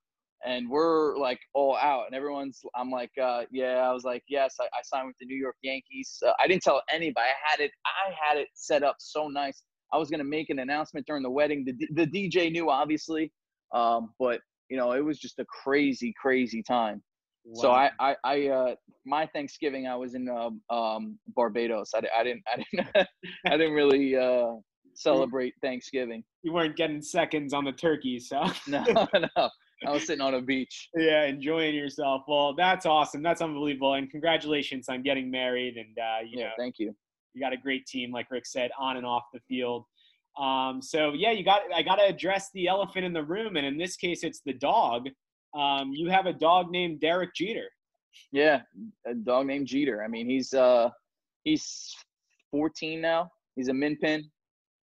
and 0.45 0.69
we're 0.69 1.17
like 1.17 1.39
all 1.53 1.75
out 1.77 2.05
and 2.05 2.15
everyone's 2.15 2.61
i'm 2.75 2.91
like 2.91 3.11
uh, 3.21 3.43
yeah 3.51 3.87
i 3.87 3.91
was 3.91 4.03
like 4.03 4.23
yes 4.27 4.55
I, 4.59 4.65
I, 4.65 4.81
signed 4.83 5.07
with 5.07 5.15
the 5.19 5.25
new 5.25 5.35
york 5.35 5.55
yankees 5.63 6.21
uh, 6.25 6.31
i 6.39 6.47
didn't 6.47 6.63
tell 6.63 6.81
anybody 6.91 7.25
i 7.25 7.51
had 7.51 7.59
it 7.59 7.71
i 7.85 8.11
had 8.21 8.37
it 8.37 8.47
set 8.53 8.83
up 8.83 8.95
so 8.99 9.27
nice 9.27 9.63
i 9.93 9.97
was 9.97 10.09
to 10.09 10.23
make 10.23 10.49
an 10.49 10.59
announcement 10.59 11.05
during 11.07 11.23
the 11.23 11.29
wedding 11.29 11.65
the, 11.65 12.05
the 12.05 12.29
dj 12.29 12.51
knew 12.51 12.69
obviously 12.69 13.31
um, 13.73 14.13
but 14.19 14.39
you 14.69 14.77
know 14.77 14.91
it 14.93 15.03
was 15.03 15.19
just 15.19 15.39
a 15.39 15.45
crazy 15.45 16.13
crazy 16.19 16.61
time 16.63 17.01
wow. 17.47 17.61
so 17.61 17.71
I, 17.71 17.91
I, 17.99 18.15
I, 18.23 18.47
uh, 18.47 18.75
my 19.05 19.25
Thanksgiving, 19.27 19.87
I 19.87 19.95
was 19.95 20.15
in 20.15 20.29
um, 20.29 20.61
um 20.69 21.17
Barbados. 21.35 21.91
I, 21.95 22.01
I 22.17 22.23
didn't, 22.23 22.43
I 22.51 22.57
didn't, 22.57 23.07
I 23.45 23.57
didn't 23.57 23.73
really 23.73 24.15
uh, 24.15 24.53
celebrate 24.93 25.53
Thanksgiving. 25.61 26.23
You 26.43 26.53
weren't 26.53 26.75
getting 26.75 27.01
seconds 27.01 27.53
on 27.53 27.63
the 27.63 27.71
turkey, 27.71 28.19
so 28.19 28.43
no, 28.67 28.83
no. 29.13 29.49
I 29.85 29.91
was 29.91 30.07
sitting 30.07 30.21
on 30.21 30.33
a 30.33 30.41
beach. 30.41 30.89
Yeah, 30.95 31.25
enjoying 31.25 31.75
yourself. 31.75 32.23
Well, 32.27 32.55
that's 32.55 32.87
awesome. 32.87 33.21
That's 33.21 33.41
unbelievable. 33.41 33.93
And 33.93 34.09
congratulations 34.09 34.89
on 34.89 35.03
getting 35.03 35.29
married. 35.29 35.77
And 35.77 35.95
uh, 35.97 36.23
you 36.25 36.39
yeah, 36.39 36.45
know, 36.45 36.51
thank 36.57 36.79
you. 36.79 36.95
You 37.33 37.41
got 37.41 37.53
a 37.53 37.57
great 37.57 37.85
team, 37.85 38.11
like 38.11 38.31
Rick 38.31 38.47
said, 38.47 38.71
on 38.79 38.97
and 38.97 39.05
off 39.05 39.23
the 39.31 39.39
field. 39.47 39.85
Um, 40.39 40.81
so 40.81 41.13
yeah, 41.13 41.31
you 41.31 41.43
got. 41.43 41.61
I 41.73 41.81
got 41.81 41.95
to 41.95 42.05
address 42.05 42.49
the 42.53 42.67
elephant 42.67 43.05
in 43.05 43.13
the 43.13 43.23
room, 43.23 43.55
and 43.55 43.65
in 43.65 43.77
this 43.77 43.95
case, 43.95 44.23
it's 44.23 44.41
the 44.45 44.53
dog. 44.53 45.07
Um, 45.57 45.91
you 45.93 46.09
have 46.09 46.25
a 46.27 46.33
dog 46.33 46.69
named 46.69 47.01
Derek 47.01 47.33
Jeter. 47.33 47.69
Yeah, 48.31 48.61
a 49.07 49.13
dog 49.13 49.47
named 49.47 49.67
Jeter. 49.67 50.03
I 50.03 50.07
mean, 50.07 50.29
he's 50.29 50.53
uh, 50.53 50.89
he's 51.43 51.95
14 52.51 53.01
now. 53.01 53.29
He's 53.55 53.69
a 53.69 53.73
min 53.73 53.97
pin, 53.97 54.29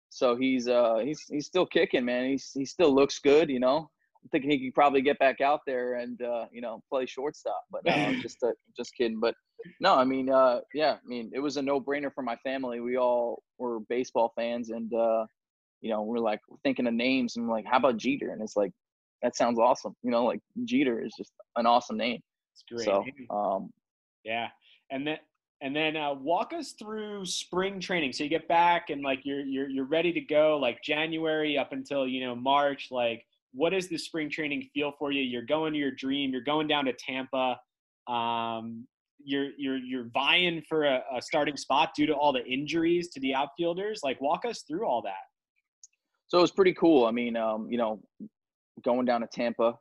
so 0.08 0.36
he's 0.36 0.68
uh, 0.68 0.98
he's 1.04 1.22
he's 1.28 1.46
still 1.46 1.66
kicking, 1.66 2.04
man. 2.04 2.30
He's 2.30 2.50
he 2.54 2.64
still 2.64 2.94
looks 2.94 3.18
good, 3.18 3.50
you 3.50 3.60
know. 3.60 3.90
I'm 4.22 4.28
thinking 4.30 4.50
he 4.50 4.66
could 4.66 4.74
probably 4.74 5.02
get 5.02 5.18
back 5.18 5.40
out 5.40 5.60
there 5.66 5.94
and 5.94 6.20
uh, 6.22 6.46
you 6.52 6.60
know 6.60 6.82
play 6.88 7.06
shortstop. 7.06 7.62
But 7.70 7.84
no, 7.84 8.14
just 8.22 8.42
uh, 8.42 8.52
just 8.76 8.94
kidding. 8.96 9.20
But 9.20 9.34
no, 9.80 9.94
I 9.94 10.04
mean, 10.04 10.30
uh, 10.30 10.60
yeah, 10.74 10.92
I 10.92 11.06
mean, 11.06 11.30
it 11.34 11.40
was 11.40 11.56
a 11.56 11.62
no-brainer 11.62 12.12
for 12.14 12.22
my 12.22 12.36
family. 12.36 12.80
We 12.80 12.96
all 12.96 13.42
were 13.58 13.80
baseball 13.88 14.32
fans, 14.36 14.70
and 14.70 14.92
uh, 14.94 15.26
you 15.82 15.90
know, 15.90 16.02
we're 16.02 16.18
like 16.18 16.40
thinking 16.62 16.86
of 16.86 16.94
names, 16.94 17.36
and 17.36 17.46
we're 17.46 17.54
like, 17.54 17.66
how 17.66 17.76
about 17.76 17.98
Jeter? 17.98 18.30
And 18.30 18.40
it's 18.40 18.56
like, 18.56 18.72
that 19.22 19.36
sounds 19.36 19.58
awesome. 19.58 19.94
You 20.02 20.10
know, 20.10 20.24
like 20.24 20.40
Jeter 20.64 21.04
is 21.04 21.12
just 21.16 21.32
an 21.56 21.66
awesome 21.66 21.96
name. 21.96 22.20
It's 22.54 22.64
great. 22.70 22.86
So, 22.86 23.04
um, 23.34 23.70
yeah, 24.24 24.48
and 24.90 25.06
then 25.06 25.18
and 25.60 25.76
then 25.76 25.96
uh, 25.96 26.14
walk 26.14 26.52
us 26.52 26.72
through 26.72 27.24
spring 27.26 27.78
training. 27.80 28.12
So 28.12 28.24
you 28.24 28.30
get 28.30 28.48
back 28.48 28.90
and 28.90 29.02
like 29.02 29.20
you're 29.24 29.40
you're 29.40 29.68
you're 29.68 29.84
ready 29.84 30.12
to 30.12 30.20
go, 30.20 30.58
like 30.58 30.82
January 30.82 31.58
up 31.58 31.72
until 31.72 32.06
you 32.06 32.24
know 32.24 32.34
March, 32.34 32.88
like 32.90 33.24
what 33.52 33.70
does 33.70 33.88
the 33.88 33.98
spring 33.98 34.30
training 34.30 34.68
feel 34.74 34.92
for 34.98 35.12
you? 35.12 35.22
You're 35.22 35.42
going 35.42 35.72
to 35.74 35.78
your 35.78 35.90
dream. 35.90 36.32
You're 36.32 36.42
going 36.42 36.68
down 36.68 36.86
to 36.86 36.92
Tampa. 36.92 37.58
Um, 38.08 38.86
you're 39.24 39.50
you're 39.56 39.76
you're 39.76 40.08
vying 40.12 40.62
for 40.68 40.84
a, 40.84 41.02
a, 41.16 41.22
starting 41.22 41.56
spot 41.56 41.90
due 41.94 42.06
to 42.06 42.12
all 42.12 42.32
the 42.32 42.44
injuries 42.44 43.08
to 43.10 43.20
the 43.20 43.34
outfielders. 43.34 44.00
Like, 44.02 44.20
walk 44.20 44.44
us 44.44 44.62
through 44.62 44.86
all 44.86 45.02
that. 45.02 45.31
So 46.32 46.38
it 46.38 46.40
was 46.40 46.50
pretty 46.50 46.72
cool. 46.72 47.04
I 47.04 47.10
mean, 47.10 47.36
um, 47.36 47.68
you 47.70 47.76
know, 47.76 48.00
going 48.82 49.04
down 49.04 49.20
to 49.20 49.26
Tampa, 49.26 49.74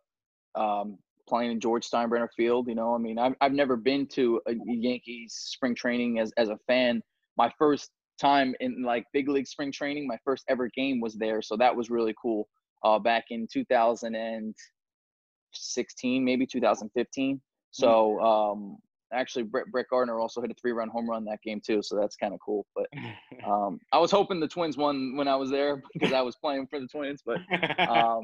um, 0.56 0.98
playing 1.30 1.52
in 1.52 1.62
George 1.62 1.90
Steinbrenner 1.90 2.28
Field. 2.36 2.68
You 2.68 2.76
know, 2.76 2.94
I 2.94 2.98
mean, 2.98 3.18
I've 3.18 3.36
I've 3.40 3.54
never 3.54 3.78
been 3.78 4.06
to 4.16 4.42
a 4.50 4.54
Yankees 4.66 5.34
spring 5.34 5.74
training 5.74 6.20
as 6.20 6.34
as 6.36 6.50
a 6.50 6.58
fan. 6.68 7.02
My 7.38 7.50
first 7.58 7.92
time 8.20 8.54
in 8.60 8.84
like 8.84 9.06
big 9.14 9.30
league 9.30 9.48
spring 9.48 9.72
training, 9.72 10.06
my 10.06 10.18
first 10.26 10.44
ever 10.50 10.70
game 10.76 11.00
was 11.00 11.16
there, 11.16 11.42
so 11.42 11.56
that 11.56 11.74
was 11.74 11.90
really 11.90 12.14
cool 12.22 12.50
uh, 12.84 13.00
back 13.00 13.28
in 13.30 13.48
2016, 13.50 16.26
maybe 16.26 16.46
2015. 16.46 17.42
So 17.72 17.88
mm-hmm. 17.88 18.26
um, 18.26 18.78
actually, 19.14 19.44
Brett, 19.44 19.66
Brett 19.72 19.88
Gardner 19.90 20.20
also 20.20 20.42
hit 20.42 20.52
a 20.52 20.54
three-run 20.56 20.90
home 20.90 21.10
run 21.10 21.26
that 21.26 21.42
game 21.44 21.62
too. 21.66 21.82
So 21.82 21.96
that's 21.96 22.16
kind 22.16 22.34
of 22.34 22.40
cool. 22.44 22.66
But 22.76 22.88
um, 23.48 23.80
I 23.92 23.98
was 23.98 24.12
hoping 24.12 24.40
the 24.40 24.48
Twins 24.48 24.78
won 24.78 25.16
when 25.16 25.28
I 25.28 25.36
was 25.36 25.50
there 25.50 25.82
because 25.94 26.14
I 26.14 26.22
was 26.22 26.36
playing 26.36 26.68
for 26.68 26.80
the 26.80 26.88
Twins. 26.88 27.22
But 27.26 27.40
um, 27.80 28.24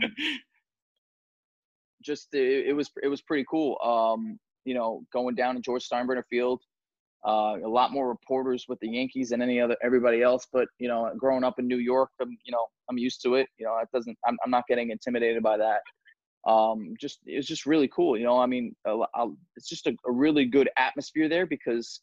just 2.03 2.33
it, 2.33 2.67
it, 2.67 2.73
was 2.73 2.89
it 3.01 3.07
was 3.07 3.21
pretty 3.21 3.45
cool. 3.49 3.77
Um, 3.83 4.39
you 4.65 4.73
know, 4.73 5.03
going 5.13 5.35
down 5.35 5.55
to 5.55 5.61
George 5.61 5.87
Steinbrenner 5.87 6.23
Field. 6.29 6.61
Uh, 7.25 7.57
a 7.65 7.67
lot 7.67 7.91
more 7.91 8.07
reporters 8.07 8.65
with 8.69 8.79
the 8.79 8.87
Yankees 8.87 9.29
than 9.29 9.41
any 9.41 9.59
other 9.59 9.75
everybody 9.83 10.21
else. 10.21 10.45
But 10.53 10.67
you 10.77 10.87
know, 10.87 11.11
growing 11.17 11.43
up 11.43 11.57
in 11.57 11.67
New 11.67 11.77
York, 11.77 12.09
I'm, 12.21 12.37
you 12.45 12.51
know, 12.51 12.65
I'm 12.89 12.97
used 12.97 13.21
to 13.23 13.35
it. 13.35 13.47
You 13.57 13.65
know, 13.65 13.77
it 13.79 13.89
doesn't. 13.93 14.17
I'm, 14.25 14.37
I'm 14.45 14.51
not 14.51 14.65
getting 14.67 14.91
intimidated 14.91 15.41
by 15.41 15.57
that. 15.57 15.81
Um, 16.47 16.93
just 16.99 17.19
it's 17.25 17.47
just 17.47 17.65
really 17.65 17.89
cool. 17.89 18.17
You 18.17 18.23
know, 18.23 18.39
I 18.39 18.45
mean, 18.45 18.73
it's 19.55 19.67
just 19.67 19.85
a, 19.85 19.95
a 20.07 20.11
really 20.11 20.45
good 20.45 20.69
atmosphere 20.77 21.27
there 21.27 21.45
because, 21.45 22.01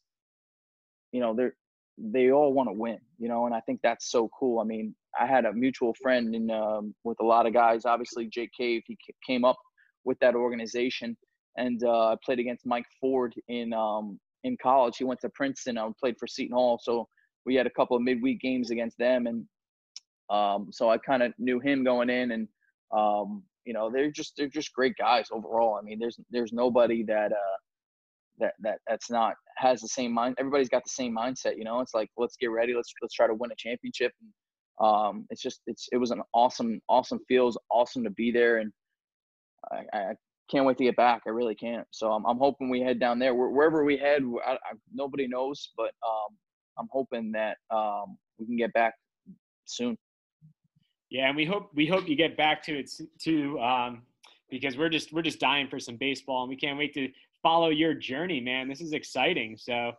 you 1.13 1.21
know, 1.21 1.35
they're 1.35 1.55
they 1.97 2.31
all 2.31 2.53
want 2.53 2.69
to 2.69 2.75
win. 2.75 2.99
You 3.19 3.29
know, 3.29 3.47
and 3.47 3.55
I 3.55 3.61
think 3.61 3.81
that's 3.83 4.11
so 4.11 4.29
cool. 4.39 4.61
I 4.61 4.65
mean, 4.65 4.95
I 5.19 5.27
had 5.27 5.47
a 5.47 5.53
mutual 5.53 5.95
friend 6.03 6.35
in 6.35 6.51
um, 6.51 6.95
with 7.05 7.19
a 7.21 7.25
lot 7.25 7.47
of 7.47 7.55
guys. 7.55 7.87
Obviously, 7.87 8.27
Jake 8.27 8.51
Cave. 8.59 8.83
He 8.87 8.99
came 9.27 9.45
up 9.45 9.57
with 10.05 10.19
that 10.19 10.35
organization, 10.35 11.17
and 11.57 11.83
uh, 11.83 12.09
I 12.09 12.17
played 12.25 12.39
against 12.39 12.67
Mike 12.67 12.87
Ford 13.01 13.35
in 13.49 13.73
um, 13.73 14.21
in 14.43 14.59
college. 14.63 14.97
He 14.99 15.05
went 15.05 15.21
to 15.21 15.31
Princeton. 15.31 15.79
I 15.79 15.89
played 15.99 16.17
for 16.19 16.27
Seton 16.27 16.55
Hall, 16.55 16.79
so 16.83 17.09
we 17.47 17.55
had 17.55 17.67
a 17.67 17.71
couple 17.71 17.97
of 17.97 18.03
midweek 18.03 18.41
games 18.41 18.71
against 18.71 18.99
them, 18.99 19.27
and 19.27 19.47
um, 20.29 20.69
so 20.71 20.91
I 20.91 20.99
kind 20.99 21.23
of 21.23 21.33
knew 21.39 21.61
him 21.61 21.83
going 21.83 22.11
in, 22.11 22.33
and 22.33 22.49
um, 22.95 23.43
you 23.65 23.73
know 23.73 23.91
they're 23.91 24.11
just 24.11 24.35
they're 24.37 24.49
just 24.49 24.73
great 24.73 24.95
guys 24.99 25.27
overall. 25.33 25.79
I 25.81 25.83
mean, 25.83 25.99
there's 25.99 26.19
there's 26.31 26.53
nobody 26.53 27.03
that 27.05 27.33
uh, 27.33 27.57
that 28.39 28.55
that 28.61 28.79
that's 28.89 29.11
not 29.11 29.35
has 29.57 29.81
the 29.81 29.89
same 29.89 30.13
mind. 30.13 30.37
Everybody's 30.39 30.69
got 30.69 30.85
the 30.85 30.91
same 30.91 31.15
mindset. 31.17 31.57
You 31.57 31.65
know, 31.65 31.81
it's 31.81 31.95
like 31.95 32.11
let's 32.17 32.37
get 32.37 32.51
ready. 32.51 32.75
Let's 32.75 32.93
let's 33.03 33.15
try 33.15 33.27
to 33.27 33.35
win 33.35 33.53
a 33.53 33.57
championship. 33.57 34.13
And, 34.21 34.87
um, 34.87 35.27
it's 35.31 35.43
just 35.43 35.61
it's 35.67 35.89
it 35.93 35.99
was 35.99 36.11
an 36.11 36.23
awesome 36.35 36.81
awesome 36.89 37.21
feels 37.29 37.59
awesome 37.71 38.05
to 38.05 38.11
be 38.11 38.31
there, 38.31 38.59
and 38.59 38.73
I, 39.73 39.85
I 39.97 40.15
can't 40.51 40.67
wait 40.67 40.79
to 40.79 40.85
get 40.85 40.97
back. 40.97 41.23
I 41.27 41.31
really 41.31 41.55
can't. 41.55 41.87
So 41.91 42.13
I'm 42.13 42.25
I'm 42.27 42.39
hoping 42.39 42.71
we 42.71 42.81
head 42.81 42.99
down 42.99 43.19
there 43.19 43.35
wherever 43.35 43.85
we 43.85 43.97
head. 43.97 44.23
I, 44.47 44.53
I, 44.53 44.73
nobody 44.93 45.29
knows, 45.29 45.71
but 45.77 45.93
um, 46.07 46.37
I'm 46.79 46.89
hoping 46.91 47.33
that 47.33 47.57
um, 47.71 48.19
we 48.39 48.47
can 48.47 48.57
get 48.57 48.73
back 48.73 48.95
soon. 49.65 49.97
Yeah, 51.15 51.29
and 51.29 51.37
we 51.37 51.45
hope 51.45 51.71
we 51.77 51.87
hope 51.87 52.09
you 52.09 52.17
get 52.17 52.37
back 52.37 52.61
to 52.65 52.77
it 52.77 52.91
too, 53.21 53.57
um, 53.61 54.03
because 54.51 54.77
we're 54.77 54.89
just 54.89 55.13
we're 55.13 55.23
just 55.23 55.39
dying 55.39 55.69
for 55.69 55.79
some 55.79 55.95
baseball, 55.95 56.43
and 56.43 56.49
we 56.51 56.57
can't 56.57 56.77
wait 56.77 56.93
to 56.95 57.09
follow 57.41 57.69
your 57.69 57.95
journey, 57.95 58.41
man. 58.41 58.69
This 58.69 58.81
is 58.81 58.93
exciting. 58.93 59.57
So, 59.57 59.93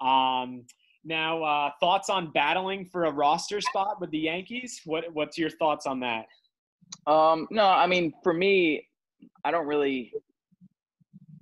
um, 0.00 0.64
now 1.04 1.42
uh, 1.42 1.70
thoughts 1.80 2.08
on 2.10 2.30
battling 2.30 2.84
for 2.84 3.06
a 3.06 3.10
roster 3.10 3.60
spot 3.60 4.00
with 4.00 4.12
the 4.12 4.20
Yankees? 4.20 4.80
What 4.84 5.12
what's 5.12 5.36
your 5.36 5.50
thoughts 5.50 5.84
on 5.84 5.98
that? 5.98 6.26
Um, 7.08 7.48
no, 7.50 7.66
I 7.66 7.88
mean 7.88 8.12
for 8.22 8.32
me, 8.32 8.86
I 9.44 9.50
don't 9.50 9.66
really. 9.66 10.12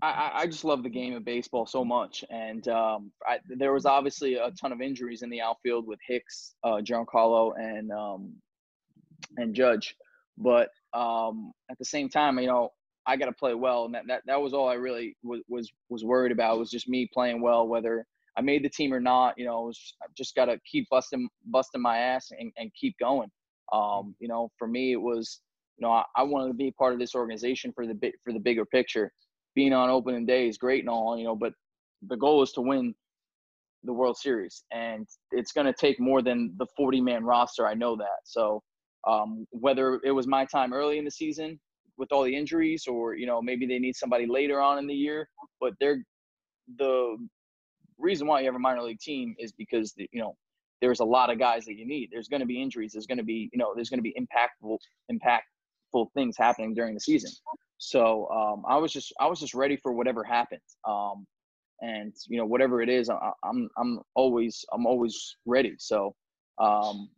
I, 0.01 0.31
I 0.33 0.47
just 0.47 0.65
love 0.65 0.83
the 0.83 0.89
game 0.89 1.15
of 1.15 1.27
baseball 1.27 1.67
so 1.67 1.85
much, 1.85 2.25
and 2.31 2.67
um, 2.69 3.13
I, 3.29 3.41
there 3.51 3.75
was 3.75 3.85
obviously 3.85 4.37
a 4.37 4.51
ton 4.53 4.73
of 4.73 4.81
injuries 4.81 5.21
in 5.21 5.29
the 5.29 5.43
outfield 5.43 5.87
with 5.87 5.99
Hicks, 6.09 6.55
uh, 6.65 6.81
Giancarlo, 6.83 7.53
and 7.59 7.93
um, 7.93 8.33
and 9.37 9.55
Judge. 9.55 9.95
But 10.39 10.71
um, 10.95 11.53
at 11.71 11.79
the 11.79 11.85
same 11.85 12.09
time, 12.09 12.39
you 12.39 12.47
know, 12.47 12.71
I 13.07 13.17
got 13.17 13.27
to 13.27 13.33
play 13.33 13.55
well, 13.55 13.87
and 13.87 13.95
that, 13.95 14.05
that 14.09 14.23
that 14.27 14.41
was 14.41 14.53
all 14.53 14.69
I 14.69 14.75
really 14.75 15.17
was 15.23 15.73
was 15.89 16.05
worried 16.05 16.33
about 16.33 16.59
was 16.59 16.71
just 16.71 16.89
me 16.89 17.09
playing 17.13 17.41
well, 17.41 17.67
whether 17.67 18.07
I 18.37 18.43
made 18.43 18.65
the 18.65 18.69
team 18.69 18.93
or 18.93 19.01
not. 19.01 19.37
You 19.39 19.47
know, 19.47 19.63
was, 19.63 19.95
I 20.03 20.07
just 20.17 20.35
got 20.35 20.47
to 20.47 20.59
keep 20.71 20.89
busting 20.91 21.29
busting 21.47 21.83
my 21.83 21.99
ass 21.99 22.29
and, 22.39 22.53
and 22.57 22.71
keep 22.75 22.97
going. 22.99 23.31
Um, 23.73 24.15
you 24.21 24.29
know, 24.29 24.51
for 24.59 24.69
me, 24.69 24.93
it 24.93 25.01
was 25.01 25.41
you 25.79 25.87
know 25.87 25.93
I, 25.93 26.05
I 26.17 26.23
wanted 26.23 26.49
to 26.49 26.55
be 26.55 26.71
part 26.73 26.93
of 26.93 26.99
this 26.99 27.15
organization 27.15 27.73
for 27.75 27.87
the 27.87 27.95
bit 27.95 28.15
for 28.23 28.33
the 28.33 28.41
bigger 28.41 28.65
picture. 28.65 29.13
Being 29.55 29.73
on 29.73 29.91
opening 29.91 30.27
day 30.27 30.47
is 30.49 30.59
great 30.59 30.81
and 30.81 30.89
all, 30.89 31.19
you 31.19 31.25
know, 31.25 31.35
but 31.35 31.53
the 32.07 32.17
goal 32.17 32.43
is 32.43 32.53
to 32.53 32.61
win 32.61 32.95
the 33.85 33.93
World 33.93 34.17
Series, 34.17 34.65
and 34.73 35.07
it's 35.33 35.53
going 35.53 35.67
to 35.67 35.73
take 35.73 35.99
more 35.99 36.23
than 36.23 36.55
the 36.59 36.67
40 36.77 37.01
man 37.01 37.25
roster. 37.25 37.67
I 37.67 37.75
know 37.75 37.97
that. 37.97 38.21
So 38.25 38.63
um, 39.07 39.47
whether 39.51 40.01
it 40.05 40.11
was 40.13 40.27
my 40.27 40.45
time 40.45 40.73
early 40.73 40.99
in 40.99 41.05
the 41.05 41.11
season 41.11 41.59
with 41.97 42.13
all 42.13 42.23
the 42.23 42.35
injuries, 42.35 42.87
or 42.87 43.15
you 43.15 43.27
know 43.27 43.41
maybe 43.43 43.67
they 43.67 43.79
need 43.79 43.97
somebody 43.97 44.27
later 44.27 44.61
on 44.61 44.79
in 44.79 44.87
the 44.87 44.95
year, 44.95 45.29
but 45.61 45.75
they're 45.81 46.05
the 46.79 47.17
reason 47.99 48.27
why 48.27 48.41
you 48.41 48.47
have 48.47 48.55
a 48.55 48.59
minor 48.59 48.83
league 48.83 49.01
team 49.01 49.35
is 49.39 49.53
because 49.53 49.93
the, 49.95 50.09
you 50.13 50.21
know 50.21 50.35
there's 50.81 51.01
a 51.01 51.05
lot 51.05 51.31
of 51.31 51.39
guys 51.39 51.67
that 51.67 51.75
you 51.75 51.87
need. 51.87 52.09
There's 52.11 52.29
going 52.29 52.41
to 52.41 52.47
be 52.47 52.61
injuries. 52.63 52.93
There's 52.93 53.07
going 53.07 53.19
to 53.19 53.25
be 53.25 53.51
you 53.53 53.59
know 53.59 53.73
there's 53.75 53.91
going 53.91 53.99
to 53.99 54.03
be 54.03 54.15
impactful 54.19 54.79
impactful 55.13 56.07
things 56.15 56.37
happening 56.39 56.75
during 56.75 56.95
the 56.95 57.01
season. 57.01 57.31
So 57.79 58.29
um, 58.29 58.65
I 58.69 58.77
was 58.77 58.93
just 58.93 59.13
I 59.21 59.27
was 59.27 59.41
just 59.41 59.55
ready 59.55 59.77
for 59.77 59.93
whatever 59.93 60.25
happened. 60.25 60.61
Um, 60.87 61.27
and 61.81 62.15
you 62.29 62.39
know 62.39 62.47
whatever 62.47 62.83
it 62.83 62.89
is, 62.89 63.11
I, 63.11 63.31
I'm 63.45 63.69
I'm 63.79 64.01
always 64.15 64.65
I'm 64.73 64.87
always 64.87 65.37
ready. 65.47 65.77
So 65.79 66.15
um, 66.59 67.09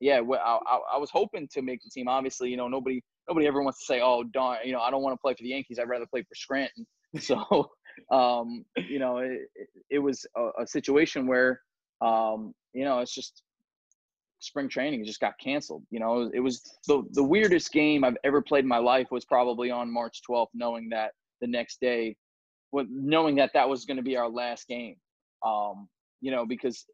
yeah, 0.00 0.20
I, 0.20 0.58
I, 0.66 0.78
I, 0.94 0.98
was 0.98 1.10
hoping 1.10 1.48
to 1.52 1.62
make 1.62 1.82
the 1.82 1.90
team. 1.90 2.08
Obviously, 2.08 2.50
you 2.50 2.56
know, 2.56 2.68
nobody 2.68 3.02
nobody 3.28 3.46
ever 3.46 3.62
wants 3.62 3.78
to 3.80 3.84
say, 3.86 4.00
"Oh, 4.02 4.24
darn, 4.24 4.58
you 4.64 4.72
know, 4.72 4.80
I 4.80 4.90
don't 4.90 5.02
want 5.02 5.14
to 5.14 5.20
play 5.20 5.34
for 5.34 5.42
the 5.42 5.48
Yankees. 5.48 5.78
I'd 5.78 5.88
rather 5.88 6.06
play 6.06 6.22
for 6.22 6.34
Scranton." 6.34 6.86
So, 7.18 7.70
um, 8.10 8.66
you 8.76 8.98
know, 8.98 9.18
it, 9.18 9.48
it 9.88 9.98
was 9.98 10.26
a, 10.36 10.62
a, 10.62 10.66
situation 10.66 11.26
where, 11.26 11.62
um, 12.02 12.52
you 12.74 12.84
know, 12.84 12.98
it's 12.98 13.14
just 13.14 13.42
spring 14.40 14.68
training 14.68 15.02
just 15.04 15.20
got 15.20 15.32
canceled. 15.42 15.82
You 15.90 16.00
know, 16.00 16.30
it 16.34 16.40
was 16.40 16.60
the 16.86 17.04
the 17.12 17.22
weirdest 17.22 17.72
game 17.72 18.04
I've 18.04 18.18
ever 18.22 18.42
played 18.42 18.64
in 18.64 18.68
my 18.68 18.78
life 18.78 19.06
was 19.10 19.24
probably 19.24 19.70
on 19.70 19.90
March 19.90 20.20
12th, 20.28 20.48
knowing 20.52 20.90
that 20.90 21.12
the 21.40 21.46
next 21.46 21.80
day, 21.80 22.16
knowing 22.72 23.36
that 23.36 23.52
that 23.54 23.68
was 23.68 23.86
going 23.86 23.96
to 23.96 24.02
be 24.02 24.16
our 24.16 24.28
last 24.28 24.68
game. 24.68 24.96
Um, 25.42 25.88
you 26.20 26.30
know, 26.30 26.44
because 26.44 26.84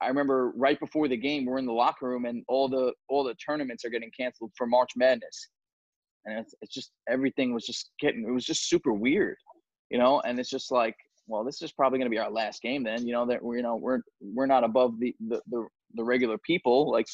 I 0.00 0.08
remember 0.08 0.52
right 0.56 0.78
before 0.78 1.08
the 1.08 1.16
game, 1.16 1.44
we're 1.44 1.58
in 1.58 1.66
the 1.66 1.72
locker 1.72 2.08
room 2.08 2.24
and 2.24 2.44
all 2.48 2.68
the 2.68 2.92
all 3.08 3.24
the 3.24 3.34
tournaments 3.34 3.84
are 3.84 3.90
getting 3.90 4.10
canceled 4.16 4.52
for 4.56 4.66
March 4.66 4.90
Madness, 4.96 5.48
and 6.24 6.38
it's, 6.38 6.54
it's 6.60 6.72
just 6.72 6.92
everything 7.08 7.52
was 7.52 7.66
just 7.66 7.90
getting 8.00 8.24
it 8.28 8.32
was 8.32 8.44
just 8.44 8.68
super 8.68 8.92
weird, 8.92 9.36
you 9.90 9.98
know. 9.98 10.20
And 10.20 10.38
it's 10.38 10.50
just 10.50 10.70
like, 10.70 10.96
well, 11.26 11.44
this 11.44 11.62
is 11.62 11.72
probably 11.72 11.98
going 11.98 12.10
to 12.10 12.14
be 12.14 12.18
our 12.18 12.30
last 12.30 12.62
game 12.62 12.84
then, 12.84 13.06
you 13.06 13.12
know. 13.12 13.26
That 13.26 13.42
we're 13.42 13.56
you 13.56 13.62
know 13.62 13.76
we're 13.76 14.00
we're 14.20 14.46
not 14.46 14.64
above 14.64 14.98
the 15.00 15.14
the 15.28 15.40
the, 15.50 15.66
the 15.94 16.04
regular 16.04 16.38
people. 16.38 16.90
Like 16.90 17.06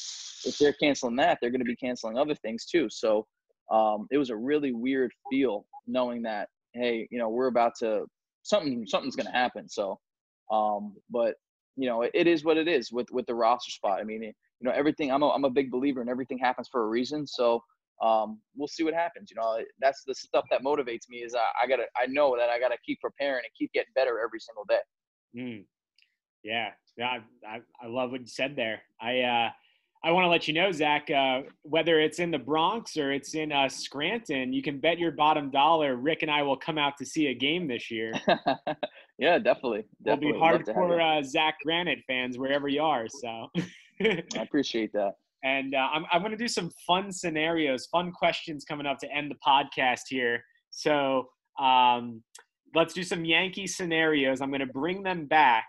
if 0.45 0.57
they're 0.57 0.73
canceling 0.73 1.15
that, 1.17 1.39
they're 1.41 1.51
going 1.51 1.59
to 1.59 1.65
be 1.65 1.75
canceling 1.75 2.17
other 2.17 2.35
things 2.35 2.65
too. 2.65 2.87
So 2.89 3.25
um, 3.71 4.07
it 4.11 4.17
was 4.17 4.29
a 4.29 4.35
really 4.35 4.73
weird 4.73 5.11
feel 5.31 5.65
knowing 5.87 6.21
that 6.23 6.49
hey, 6.75 7.07
you 7.09 7.17
know, 7.17 7.29
we're 7.29 7.47
about 7.47 7.73
to 7.79 8.05
something 8.43 8.85
something's 8.85 9.15
going 9.15 9.25
to 9.25 9.31
happen. 9.31 9.67
So, 9.67 9.99
um, 10.51 10.95
but 11.09 11.35
you 11.75 11.87
know, 11.87 12.01
it 12.01 12.27
is 12.27 12.43
what 12.43 12.57
it 12.57 12.67
is 12.67 12.91
with 12.91 13.07
with 13.11 13.25
the 13.25 13.35
roster 13.35 13.71
spot. 13.71 13.99
I 13.99 14.03
mean, 14.03 14.23
you 14.23 14.33
know, 14.61 14.71
everything. 14.71 15.11
I'm 15.11 15.23
a 15.23 15.29
I'm 15.29 15.45
a 15.45 15.49
big 15.49 15.71
believer 15.71 16.01
and 16.01 16.09
everything 16.09 16.37
happens 16.37 16.69
for 16.71 16.83
a 16.83 16.87
reason. 16.87 17.27
So 17.27 17.61
um, 18.01 18.39
we'll 18.55 18.67
see 18.67 18.83
what 18.83 18.93
happens. 18.93 19.29
You 19.29 19.37
know, 19.41 19.59
that's 19.79 20.03
the 20.05 20.15
stuff 20.15 20.45
that 20.51 20.63
motivates 20.63 21.09
me. 21.09 21.17
Is 21.17 21.35
I, 21.35 21.63
I 21.63 21.67
gotta 21.67 21.85
I 21.97 22.05
know 22.07 22.35
that 22.37 22.49
I 22.49 22.59
gotta 22.59 22.77
keep 22.85 22.99
preparing 23.01 23.43
and 23.43 23.53
keep 23.57 23.71
getting 23.73 23.91
better 23.95 24.19
every 24.19 24.39
single 24.39 24.65
day. 24.67 24.79
Mm. 25.37 25.65
Yeah, 26.43 26.69
yeah, 26.97 27.19
I, 27.47 27.61
I 27.81 27.87
love 27.87 28.11
what 28.11 28.21
you 28.21 28.27
said 28.27 28.55
there. 28.55 28.81
I 29.01 29.21
uh, 29.21 29.49
I 30.05 30.11
want 30.11 30.23
to 30.23 30.29
let 30.29 30.47
you 30.47 30.53
know, 30.53 30.71
Zack, 30.71 31.09
uh, 31.09 31.41
whether 31.63 31.99
it's 31.99 32.19
in 32.19 32.29
the 32.29 32.37
Bronx 32.37 32.95
or 32.95 33.11
it's 33.11 33.33
in 33.33 33.51
uh, 33.51 33.67
Scranton, 33.67 34.53
you 34.53 34.61
can 34.61 34.79
bet 34.79 34.99
your 34.99 35.09
bottom 35.09 35.49
dollar 35.49 35.95
Rick 35.95 36.21
and 36.21 36.29
I 36.29 36.43
will 36.43 36.57
come 36.57 36.77
out 36.77 36.93
to 36.99 37.05
see 37.05 37.27
a 37.27 37.33
game 37.33 37.67
this 37.67 37.89
year. 37.89 38.13
yeah, 39.17 39.39
definitely. 39.39 39.83
definitely. 40.03 40.33
We'll 40.33 40.59
be 40.59 40.63
hardcore 40.63 41.19
uh, 41.19 41.23
Zack 41.23 41.55
Granite 41.63 42.03
fans 42.05 42.37
wherever 42.37 42.67
you 42.67 42.83
are. 42.83 43.07
So 43.09 43.49
I 43.99 44.23
appreciate 44.37 44.93
that. 44.93 45.13
And 45.43 45.75
uh, 45.75 45.89
I'm, 45.93 46.05
I'm 46.11 46.21
going 46.21 46.31
to 46.31 46.37
do 46.37 46.47
some 46.47 46.71
fun 46.87 47.11
scenarios, 47.11 47.85
fun 47.91 48.11
questions 48.11 48.65
coming 48.65 48.87
up 48.87 48.97
to 48.99 49.11
end 49.15 49.29
the 49.29 49.35
podcast 49.47 50.01
here. 50.09 50.43
So 50.71 51.29
um, 51.59 52.23
let's 52.73 52.95
do 52.95 53.03
some 53.03 53.23
Yankee 53.23 53.67
scenarios. 53.67 54.41
I'm 54.41 54.49
going 54.49 54.61
to 54.61 54.73
bring 54.73 55.03
them 55.03 55.27
back. 55.27 55.67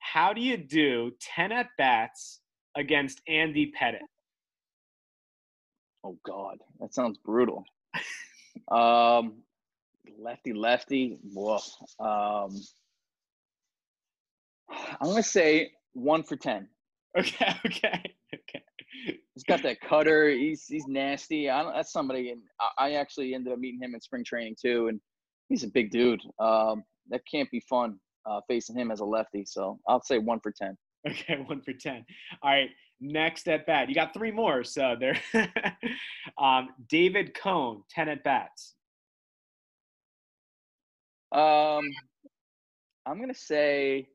How 0.00 0.32
do 0.32 0.40
you 0.40 0.56
do 0.56 1.12
10 1.20 1.52
at 1.52 1.68
bats? 1.78 2.40
Against 2.76 3.20
Andy 3.28 3.72
Pettitte? 3.78 4.06
Oh 6.04 6.16
God, 6.24 6.58
that 6.80 6.94
sounds 6.94 7.18
brutal. 7.18 7.64
um, 8.70 9.42
lefty, 10.18 10.52
lefty. 10.52 11.18
Woof. 11.34 11.62
Um, 11.98 12.54
I'm 14.70 15.08
gonna 15.08 15.22
say 15.22 15.72
one 15.92 16.22
for 16.22 16.36
ten. 16.36 16.68
Okay, 17.16 17.54
okay, 17.66 18.02
okay. 18.34 18.62
He's 19.34 19.44
got 19.44 19.62
that 19.62 19.80
cutter. 19.80 20.28
He's 20.30 20.66
he's 20.66 20.86
nasty. 20.86 21.50
I 21.50 21.62
don't, 21.62 21.74
that's 21.74 21.92
somebody, 21.92 22.30
and 22.30 22.42
I, 22.60 22.86
I 22.86 22.92
actually 22.92 23.34
ended 23.34 23.52
up 23.52 23.58
meeting 23.58 23.80
him 23.82 23.94
in 23.94 24.00
spring 24.00 24.24
training 24.24 24.56
too, 24.60 24.88
and 24.88 25.00
he's 25.48 25.64
a 25.64 25.68
big 25.68 25.90
dude. 25.90 26.20
Um, 26.38 26.84
that 27.10 27.22
can't 27.30 27.50
be 27.50 27.60
fun 27.60 27.98
uh, 28.26 28.40
facing 28.48 28.76
him 28.76 28.90
as 28.90 29.00
a 29.00 29.04
lefty. 29.04 29.44
So 29.44 29.78
I'll 29.88 30.02
say 30.02 30.18
one 30.18 30.40
for 30.40 30.52
ten. 30.52 30.76
Okay, 31.08 31.36
one 31.46 31.62
for 31.62 31.72
10. 31.72 32.04
All 32.42 32.50
right, 32.50 32.70
next 33.00 33.48
at 33.48 33.66
bat. 33.66 33.88
You 33.88 33.94
got 33.94 34.12
three 34.12 34.30
more. 34.30 34.64
So 34.64 34.96
there. 34.98 35.18
um, 36.38 36.70
David 36.88 37.34
Cone, 37.34 37.82
10 37.90 38.08
at 38.08 38.24
bats. 38.24 38.74
Um, 41.30 41.84
I'm 43.06 43.16
going 43.16 43.32
to 43.32 43.38
say, 43.38 44.08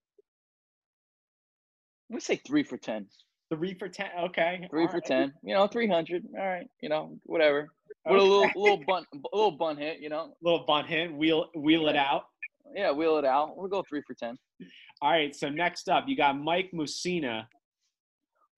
I'm 2.09 2.13
going 2.13 2.19
to 2.19 2.25
say 2.25 2.41
three 2.45 2.63
for 2.63 2.77
10. 2.77 3.07
Three 3.53 3.75
for 3.75 3.87
10. 3.87 4.07
Okay. 4.25 4.67
Three 4.69 4.83
All 4.83 4.89
for 4.89 4.97
right. 4.97 5.05
10. 5.05 5.33
You 5.43 5.53
know, 5.53 5.67
300. 5.67 6.23
All 6.37 6.47
right. 6.47 6.67
You 6.81 6.89
know, 6.89 7.17
whatever. 7.23 7.69
Okay. 8.05 8.13
With 8.13 8.21
a 8.21 8.25
little, 8.25 8.49
little 8.55 8.83
bunt, 8.85 9.07
a 9.13 9.17
little 9.35 9.51
bunt 9.51 9.79
hit, 9.79 9.99
you 9.99 10.09
know. 10.09 10.35
Little 10.41 10.65
bunt 10.65 10.87
hit, 10.87 11.13
wheel, 11.13 11.49
wheel 11.55 11.83
yeah. 11.83 11.89
it 11.91 11.95
out. 11.95 12.23
Yeah, 12.75 12.91
wheel 12.91 13.17
it 13.17 13.25
out. 13.25 13.57
We'll 13.57 13.67
go 13.67 13.83
three 13.87 14.01
for 14.05 14.13
10. 14.13 14.37
All 15.01 15.11
right, 15.11 15.35
so 15.35 15.49
next 15.49 15.89
up, 15.89 16.05
you 16.07 16.15
got 16.15 16.37
Mike 16.37 16.71
Mussina. 16.73 17.45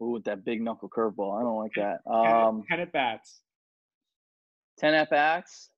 Ooh, 0.02 0.12
with 0.12 0.26
that 0.26 0.44
big 0.44 0.62
knuckle 0.62 0.90
curveball. 0.90 1.40
I 1.40 1.44
don't 1.44 1.58
like 1.58 1.72
that. 1.76 2.00
Um, 2.10 2.64
10 2.70 2.80
at 2.82 2.92
bats. 2.92 3.42
10 4.80 4.94
at 4.94 5.10
bats. 5.10 5.70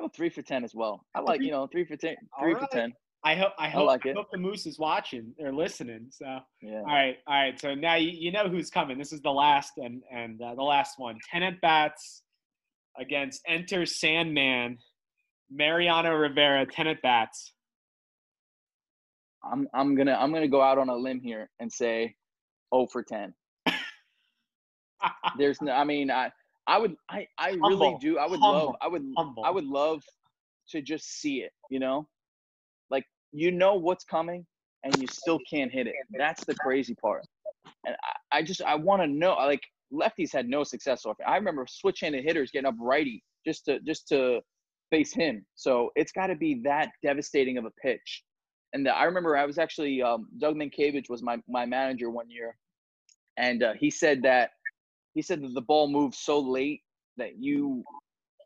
Go 0.00 0.08
three 0.08 0.30
for 0.30 0.42
10 0.42 0.64
as 0.64 0.74
well. 0.74 1.04
I 1.14 1.20
like, 1.20 1.40
you 1.40 1.52
know, 1.52 1.66
three 1.68 1.84
for 1.84 1.96
10. 1.96 2.16
Three 2.40 2.54
right. 2.54 2.60
for 2.60 2.68
10. 2.70 2.92
I 3.24 3.34
hope 3.34 3.52
I 3.58 3.68
hope, 3.68 3.82
I, 3.82 3.84
like 3.84 4.06
I 4.06 4.12
hope 4.12 4.30
the 4.30 4.38
Moose 4.38 4.66
is 4.66 4.78
watching 4.78 5.34
or 5.40 5.52
listening. 5.52 6.06
So 6.10 6.26
yeah. 6.62 6.78
All 6.78 6.84
right, 6.84 7.16
all 7.26 7.34
right. 7.34 7.60
So 7.60 7.74
now 7.74 7.96
you, 7.96 8.10
you 8.10 8.30
know 8.30 8.48
who's 8.48 8.70
coming. 8.70 8.98
This 8.98 9.12
is 9.12 9.20
the 9.20 9.32
last 9.32 9.72
and 9.78 10.02
and 10.12 10.40
uh, 10.40 10.54
the 10.54 10.62
last 10.62 10.92
one. 10.98 11.18
Ten 11.32 11.42
at 11.42 11.60
bats 11.60 12.22
against 12.96 13.42
Enter 13.48 13.84
Sandman 13.84 14.78
Mariano 15.50 16.12
Rivera, 16.14 16.66
ten 16.66 16.86
at 16.86 17.00
bats. 17.02 17.52
I'm 19.44 19.68
I'm 19.74 19.94
gonna 19.94 20.14
I'm 20.14 20.32
gonna 20.32 20.48
go 20.48 20.60
out 20.60 20.78
on 20.78 20.88
a 20.88 20.96
limb 20.96 21.20
here 21.20 21.48
and 21.60 21.72
say, 21.72 22.14
oh 22.72 22.86
for 22.86 23.02
ten. 23.02 23.34
There's 25.38 25.60
no. 25.62 25.72
I 25.72 25.84
mean, 25.84 26.10
I 26.10 26.30
I 26.66 26.78
would 26.78 26.96
I 27.08 27.26
I 27.38 27.50
really 27.50 27.96
do. 28.00 28.18
I 28.18 28.26
would 28.26 28.40
Humble. 28.40 28.66
love. 28.66 28.74
I 28.80 28.88
would 28.88 29.04
Humble. 29.16 29.44
I 29.44 29.50
would 29.50 29.66
love 29.66 30.02
to 30.70 30.82
just 30.82 31.20
see 31.20 31.42
it. 31.42 31.52
You 31.70 31.78
know, 31.78 32.08
like 32.90 33.04
you 33.32 33.52
know 33.52 33.74
what's 33.74 34.04
coming 34.04 34.44
and 34.84 34.96
you 35.00 35.06
still 35.06 35.38
can't 35.48 35.72
hit 35.72 35.86
it. 35.86 35.94
That's 36.16 36.44
the 36.44 36.54
crazy 36.56 36.94
part. 36.94 37.22
And 37.86 37.94
I, 38.32 38.38
I 38.38 38.42
just 38.42 38.62
I 38.62 38.74
want 38.74 39.02
to 39.02 39.06
know. 39.06 39.34
Like 39.34 39.62
lefties 39.92 40.32
had 40.32 40.48
no 40.48 40.64
success 40.64 41.06
off. 41.06 41.16
I 41.26 41.36
remember 41.36 41.66
switch-handed 41.68 42.24
hitters 42.24 42.50
getting 42.50 42.66
up 42.66 42.74
righty 42.80 43.22
just 43.46 43.64
to 43.66 43.78
just 43.80 44.08
to 44.08 44.40
face 44.90 45.12
him. 45.12 45.44
So 45.54 45.90
it's 45.96 46.12
got 46.12 46.28
to 46.28 46.36
be 46.36 46.60
that 46.64 46.90
devastating 47.02 47.58
of 47.58 47.64
a 47.64 47.70
pitch. 47.70 48.22
And 48.72 48.84
the, 48.84 48.94
I 48.94 49.04
remember 49.04 49.36
I 49.36 49.46
was 49.46 49.58
actually 49.58 50.02
um, 50.02 50.28
Doug 50.38 50.56
Mientkiewicz 50.56 51.08
was 51.08 51.22
my 51.22 51.38
my 51.48 51.64
manager 51.64 52.10
one 52.10 52.28
year, 52.28 52.56
and 53.36 53.62
uh, 53.62 53.72
he 53.78 53.90
said 53.90 54.22
that 54.22 54.50
he 55.14 55.22
said 55.22 55.40
that 55.42 55.54
the 55.54 55.62
ball 55.62 55.88
moved 55.88 56.14
so 56.14 56.38
late 56.38 56.82
that 57.16 57.38
you 57.38 57.84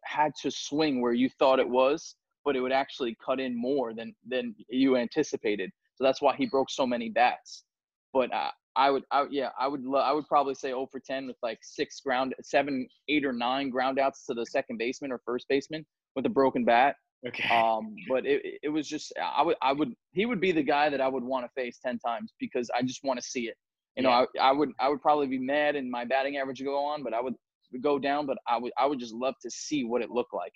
had 0.04 0.32
to 0.42 0.50
swing 0.50 1.00
where 1.00 1.12
you 1.12 1.28
thought 1.28 1.58
it 1.58 1.68
was, 1.68 2.14
but 2.44 2.54
it 2.54 2.60
would 2.60 2.72
actually 2.72 3.16
cut 3.24 3.40
in 3.40 3.60
more 3.60 3.92
than 3.94 4.14
than 4.28 4.54
you 4.68 4.96
anticipated. 4.96 5.70
So 5.96 6.04
that's 6.04 6.22
why 6.22 6.36
he 6.36 6.46
broke 6.46 6.70
so 6.70 6.86
many 6.86 7.08
bats. 7.08 7.64
But 8.12 8.32
uh, 8.32 8.50
I 8.76 8.90
would, 8.90 9.04
I, 9.10 9.26
yeah, 9.30 9.50
I 9.58 9.68
would, 9.68 9.84
lo- 9.84 10.00
I 10.00 10.12
would 10.12 10.26
probably 10.26 10.54
say 10.54 10.68
0 10.68 10.88
for 10.90 10.98
10 10.98 11.26
with 11.26 11.36
like 11.42 11.58
six 11.62 12.00
ground, 12.00 12.34
seven, 12.42 12.88
eight 13.08 13.24
or 13.24 13.32
nine 13.32 13.68
ground 13.68 13.98
outs 13.98 14.24
to 14.26 14.34
the 14.34 14.46
second 14.46 14.78
baseman 14.78 15.12
or 15.12 15.20
first 15.24 15.46
baseman 15.48 15.84
with 16.16 16.26
a 16.26 16.30
broken 16.30 16.64
bat. 16.64 16.96
Okay. 17.26 17.54
Um, 17.54 17.94
but 18.08 18.24
it, 18.24 18.60
it 18.62 18.68
was 18.70 18.88
just, 18.88 19.12
I 19.22 19.42
would, 19.42 19.56
I 19.60 19.72
would, 19.72 19.92
he 20.12 20.24
would 20.24 20.40
be 20.40 20.52
the 20.52 20.62
guy 20.62 20.88
that 20.88 21.00
I 21.00 21.08
would 21.08 21.22
want 21.22 21.44
to 21.44 21.50
face 21.54 21.78
10 21.84 21.98
times 21.98 22.32
because 22.40 22.70
I 22.74 22.82
just 22.82 23.04
want 23.04 23.20
to 23.20 23.26
see 23.26 23.42
it. 23.42 23.56
You 23.96 24.04
know, 24.04 24.10
I, 24.10 24.26
I 24.40 24.52
would, 24.52 24.70
I 24.80 24.88
would 24.88 25.02
probably 25.02 25.26
be 25.26 25.38
mad 25.38 25.76
and 25.76 25.90
my 25.90 26.04
batting 26.04 26.38
average 26.38 26.60
would 26.60 26.66
go 26.66 26.82
on, 26.86 27.02
but 27.02 27.12
I 27.12 27.20
would 27.20 27.34
go 27.82 27.98
down, 27.98 28.24
but 28.24 28.38
I 28.48 28.56
would, 28.56 28.72
I 28.78 28.86
would 28.86 28.98
just 28.98 29.12
love 29.12 29.34
to 29.42 29.50
see 29.50 29.84
what 29.84 30.00
it 30.00 30.10
looked 30.10 30.32
like. 30.32 30.52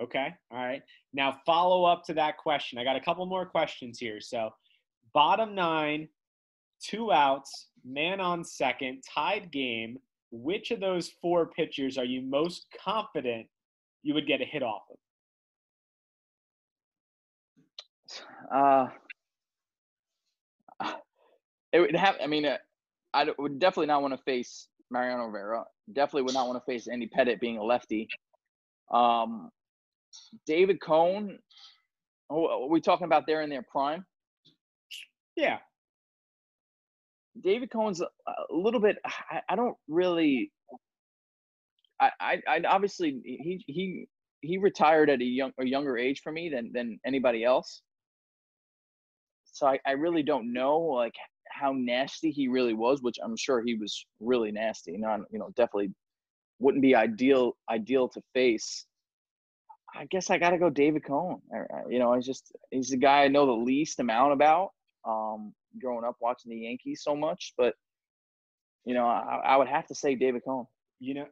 Okay. 0.00 0.28
All 0.50 0.58
right. 0.58 0.82
Now 1.12 1.38
follow 1.46 1.84
up 1.84 2.04
to 2.04 2.14
that 2.14 2.36
question. 2.36 2.78
I 2.78 2.84
got 2.84 2.96
a 2.96 3.00
couple 3.00 3.24
more 3.26 3.46
questions 3.46 3.98
here. 3.98 4.20
So, 4.20 4.50
bottom 5.12 5.54
nine, 5.54 6.08
two 6.82 7.12
outs, 7.12 7.68
man 7.84 8.20
on 8.20 8.44
second, 8.44 9.02
tied 9.12 9.50
game. 9.50 9.98
Which 10.30 10.72
of 10.72 10.80
those 10.80 11.10
four 11.22 11.46
pitchers 11.46 11.96
are 11.96 12.04
you 12.04 12.20
most 12.22 12.66
confident 12.84 13.46
you 14.04 14.14
would 14.14 14.26
get 14.28 14.40
a 14.40 14.44
hit 14.44 14.62
off 14.62 14.82
of? 14.90 14.98
Uh, 18.54 18.88
it 21.72 21.80
would 21.80 21.96
have. 21.96 22.16
I 22.22 22.28
mean, 22.28 22.46
uh, 22.46 22.58
I 23.12 23.26
would 23.38 23.58
definitely 23.58 23.86
not 23.86 24.02
want 24.02 24.14
to 24.14 24.22
face 24.22 24.68
Mariano 24.90 25.24
Rivera. 25.24 25.64
Definitely 25.92 26.22
would 26.22 26.34
not 26.34 26.46
want 26.46 26.62
to 26.62 26.70
face 26.70 26.86
Andy 26.86 27.08
Pettitte 27.08 27.40
being 27.40 27.58
a 27.58 27.64
lefty. 27.64 28.08
Um, 28.92 29.50
David 30.46 30.80
Cone. 30.80 31.38
Oh, 32.30 32.64
are 32.64 32.68
we 32.68 32.80
talking 32.80 33.06
about 33.06 33.26
there 33.26 33.42
in 33.42 33.50
their 33.50 33.62
prime? 33.62 34.04
Yeah. 35.36 35.58
David 37.42 37.70
Cone's 37.70 38.00
a, 38.00 38.04
a 38.04 38.54
little 38.54 38.80
bit. 38.80 38.98
I, 39.04 39.40
I 39.48 39.56
don't 39.56 39.76
really. 39.88 40.52
I, 42.20 42.42
I, 42.46 42.56
I 42.56 42.60
obviously 42.68 43.20
he 43.24 43.64
he 43.66 44.08
he 44.40 44.58
retired 44.58 45.10
at 45.10 45.20
a 45.20 45.24
young 45.24 45.52
a 45.58 45.66
younger 45.66 45.96
age 45.96 46.20
for 46.22 46.32
me 46.32 46.48
than 46.48 46.70
than 46.72 46.98
anybody 47.06 47.44
else. 47.44 47.82
So 49.44 49.66
I, 49.66 49.78
I 49.86 49.92
really 49.92 50.22
don't 50.22 50.52
know 50.52 50.78
like 50.80 51.14
how 51.50 51.72
nasty 51.72 52.30
he 52.30 52.48
really 52.48 52.74
was, 52.74 53.02
which 53.02 53.16
I'm 53.22 53.36
sure 53.36 53.62
he 53.62 53.74
was 53.74 54.06
really 54.20 54.50
nasty. 54.50 54.96
Not 54.96 55.20
you 55.30 55.38
know 55.38 55.50
definitely 55.56 55.92
wouldn't 56.58 56.82
be 56.82 56.94
ideal 56.94 57.56
ideal 57.70 58.08
to 58.08 58.20
face. 58.32 58.86
I 59.96 60.06
guess 60.06 60.28
I 60.28 60.38
got 60.38 60.50
to 60.50 60.58
go 60.58 60.70
David 60.70 61.04
Cone. 61.04 61.40
You 61.88 62.00
know, 62.00 62.14
he's 62.14 62.26
just 62.26 62.52
he's 62.70 62.90
the 62.90 62.96
guy 62.96 63.24
I 63.24 63.28
know 63.28 63.46
the 63.46 63.52
least 63.52 64.00
amount 64.00 64.32
about. 64.32 64.70
Um, 65.06 65.52
growing 65.80 66.04
up 66.04 66.16
watching 66.20 66.50
the 66.50 66.56
Yankees 66.56 67.02
so 67.04 67.14
much, 67.14 67.52
but 67.58 67.74
you 68.84 68.94
know, 68.94 69.06
I, 69.06 69.40
I 69.44 69.56
would 69.56 69.68
have 69.68 69.86
to 69.88 69.94
say 69.94 70.14
David 70.14 70.42
Cone. 70.46 70.66
You 71.00 71.14
know, 71.14 71.26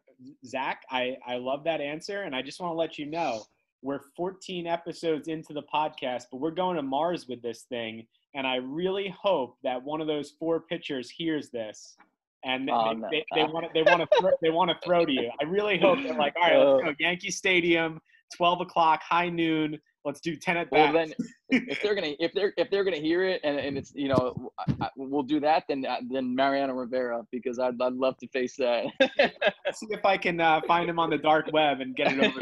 Zack, 0.46 0.82
I, 0.90 1.16
I 1.26 1.36
love 1.36 1.64
that 1.64 1.80
answer. 1.80 2.22
And 2.22 2.34
I 2.34 2.42
just 2.42 2.60
want 2.60 2.72
to 2.72 2.76
let 2.76 2.98
you 2.98 3.06
know 3.06 3.42
we're 3.82 4.00
14 4.16 4.66
episodes 4.66 5.28
into 5.28 5.52
the 5.52 5.62
podcast, 5.62 6.24
but 6.30 6.40
we're 6.40 6.52
going 6.52 6.76
to 6.76 6.82
Mars 6.82 7.26
with 7.28 7.42
this 7.42 7.62
thing. 7.62 8.06
And 8.34 8.46
I 8.46 8.56
really 8.56 9.14
hope 9.20 9.56
that 9.62 9.82
one 9.82 10.00
of 10.00 10.06
those 10.06 10.32
four 10.38 10.60
pitchers 10.60 11.10
hears 11.10 11.50
this 11.50 11.96
and 12.44 12.66
they, 12.66 12.72
Oh, 12.72 12.92
no. 12.92 13.08
they, 13.10 13.24
they, 13.34 13.44
want 13.44 13.66
to 13.66 13.70
they 13.74 13.82
want 13.82 14.00
to 14.00 14.18
throw, 14.18 14.30
they 14.40 14.50
want 14.50 14.70
to 14.70 14.76
throw 14.84 15.04
to 15.04 15.12
you. 15.12 15.30
I 15.40 15.44
really 15.44 15.78
hope 15.78 15.98
they're 16.02 16.14
like, 16.14 16.34
all 16.36 16.42
right, 16.42 16.58
let's 16.58 16.82
oh. 16.82 16.90
go 16.90 16.94
Yankee 16.98 17.30
Stadium, 17.30 18.00
12 18.36 18.62
o'clock, 18.62 19.02
high 19.02 19.28
noon. 19.28 19.78
Let's 20.04 20.20
do 20.20 20.34
10 20.36 20.56
at 20.56 20.72
Well, 20.72 20.92
bats. 20.92 21.12
then 21.18 21.26
if 21.70 21.80
they're 21.82 21.94
gonna 21.94 22.14
if 22.18 22.32
they're 22.32 22.52
if 22.56 22.70
they're 22.70 22.82
gonna 22.82 22.96
hear 22.96 23.22
it 23.24 23.40
and, 23.44 23.58
and 23.58 23.78
it's 23.78 23.92
you 23.94 24.08
know 24.08 24.50
I, 24.58 24.64
I, 24.86 24.88
we'll 24.96 25.22
do 25.22 25.38
that 25.40 25.64
then 25.68 25.86
uh, 25.86 25.98
then 26.10 26.34
Mariano 26.34 26.72
Rivera 26.74 27.22
because 27.30 27.58
I'd 27.60 27.80
I'd 27.80 27.92
love 27.92 28.16
to 28.18 28.28
face 28.28 28.56
that. 28.56 28.86
see 29.72 29.86
if 29.90 30.04
I 30.04 30.16
can 30.16 30.40
uh, 30.40 30.60
find 30.66 30.90
him 30.90 30.98
on 30.98 31.10
the 31.10 31.18
dark 31.18 31.50
web 31.52 31.80
and 31.80 31.94
get 31.94 32.08
it 32.12 32.18
over. 32.24 32.40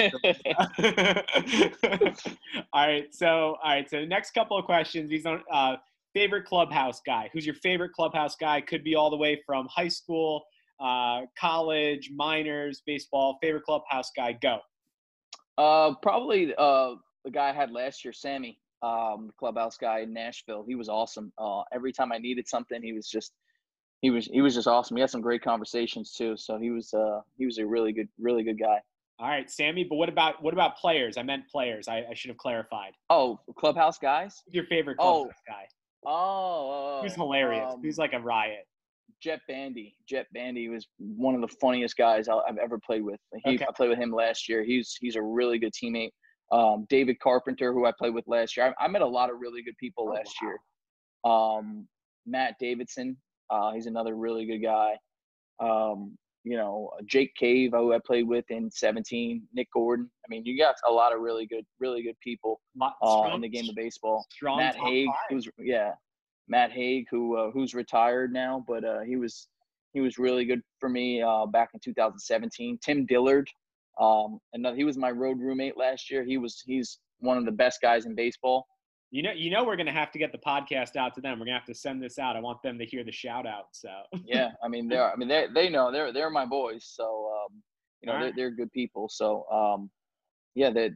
all 2.72 2.86
right, 2.86 3.14
so 3.14 3.56
all 3.62 3.72
right, 3.72 3.88
so 3.88 4.04
next 4.04 4.30
couple 4.32 4.58
of 4.58 4.64
questions. 4.64 5.11
These 5.11 5.26
are 5.26 5.40
uh, 5.52 5.76
favorite 6.14 6.44
clubhouse 6.46 7.00
guy. 7.04 7.30
Who's 7.32 7.46
your 7.46 7.54
favorite 7.56 7.92
clubhouse 7.92 8.36
guy? 8.36 8.61
Could 8.61 8.84
be 8.84 8.94
all 8.94 9.11
the 9.11 9.16
way 9.16 9.40
from 9.46 9.68
high 9.74 9.88
school, 9.88 10.44
uh, 10.80 11.22
college, 11.38 12.11
minors, 12.14 12.82
baseball. 12.86 13.38
Favorite 13.42 13.64
clubhouse 13.64 14.11
guy? 14.16 14.32
Go. 14.40 14.58
uh, 15.58 15.94
probably 16.02 16.54
uh 16.56 16.94
the 17.24 17.30
guy 17.30 17.50
I 17.50 17.52
had 17.52 17.70
last 17.70 18.04
year, 18.04 18.12
Sammy, 18.12 18.58
um, 18.82 19.26
the 19.26 19.32
clubhouse 19.38 19.76
guy 19.76 20.00
in 20.00 20.12
Nashville. 20.12 20.64
He 20.66 20.74
was 20.74 20.88
awesome. 20.88 21.32
Uh, 21.38 21.62
every 21.72 21.92
time 21.92 22.12
I 22.12 22.18
needed 22.18 22.48
something, 22.48 22.82
he 22.82 22.92
was 22.92 23.08
just 23.08 23.32
he 24.00 24.10
was 24.10 24.26
he 24.26 24.40
was 24.40 24.54
just 24.54 24.66
awesome. 24.66 24.96
He 24.96 25.00
had 25.02 25.10
some 25.10 25.20
great 25.20 25.42
conversations 25.42 26.12
too. 26.14 26.36
So 26.36 26.58
he 26.58 26.70
was 26.70 26.92
uh 26.94 27.20
he 27.36 27.44
was 27.46 27.58
a 27.58 27.66
really 27.66 27.92
good 27.92 28.08
really 28.18 28.42
good 28.42 28.58
guy. 28.58 28.78
All 29.18 29.28
right, 29.28 29.50
Sammy. 29.50 29.84
But 29.84 29.96
what 29.96 30.08
about 30.08 30.42
what 30.42 30.54
about 30.54 30.78
players? 30.78 31.18
I 31.18 31.22
meant 31.22 31.46
players. 31.48 31.88
I, 31.88 32.04
I 32.10 32.14
should 32.14 32.30
have 32.30 32.38
clarified. 32.38 32.92
Oh, 33.10 33.38
clubhouse 33.58 33.98
guys. 33.98 34.42
Your 34.50 34.64
favorite 34.64 34.96
Oh, 34.98 35.24
clubhouse 35.24 35.42
guy? 35.46 35.66
Oh, 36.06 37.00
he's 37.02 37.14
hilarious? 37.14 37.72
um, 37.74 37.82
Who's 37.82 37.98
like 37.98 38.14
a 38.14 38.20
riot? 38.20 38.66
Jett 39.22 39.40
Bandy. 39.46 39.94
Jett 40.08 40.26
Bandy 40.32 40.70
was 40.70 40.88
one 40.98 41.34
of 41.34 41.42
the 41.42 41.54
funniest 41.60 41.98
guys 41.98 42.26
I'll- 42.26 42.42
I've 42.48 42.56
ever 42.56 42.78
played 42.78 43.02
with. 43.02 43.20
He, 43.44 43.56
Okay. 43.56 43.66
I 43.68 43.72
played 43.76 43.90
with 43.90 43.98
him 43.98 44.10
last 44.10 44.48
year. 44.48 44.64
He's 44.64 44.96
he's 44.98 45.16
a 45.16 45.22
really 45.22 45.58
good 45.58 45.74
teammate. 45.74 46.12
Um, 46.53 46.86
David 46.88 47.18
Carpenter, 47.20 47.72
who 47.72 47.86
I 47.86 47.92
played 47.96 48.14
with 48.14 48.26
last 48.26 48.57
year. 48.57 48.74
I, 48.80 48.84
I 48.84 48.88
met 48.88 49.03
a 49.03 49.07
lot 49.07 49.30
of 49.30 49.36
really 49.40 49.62
good 49.62 49.76
people 49.78 50.07
Oh, 50.09 50.12
last 50.12 50.34
year. 50.42 50.59
Um, 51.24 51.86
Matt 52.26 52.55
Davidson, 52.59 53.16
uh, 53.51 53.72
he's 53.72 53.86
another 53.86 54.14
really 54.16 54.46
good 54.46 54.59
guy. 54.59 54.96
Um, 55.61 56.16
you 56.44 56.57
know, 56.57 56.90
Jake 57.07 57.34
Cave, 57.34 57.72
who 57.72 57.92
I 57.92 57.98
played 58.05 58.26
with 58.26 58.44
in 58.51 58.70
17. 58.70 59.42
Nick 59.53 59.68
Gordon. 59.74 60.11
I 60.24 60.26
mean, 60.28 60.44
you 60.46 60.57
got 60.57 60.74
a 60.88 60.90
lot 60.90 61.14
of 61.14 61.20
really 61.20 61.46
good, 61.46 61.64
really 61.78 62.03
good 62.03 62.18
people 62.20 62.61
uh, 62.80 62.90
strong- 63.03 63.34
in 63.34 63.40
the 63.42 63.48
game 63.48 63.68
of 63.68 63.74
baseball. 63.74 64.24
Strong 64.30 64.59
Matt 64.59 64.76
Hague, 64.76 65.09
who's 65.28 65.48
yeah, 65.59 65.92
Matt 66.48 66.72
Hague, 66.72 67.07
who 67.11 67.36
uh, 67.36 67.51
who's 67.51 67.74
retired 67.74 68.32
now, 68.32 68.64
but 68.66 68.84
uh, 68.84 69.01
he 69.01 69.16
was 69.16 69.48
he 69.92 70.01
was 70.01 70.18
really 70.18 70.44
good 70.44 70.62
for 70.78 70.88
me 70.88 71.20
uh, 71.20 71.46
back 71.46 71.70
in 71.74 71.80
2017. 71.80 72.78
Tim 72.82 73.05
Dillard, 73.07 73.48
um, 74.01 74.38
and 74.53 74.66
he 74.76 74.84
was 74.84 74.96
my 74.96 75.11
road 75.11 75.38
roommate 75.38 75.76
last 75.76 76.11
year. 76.11 76.24
He 76.24 76.38
was 76.38 76.62
he's 76.64 76.98
one 77.18 77.36
of 77.36 77.44
the 77.44 77.53
best 77.53 77.80
guys 77.80 78.07
in 78.07 78.14
baseball. 78.14 78.66
You 79.11 79.22
know, 79.22 79.32
you 79.32 79.51
know, 79.51 79.64
we're 79.64 79.76
gonna 79.76 79.92
have 79.92 80.11
to 80.12 80.18
get 80.18 80.32
the 80.32 80.38
podcast 80.38 80.96
out 80.96 81.14
to 81.14 81.20
them. 81.20 81.38
We're 81.38 81.46
gonna 81.46 81.59
have 81.59 81.66
to 81.66 81.74
send 81.74 82.03
this 82.03 82.18
out. 82.18 82.36
I 82.36 82.40
want 82.40 82.62
them 82.62 82.78
to 82.78 82.86
hear 82.86 83.05
the 83.05 83.12
shout 83.12 83.46
out. 83.46 83.66
So 83.72 83.88
Yeah, 84.24 84.51
I 84.62 84.68
mean 84.68 84.88
they're 84.88 85.12
I 85.12 85.16
mean 85.16 85.28
they 85.28 85.46
they 85.55 85.68
know 85.68 85.92
they're 85.92 86.12
they're 86.12 86.30
my 86.30 86.46
boys, 86.46 86.84
so 86.84 87.30
um, 87.34 87.62
you 88.01 88.11
know 88.11 88.20
they're 88.20 88.32
they're 88.34 88.51
good 88.51 88.72
people. 88.72 89.09
So 89.09 89.46
um, 89.51 89.90
yeah, 90.55 90.70
that 90.70 90.92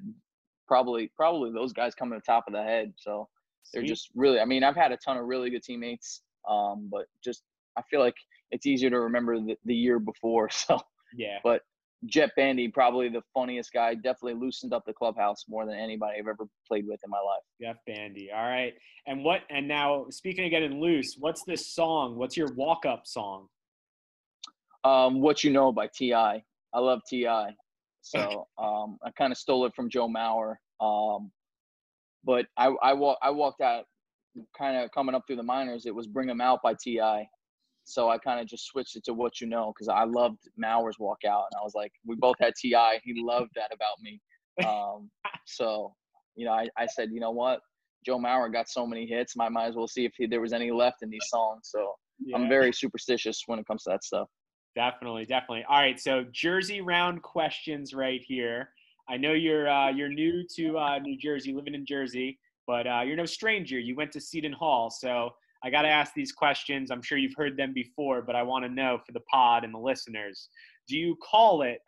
probably 0.67 1.11
probably 1.17 1.53
those 1.53 1.73
guys 1.73 1.95
come 1.95 2.11
to 2.11 2.17
the 2.17 2.23
top 2.23 2.45
of 2.47 2.55
the 2.55 2.63
head. 2.63 2.95
So 2.97 3.29
they're 3.73 3.83
Sweet. 3.83 3.89
just 3.89 4.11
really 4.15 4.41
i 4.41 4.45
mean 4.45 4.63
i've 4.63 4.77
had 4.77 4.93
a 4.93 4.97
ton 4.97 5.17
of 5.17 5.25
really 5.27 5.51
good 5.51 5.63
teammates 5.63 6.23
um 6.49 6.89
but 6.91 7.07
just 7.23 7.43
i 7.77 7.83
feel 7.91 8.01
like 8.01 8.15
it's 8.51 8.67
easier 8.67 8.91
to 8.91 9.01
remember 9.01 9.39
the, 9.41 9.57
the 9.65 9.75
year 9.75 9.99
before 9.99 10.51
so 10.51 10.79
yeah. 11.17 11.39
but 11.43 11.63
jett 12.07 12.31
bandy 12.37 12.69
probably 12.69 13.09
the 13.09 13.23
funniest 13.33 13.73
guy 13.73 13.95
definitely 13.95 14.35
loosened 14.35 14.73
up 14.75 14.85
the 14.87 14.93
clubhouse 14.93 15.45
more 15.49 15.65
than 15.67 15.75
anybody 15.77 16.19
i've 16.19 16.27
ever 16.29 16.47
played 16.69 16.87
with 16.87 17.01
in 17.05 17.11
my 17.11 17.19
life 17.19 17.43
Jeff 17.61 17.77
Bandy. 17.87 18.31
All 18.35 18.43
right. 18.45 18.75
And 19.07 19.25
what? 19.25 19.43
And 19.51 19.67
now 19.69 20.07
speaking 20.11 20.45
of 20.45 20.51
getting 20.51 20.81
loose, 20.81 21.17
what's 21.19 21.45
this 21.45 21.73
song? 21.73 22.17
What's 22.17 22.37
your 22.37 22.53
walk 22.55 22.85
up 22.85 23.07
song? 23.07 23.49
um 24.85 25.21
what 25.21 25.43
you 25.43 25.51
know 25.51 25.73
by 25.73 25.89
T.I. 25.95 26.43
i 26.75 26.79
love 26.79 27.01
T.I. 27.09 27.51
so 28.03 28.47
um 28.59 28.99
i 29.05 29.11
kind 29.13 29.33
of 29.33 29.39
stole 29.39 29.65
it 29.65 29.73
from 29.75 29.89
joe 29.89 30.09
mauer 30.09 30.57
Um, 30.81 31.31
but 32.23 32.47
I 32.59 32.67
I, 32.83 32.93
walk, 32.93 33.19
I 33.23 33.31
walked 33.31 33.61
out 33.63 33.85
kind 34.59 34.77
of 34.77 34.91
coming 34.91 35.15
up 35.15 35.23
through 35.27 35.37
the 35.37 35.43
minors. 35.43 35.87
It 35.87 35.95
was 35.95 36.07
Bring 36.07 36.29
'Em 36.29 36.41
Out 36.41 36.61
by 36.63 36.75
Ti. 36.75 37.01
So 37.85 38.09
I 38.09 38.19
kind 38.19 38.41
of 38.41 38.47
just 38.47 38.67
switched 38.67 38.97
it 38.97 39.05
to 39.05 39.15
what 39.15 39.41
you 39.41 39.47
know 39.47 39.73
because 39.75 39.89
I 39.89 40.05
loved 40.05 40.39
Mauer's 40.63 40.97
walkout, 40.99 41.47
and 41.51 41.61
I 41.61 41.63
was 41.63 41.75
like, 41.75 41.93
we 42.07 42.17
both 42.17 42.37
had 42.41 42.55
Ti. 42.61 42.75
He 43.05 43.23
loved 43.23 43.51
that 43.57 43.71
about 43.73 44.01
me. 44.01 44.21
Um, 44.65 45.11
so 45.47 45.95
you 46.37 46.45
know, 46.45 46.53
I, 46.53 46.69
I 46.77 46.87
said, 46.87 47.11
you 47.13 47.21
know 47.21 47.31
what, 47.31 47.61
Joe 48.05 48.19
Mauer 48.19 48.53
got 48.53 48.69
so 48.69 48.87
many 48.87 49.07
hits, 49.07 49.35
I 49.39 49.49
might 49.49 49.67
as 49.67 49.75
well 49.75 49.89
see 49.89 50.05
if 50.05 50.13
he, 50.17 50.27
there 50.27 50.41
was 50.41 50.53
any 50.53 50.71
left 50.71 51.03
in 51.03 51.11
these 51.11 51.27
songs. 51.29 51.71
So 51.71 51.95
yeah. 52.25 52.37
I'm 52.37 52.49
very 52.49 52.73
superstitious 52.73 53.43
when 53.47 53.59
it 53.59 53.67
comes 53.67 53.85
to 53.85 53.91
that 53.91 54.05
stuff. 54.05 54.29
Definitely, 54.77 55.25
definitely. 55.25 55.65
All 55.69 55.81
right, 55.81 55.99
so 55.99 56.25
Jersey 56.33 56.81
round 56.81 57.23
questions 57.23 57.95
right 57.95 58.21
here. 58.27 58.71
I 59.09 59.17
know 59.17 59.33
you're 59.33 59.69
uh, 59.69 59.91
you're 59.91 60.09
new 60.09 60.45
to 60.57 60.79
uh, 60.79 60.99
New 60.99 61.17
Jersey, 61.19 61.53
living 61.53 61.75
in 61.75 61.87
Jersey, 61.87 62.39
but 62.67 62.87
uh, 62.87 63.03
you're 63.07 63.17
no 63.17 63.27
stranger. 63.27 63.79
You 63.79 63.95
went 63.95 64.11
to 64.13 64.21
Seton 64.21 64.53
Hall, 64.53 64.91
so 64.91 65.31
I 65.65 65.71
got 65.71 65.83
to 65.83 65.89
ask 65.89 66.13
these 66.15 66.31
questions. 66.31 66.91
I'm 66.91 67.01
sure 67.01 67.17
you've 67.17 67.35
heard 67.37 67.57
them 67.57 67.73
before, 67.73 68.21
but 68.21 68.37
I 68.37 68.43
want 68.43 68.65
to 68.67 68.71
know 68.71 68.99
for 69.05 69.13
the 69.13 69.21
pod 69.21 69.65
and 69.65 69.73
the 69.73 69.79
listeners. 69.79 70.51
Do 70.87 70.99
you 70.99 71.17
call 71.17 71.63
it 71.63 71.79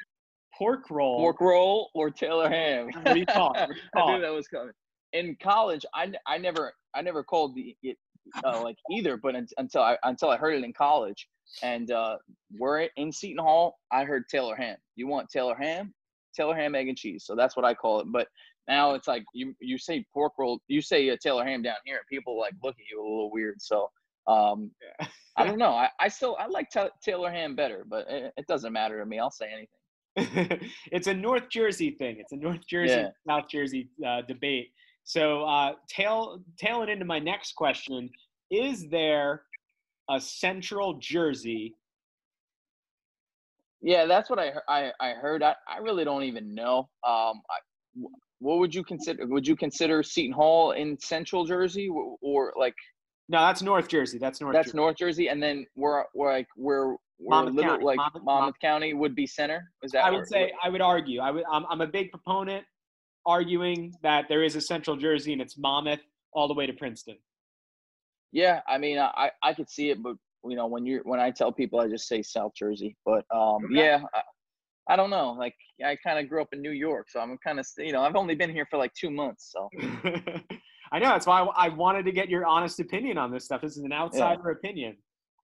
pork 0.56 0.90
roll? 0.90 1.18
Pork 1.18 1.40
roll 1.40 1.90
or 1.94 2.10
Taylor 2.10 2.48
ham? 2.48 2.88
What 3.02 3.12
do 3.12 3.20
you 3.20 3.26
call 3.26 3.52
it? 3.54 3.68
You 3.68 3.74
call 3.94 4.08
I 4.08 4.14
knew 4.14 4.22
that 4.22 4.32
was 4.32 4.48
coming. 4.48 4.72
In 5.12 5.36
college, 5.42 5.84
I, 5.94 6.10
I 6.26 6.38
never 6.38 6.72
I 6.94 7.02
never 7.02 7.22
called 7.22 7.54
the, 7.54 7.76
it 7.82 7.98
uh, 8.44 8.62
like 8.62 8.76
either, 8.90 9.18
but 9.18 9.34
until 9.58 9.82
I 9.82 9.96
until 10.04 10.30
I 10.30 10.36
heard 10.36 10.54
it 10.54 10.64
in 10.64 10.72
college, 10.72 11.28
and 11.62 11.90
uh, 11.90 12.16
we're 12.58 12.88
in 12.96 13.12
Seton 13.12 13.42
Hall. 13.44 13.78
I 13.92 14.04
heard 14.04 14.24
Taylor 14.30 14.56
ham. 14.56 14.76
You 14.96 15.06
want 15.06 15.28
Taylor 15.28 15.54
ham? 15.54 15.92
Taylor 16.34 16.54
ham, 16.54 16.74
egg 16.74 16.88
and 16.88 16.98
cheese. 16.98 17.24
So 17.26 17.34
that's 17.34 17.56
what 17.56 17.64
I 17.64 17.74
call 17.74 18.00
it. 18.00 18.06
But 18.10 18.28
now 18.68 18.94
it's 18.94 19.08
like 19.08 19.24
you 19.32 19.54
you 19.60 19.78
say 19.78 20.04
pork 20.12 20.32
roll, 20.38 20.60
you 20.68 20.80
say 20.80 21.08
a 21.08 21.16
Taylor 21.16 21.44
ham 21.44 21.62
down 21.62 21.76
here, 21.84 21.96
and 21.96 22.06
people 22.10 22.38
like 22.38 22.54
look 22.62 22.74
at 22.74 22.90
you 22.90 23.00
a 23.00 23.02
little 23.02 23.30
weird. 23.30 23.60
So 23.60 23.90
um, 24.26 24.70
yeah. 25.00 25.06
I 25.36 25.44
don't 25.46 25.58
know. 25.58 25.70
I, 25.70 25.88
I 26.00 26.08
still 26.08 26.36
I 26.38 26.46
like 26.46 26.70
t- 26.70 26.80
Taylor 27.02 27.30
ham 27.30 27.54
better, 27.54 27.84
but 27.88 28.06
it, 28.08 28.32
it, 28.36 28.46
doesn't 28.46 28.72
matter 28.72 28.98
to 28.98 29.06
me. 29.06 29.18
I'll 29.18 29.30
say 29.30 29.50
anything. 29.52 30.60
it's 30.92 31.06
a 31.06 31.14
North 31.14 31.48
Jersey 31.50 31.90
thing. 31.90 32.16
It's 32.18 32.32
a 32.32 32.36
North 32.36 32.66
Jersey 32.68 32.94
yeah. 32.94 33.08
South 33.28 33.44
Jersey 33.50 33.90
uh, 34.06 34.22
debate. 34.26 34.68
So 35.04 35.42
uh, 35.44 35.74
tail 35.88 36.40
tailing 36.58 36.88
into 36.88 37.04
my 37.04 37.18
next 37.18 37.54
question: 37.54 38.10
Is 38.50 38.88
there 38.88 39.42
a 40.10 40.20
Central 40.20 40.94
Jersey? 40.94 41.74
Yeah, 43.82 44.06
that's 44.06 44.28
what 44.28 44.38
I 44.38 44.52
I, 44.68 44.90
I 44.98 45.10
heard. 45.10 45.42
I, 45.42 45.54
I 45.68 45.78
really 45.78 46.04
don't 46.04 46.24
even 46.24 46.54
know. 46.54 46.88
Um, 47.06 47.42
I, 47.50 47.58
what 48.46 48.58
would 48.58 48.74
you 48.74 48.84
consider? 48.84 49.26
Would 49.26 49.46
you 49.46 49.56
consider 49.56 50.04
Seton 50.04 50.32
Hall 50.32 50.70
in 50.70 50.96
Central 51.00 51.44
Jersey 51.44 51.88
or, 51.88 52.16
or 52.22 52.52
like? 52.56 52.74
No, 53.28 53.40
that's 53.40 53.60
North 53.60 53.88
Jersey. 53.88 54.18
That's 54.18 54.40
North. 54.40 54.54
That's 54.54 54.68
Jersey. 54.68 54.76
North 54.76 54.96
Jersey, 54.96 55.28
and 55.28 55.42
then 55.42 55.66
we're, 55.74 56.04
we're 56.14 56.32
like 56.32 56.46
we're, 56.56 56.94
we're 57.18 57.42
little 57.42 57.62
County. 57.62 57.84
like 57.84 57.96
Monmouth, 57.96 58.22
Monmouth, 58.24 58.54
County 58.60 58.94
would 58.94 59.16
be 59.16 59.26
center. 59.26 59.72
Is 59.82 59.90
that? 59.92 60.04
I 60.04 60.12
would 60.12 60.28
say 60.28 60.52
I 60.62 60.68
would 60.68 60.80
argue. 60.80 61.20
I 61.20 61.32
would. 61.32 61.42
I'm, 61.50 61.66
I'm 61.68 61.80
a 61.80 61.88
big 61.88 62.12
proponent 62.12 62.64
arguing 63.26 63.92
that 64.04 64.26
there 64.28 64.44
is 64.44 64.54
a 64.54 64.60
Central 64.60 64.96
Jersey 64.96 65.32
and 65.32 65.42
it's 65.42 65.58
Monmouth 65.58 66.00
all 66.32 66.46
the 66.46 66.54
way 66.54 66.66
to 66.66 66.72
Princeton. 66.72 67.16
Yeah, 68.30 68.60
I 68.68 68.78
mean, 68.78 68.98
I 68.98 69.32
I 69.42 69.54
could 69.54 69.68
see 69.68 69.90
it, 69.90 70.00
but 70.00 70.14
you 70.44 70.54
know, 70.54 70.68
when 70.68 70.86
you're 70.86 71.02
when 71.02 71.18
I 71.18 71.32
tell 71.32 71.50
people, 71.50 71.80
I 71.80 71.88
just 71.88 72.06
say 72.06 72.22
South 72.22 72.52
Jersey. 72.56 72.96
But 73.04 73.24
um, 73.34 73.64
okay. 73.64 73.74
yeah, 73.74 74.02
I 74.88 74.96
don't 74.96 75.10
know. 75.10 75.32
Like 75.32 75.54
I 75.84 75.96
kind 75.96 76.18
of 76.18 76.28
grew 76.28 76.40
up 76.40 76.48
in 76.52 76.62
New 76.62 76.70
York, 76.70 77.10
so 77.10 77.20
I'm 77.20 77.36
kind 77.38 77.58
of 77.58 77.66
you 77.78 77.92
know 77.92 78.02
I've 78.02 78.16
only 78.16 78.34
been 78.34 78.50
here 78.50 78.66
for 78.70 78.76
like 78.76 78.94
two 78.94 79.10
months. 79.10 79.52
So 79.52 79.68
I 80.92 80.98
know 80.98 81.08
that's 81.08 81.26
why 81.26 81.40
I 81.40 81.68
wanted 81.68 82.04
to 82.04 82.12
get 82.12 82.28
your 82.28 82.46
honest 82.46 82.78
opinion 82.80 83.18
on 83.18 83.32
this 83.32 83.44
stuff. 83.44 83.62
This 83.62 83.76
is 83.76 83.84
an 83.84 83.92
outsider 83.92 84.42
yeah. 84.46 84.52
opinion. 84.52 84.96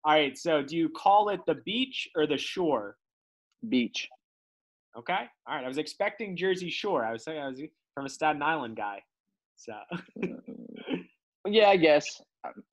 All 0.04 0.12
right. 0.12 0.36
So 0.36 0.62
do 0.62 0.76
you 0.76 0.88
call 0.88 1.28
it 1.28 1.40
the 1.46 1.56
beach 1.56 2.08
or 2.16 2.26
the 2.26 2.38
shore? 2.38 2.96
Beach. 3.68 4.08
Okay. 4.96 5.28
All 5.46 5.54
right. 5.54 5.64
I 5.64 5.68
was 5.68 5.78
expecting 5.78 6.36
Jersey 6.36 6.70
Shore. 6.70 7.04
I 7.04 7.12
was 7.12 7.24
saying 7.24 7.40
I 7.40 7.48
was 7.48 7.60
from 7.94 8.06
a 8.06 8.08
Staten 8.08 8.42
Island 8.42 8.76
guy. 8.76 9.00
So. 9.56 9.74
yeah, 11.46 11.68
I 11.68 11.76
guess. 11.76 12.20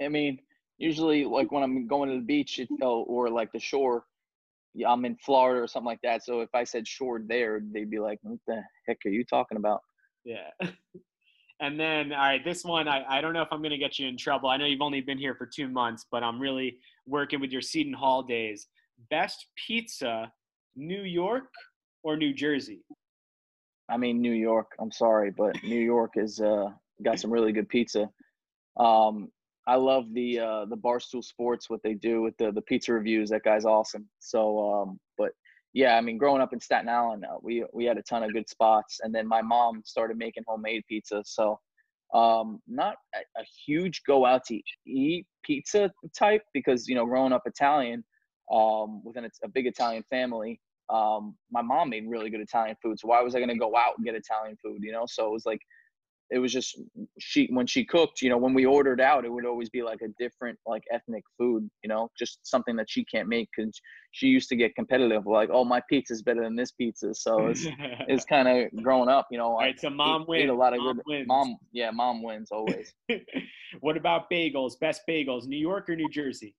I 0.02 0.08
mean, 0.08 0.40
usually 0.80 1.26
like 1.26 1.52
when 1.52 1.62
I'm 1.62 1.88
going 1.88 2.10
to 2.10 2.16
the 2.16 2.22
beach, 2.26 2.60
it, 2.60 2.70
oh, 2.82 3.04
or 3.04 3.30
like 3.30 3.52
the 3.52 3.60
shore, 3.60 4.06
I'm 4.88 5.06
in 5.06 5.16
Florida 5.18 5.62
or 5.62 5.68
something 5.68 5.88
like 5.88 6.02
that. 6.04 6.24
So 6.24 6.42
if 6.42 6.50
I 6.54 6.64
said 6.64 6.88
shore 6.88 7.22
there, 7.26 7.62
they'd 7.74 7.90
be 7.90 8.00
like, 8.00 8.20
"What 8.22 8.40
the 8.48 8.62
heck 8.88 8.98
are 9.06 9.10
you 9.10 9.24
talking 9.24 9.58
about?" 9.58 9.82
Yeah. 10.24 10.50
and 11.60 11.80
then, 11.80 12.12
all 12.12 12.20
right, 12.20 12.44
this 12.44 12.64
one, 12.64 12.88
I, 12.88 13.04
I 13.08 13.22
don't 13.22 13.34
know 13.34 13.42
if 13.42 13.50
I'm 13.52 13.60
going 13.60 13.72
to 13.72 13.78
get 13.78 14.00
you 14.00 14.08
in 14.08 14.18
trouble. 14.18 14.50
I 14.50 14.58
know 14.58 14.66
you've 14.66 14.82
only 14.82 15.02
been 15.02 15.18
here 15.18 15.36
for 15.36 15.46
two 15.46 15.68
months, 15.68 16.06
but 16.12 16.24
I'm 16.24 16.40
really 16.40 16.78
working 17.06 17.40
with 17.40 17.52
your 17.52 17.62
Seton 17.62 17.94
Hall 17.94 18.24
days. 18.24 18.68
Best 19.10 19.48
pizza, 19.68 20.32
New 20.76 21.04
York 21.04 21.50
or 22.04 22.18
New 22.18 22.34
Jersey? 22.34 22.84
I 23.90 23.98
mean, 23.98 24.22
New 24.22 24.34
York. 24.34 24.74
I'm 24.80 24.92
sorry, 24.92 25.32
but 25.32 25.56
New 25.64 25.80
York 25.80 26.14
is 26.16 26.40
uh, 26.40 26.68
got 27.04 27.20
some 27.20 27.32
really 27.32 27.52
good 27.52 27.68
pizza. 27.70 28.10
Um, 28.78 29.30
I 29.70 29.76
love 29.76 30.12
the 30.16 30.40
uh, 30.40 30.66
the 30.66 30.76
Barstool 30.76 31.24
Sports 31.24 31.70
what 31.70 31.84
they 31.84 31.94
do 31.94 32.24
with 32.24 32.36
the 32.38 32.52
the 32.52 32.62
pizza 32.64 32.92
reviews. 32.92 33.30
That 33.30 33.44
guy's 33.44 33.66
awesome. 33.66 34.10
So, 34.18 34.42
um, 34.74 35.00
but 35.16 35.30
yeah, 35.74 35.96
I 35.96 36.02
mean, 36.02 36.18
growing 36.18 36.42
up 36.42 36.54
in 36.54 36.60
Staten 36.60 36.90
Island, 36.90 37.24
uh, 37.24 37.38
we 37.44 37.64
we 37.72 37.86
had 37.86 38.00
a 38.00 38.02
ton 38.02 38.24
of 38.24 38.34
good 38.34 38.50
spots, 38.50 39.00
and 39.04 39.14
then 39.14 39.28
my 39.28 39.44
mom 39.44 39.84
started 39.86 40.18
making 40.18 40.44
homemade 40.48 40.84
pizza. 40.90 41.22
So, 41.24 41.60
um, 42.16 42.60
not 42.68 42.96
a, 43.14 43.20
a 43.40 43.44
huge 43.66 44.02
go 44.08 44.26
out 44.26 44.44
to 44.46 44.60
eat 44.88 45.28
pizza 45.44 45.92
type 46.18 46.42
because 46.52 46.88
you 46.88 46.96
know, 46.96 47.06
growing 47.06 47.32
up 47.32 47.44
Italian, 47.46 48.04
um, 48.52 49.04
within 49.04 49.26
a, 49.26 49.30
a 49.44 49.50
big 49.50 49.68
Italian 49.68 50.02
family, 50.10 50.60
um, 50.90 51.36
my 51.52 51.62
mom 51.62 51.92
made 51.92 52.06
really 52.08 52.32
good 52.32 52.42
Italian 52.42 52.76
food. 52.82 53.00
So 53.00 53.08
why 53.08 53.22
was 53.22 53.36
I 53.36 53.38
going 53.38 53.50
to 53.50 53.56
go 53.56 53.76
out 53.76 53.94
and 53.98 54.04
get 54.04 54.16
Italian 54.16 54.58
food? 54.64 54.80
You 54.82 54.94
know, 54.94 55.06
so 55.08 55.28
it 55.28 55.32
was 55.32 55.46
like 55.46 55.62
it 56.32 56.40
was 56.40 56.54
just 56.54 56.80
she 57.20 57.48
when 57.52 57.66
she 57.66 57.84
cooked 57.84 58.22
you 58.22 58.30
know 58.30 58.38
when 58.38 58.54
we 58.54 58.66
ordered 58.66 59.02
out 59.02 59.26
it 59.26 59.32
would 59.32 59.46
always 59.46 59.70
be 59.70 59.82
like 59.82 60.02
a 60.02 60.08
different 60.20 60.58
like 60.66 60.84
ethnic 60.92 61.24
food 61.38 61.70
you 61.84 61.90
know 61.90 62.10
just 62.18 62.40
something 62.44 62.76
that 62.76 62.90
she 62.90 63.04
can't 63.06 63.28
make 63.28 63.50
because 63.56 63.80
she 64.12 64.28
used 64.28 64.50
to 64.50 64.56
get 64.56 64.76
competitive 64.76 65.26
like 65.26 65.50
oh 65.52 65.64
my 65.64 65.82
pizza 65.90 66.14
is 66.14 66.22
better 66.22 66.44
than 66.44 66.56
this 66.56 66.72
pizza. 66.72 67.14
So 67.14 67.48
it's 67.52 67.68
it's 68.08 68.26
kind 68.26 68.48
of 68.48 68.84
growing 68.84 69.10
up 69.10 69.28
you 69.32 69.38
know 69.38 69.52
All 69.52 69.58
right 69.60 69.80
so 69.80 69.90
mom 69.90 70.22
ate, 70.24 70.28
wins 70.28 70.50
a 70.52 70.54
lot 70.54 70.74
of 70.74 70.80
mom 70.80 70.96
good 70.96 71.04
wins. 71.08 71.28
mom 71.28 71.58
yeah 71.72 71.92
mom 71.92 72.22
wins 72.24 72.50
always. 72.52 72.94
What 73.82 73.98
about 73.98 74.32
bagels 74.32 74.80
best 74.80 75.02
bagels 75.08 75.46
new 75.46 75.58
york 75.58 75.90
or 75.90 75.96
new 75.96 76.10
jersey? 76.10 76.56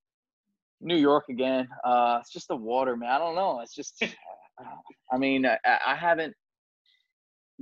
New 0.81 0.97
york 0.97 1.25
again 1.29 1.69
uh 1.85 2.19
it's 2.21 2.33
just 2.33 2.49
the 2.49 2.57
water 2.57 2.97
man 2.97 3.11
i 3.11 3.19
don't 3.19 3.35
know 3.35 3.61
it's 3.61 3.75
just 3.75 4.03
i 5.13 5.19
mean 5.19 5.45
I, 5.45 5.59
I 5.87 5.95
haven't 5.95 6.35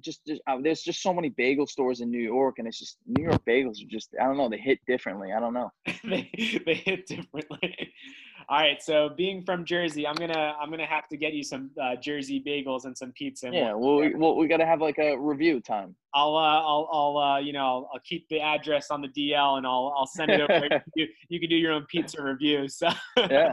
just, 0.01 0.25
just 0.27 0.41
uh, 0.47 0.57
there's 0.63 0.83
just 0.83 1.03
so 1.03 1.13
many 1.13 1.29
bagel 1.31 1.67
stores 1.67 2.01
in 2.01 2.11
New 2.11 2.21
York, 2.21 2.59
and 2.59 2.67
it's 2.67 2.79
just 2.79 2.99
New 3.07 3.25
York 3.25 3.43
bagels 3.47 3.83
are 3.83 3.89
just 3.89 4.11
I 4.21 4.25
don't 4.25 4.37
know 4.37 4.49
they 4.49 4.59
hit 4.59 4.79
differently. 4.87 5.33
I 5.33 5.41
don't 5.41 5.55
know. 5.55 5.71
they 6.05 6.31
they 6.65 6.75
hit 6.75 7.07
differently. 7.07 7.93
All 8.51 8.59
right, 8.59 8.83
so 8.83 9.11
being 9.15 9.43
from 9.43 9.67
Jersey, 9.67 10.07
I'm 10.07 10.15
gonna 10.15 10.55
I'm 10.61 10.71
gonna 10.71 10.87
have 10.87 11.07
to 11.09 11.17
get 11.19 11.35
you 11.35 11.43
some 11.43 11.71
uh, 11.81 11.97
Jersey 11.97 12.43
bagels 12.45 12.87
and 12.87 12.97
some 12.97 13.13
pizza. 13.13 13.51
Yeah, 13.53 13.75
well, 13.75 13.97
we, 13.97 14.15
well, 14.15 14.37
we 14.37 14.49
gotta 14.49 14.65
have 14.65 14.81
like 14.81 14.99
a 14.99 15.19
review 15.19 15.61
time. 15.61 15.95
I'll 16.15 16.35
uh, 16.35 16.63
I'll 16.63 16.89
I'll 16.91 17.19
uh, 17.19 17.39
you 17.41 17.53
know 17.53 17.61
I'll, 17.61 17.91
I'll, 17.95 18.01
keep 18.05 18.27
the 18.31 18.41
address 18.41 18.91
on 18.91 19.03
the 19.03 19.09
DL 19.09 19.59
and 19.59 19.67
I'll 19.67 19.95
I'll 19.97 20.07
send 20.07 20.31
it 20.31 20.41
over. 20.41 20.83
you, 20.97 21.07
you 21.29 21.41
can 21.41 21.51
do 21.51 21.57
your 21.57 21.73
own 21.73 21.85
pizza 21.91 22.23
review. 22.23 22.69
So 22.69 22.89
yeah, 23.19 23.53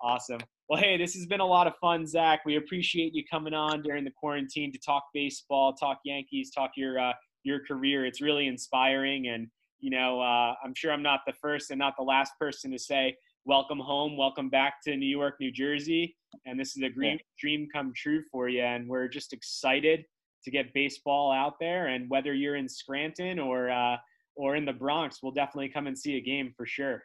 awesome. 0.00 0.40
Well, 0.68 0.80
hey, 0.80 0.96
this 0.96 1.12
has 1.12 1.26
been 1.26 1.40
a 1.40 1.46
lot 1.46 1.66
of 1.66 1.74
fun, 1.78 2.06
Zack. 2.06 2.40
We 2.46 2.56
appreciate 2.56 3.14
you 3.14 3.22
coming 3.30 3.52
on 3.52 3.82
during 3.82 4.02
the 4.02 4.10
quarantine 4.10 4.72
to 4.72 4.78
talk 4.78 5.04
baseball, 5.12 5.74
talk 5.74 5.98
Yankees, 6.06 6.50
talk 6.50 6.70
your 6.74 6.98
uh, 6.98 7.12
your 7.42 7.60
career. 7.66 8.06
It's 8.06 8.22
really 8.22 8.46
inspiring, 8.46 9.28
and 9.28 9.48
you 9.80 9.90
know, 9.90 10.22
uh, 10.22 10.54
I'm 10.64 10.74
sure 10.74 10.90
I'm 10.90 11.02
not 11.02 11.20
the 11.26 11.34
first 11.34 11.70
and 11.70 11.78
not 11.78 11.94
the 11.98 12.02
last 12.02 12.32
person 12.40 12.70
to 12.72 12.78
say 12.78 13.14
welcome 13.44 13.78
home, 13.78 14.16
welcome 14.16 14.48
back 14.48 14.76
to 14.84 14.96
New 14.96 15.06
York, 15.06 15.34
New 15.38 15.52
Jersey, 15.52 16.16
and 16.46 16.58
this 16.58 16.78
is 16.78 16.82
a 16.82 16.88
dream 16.88 17.18
dream 17.38 17.68
come 17.70 17.92
true 17.94 18.22
for 18.32 18.48
you. 18.48 18.62
And 18.62 18.88
we're 18.88 19.08
just 19.08 19.34
excited 19.34 20.06
to 20.44 20.50
get 20.50 20.72
baseball 20.72 21.30
out 21.30 21.56
there. 21.60 21.88
And 21.88 22.08
whether 22.08 22.32
you're 22.32 22.56
in 22.56 22.70
Scranton 22.70 23.38
or 23.38 23.70
uh, 23.70 23.96
or 24.34 24.56
in 24.56 24.64
the 24.64 24.72
Bronx, 24.72 25.18
we'll 25.22 25.32
definitely 25.32 25.68
come 25.68 25.86
and 25.86 25.98
see 25.98 26.16
a 26.16 26.22
game 26.22 26.54
for 26.56 26.64
sure. 26.64 27.04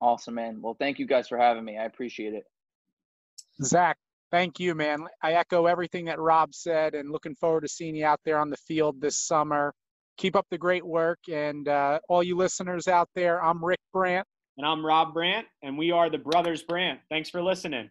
Awesome, 0.00 0.34
man. 0.34 0.60
Well, 0.62 0.76
thank 0.78 1.00
you 1.00 1.06
guys 1.06 1.26
for 1.26 1.36
having 1.36 1.64
me. 1.64 1.78
I 1.78 1.86
appreciate 1.86 2.32
it. 2.32 2.44
Zack, 3.62 3.96
thank 4.30 4.60
you, 4.60 4.74
man. 4.74 5.06
I 5.22 5.32
echo 5.32 5.66
everything 5.66 6.04
that 6.06 6.18
Rob 6.18 6.54
said 6.54 6.94
and 6.94 7.10
looking 7.10 7.34
forward 7.34 7.62
to 7.62 7.68
seeing 7.68 7.96
you 7.96 8.04
out 8.04 8.20
there 8.24 8.38
on 8.38 8.50
the 8.50 8.56
field 8.56 9.00
this 9.00 9.18
summer. 9.18 9.72
Keep 10.18 10.36
up 10.36 10.46
the 10.50 10.58
great 10.58 10.86
work. 10.86 11.18
And 11.30 11.68
uh, 11.68 12.00
all 12.08 12.22
you 12.22 12.36
listeners 12.36 12.88
out 12.88 13.08
there, 13.14 13.42
I'm 13.42 13.64
Rick 13.64 13.80
Brandt. 13.92 14.26
And 14.58 14.66
I'm 14.66 14.84
Rob 14.84 15.12
Brandt, 15.12 15.46
and 15.62 15.76
we 15.76 15.90
are 15.90 16.08
the 16.08 16.16
Brothers 16.16 16.62
Brandt. 16.62 17.00
Thanks 17.10 17.28
for 17.28 17.42
listening. 17.42 17.90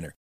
winner. 0.00 0.14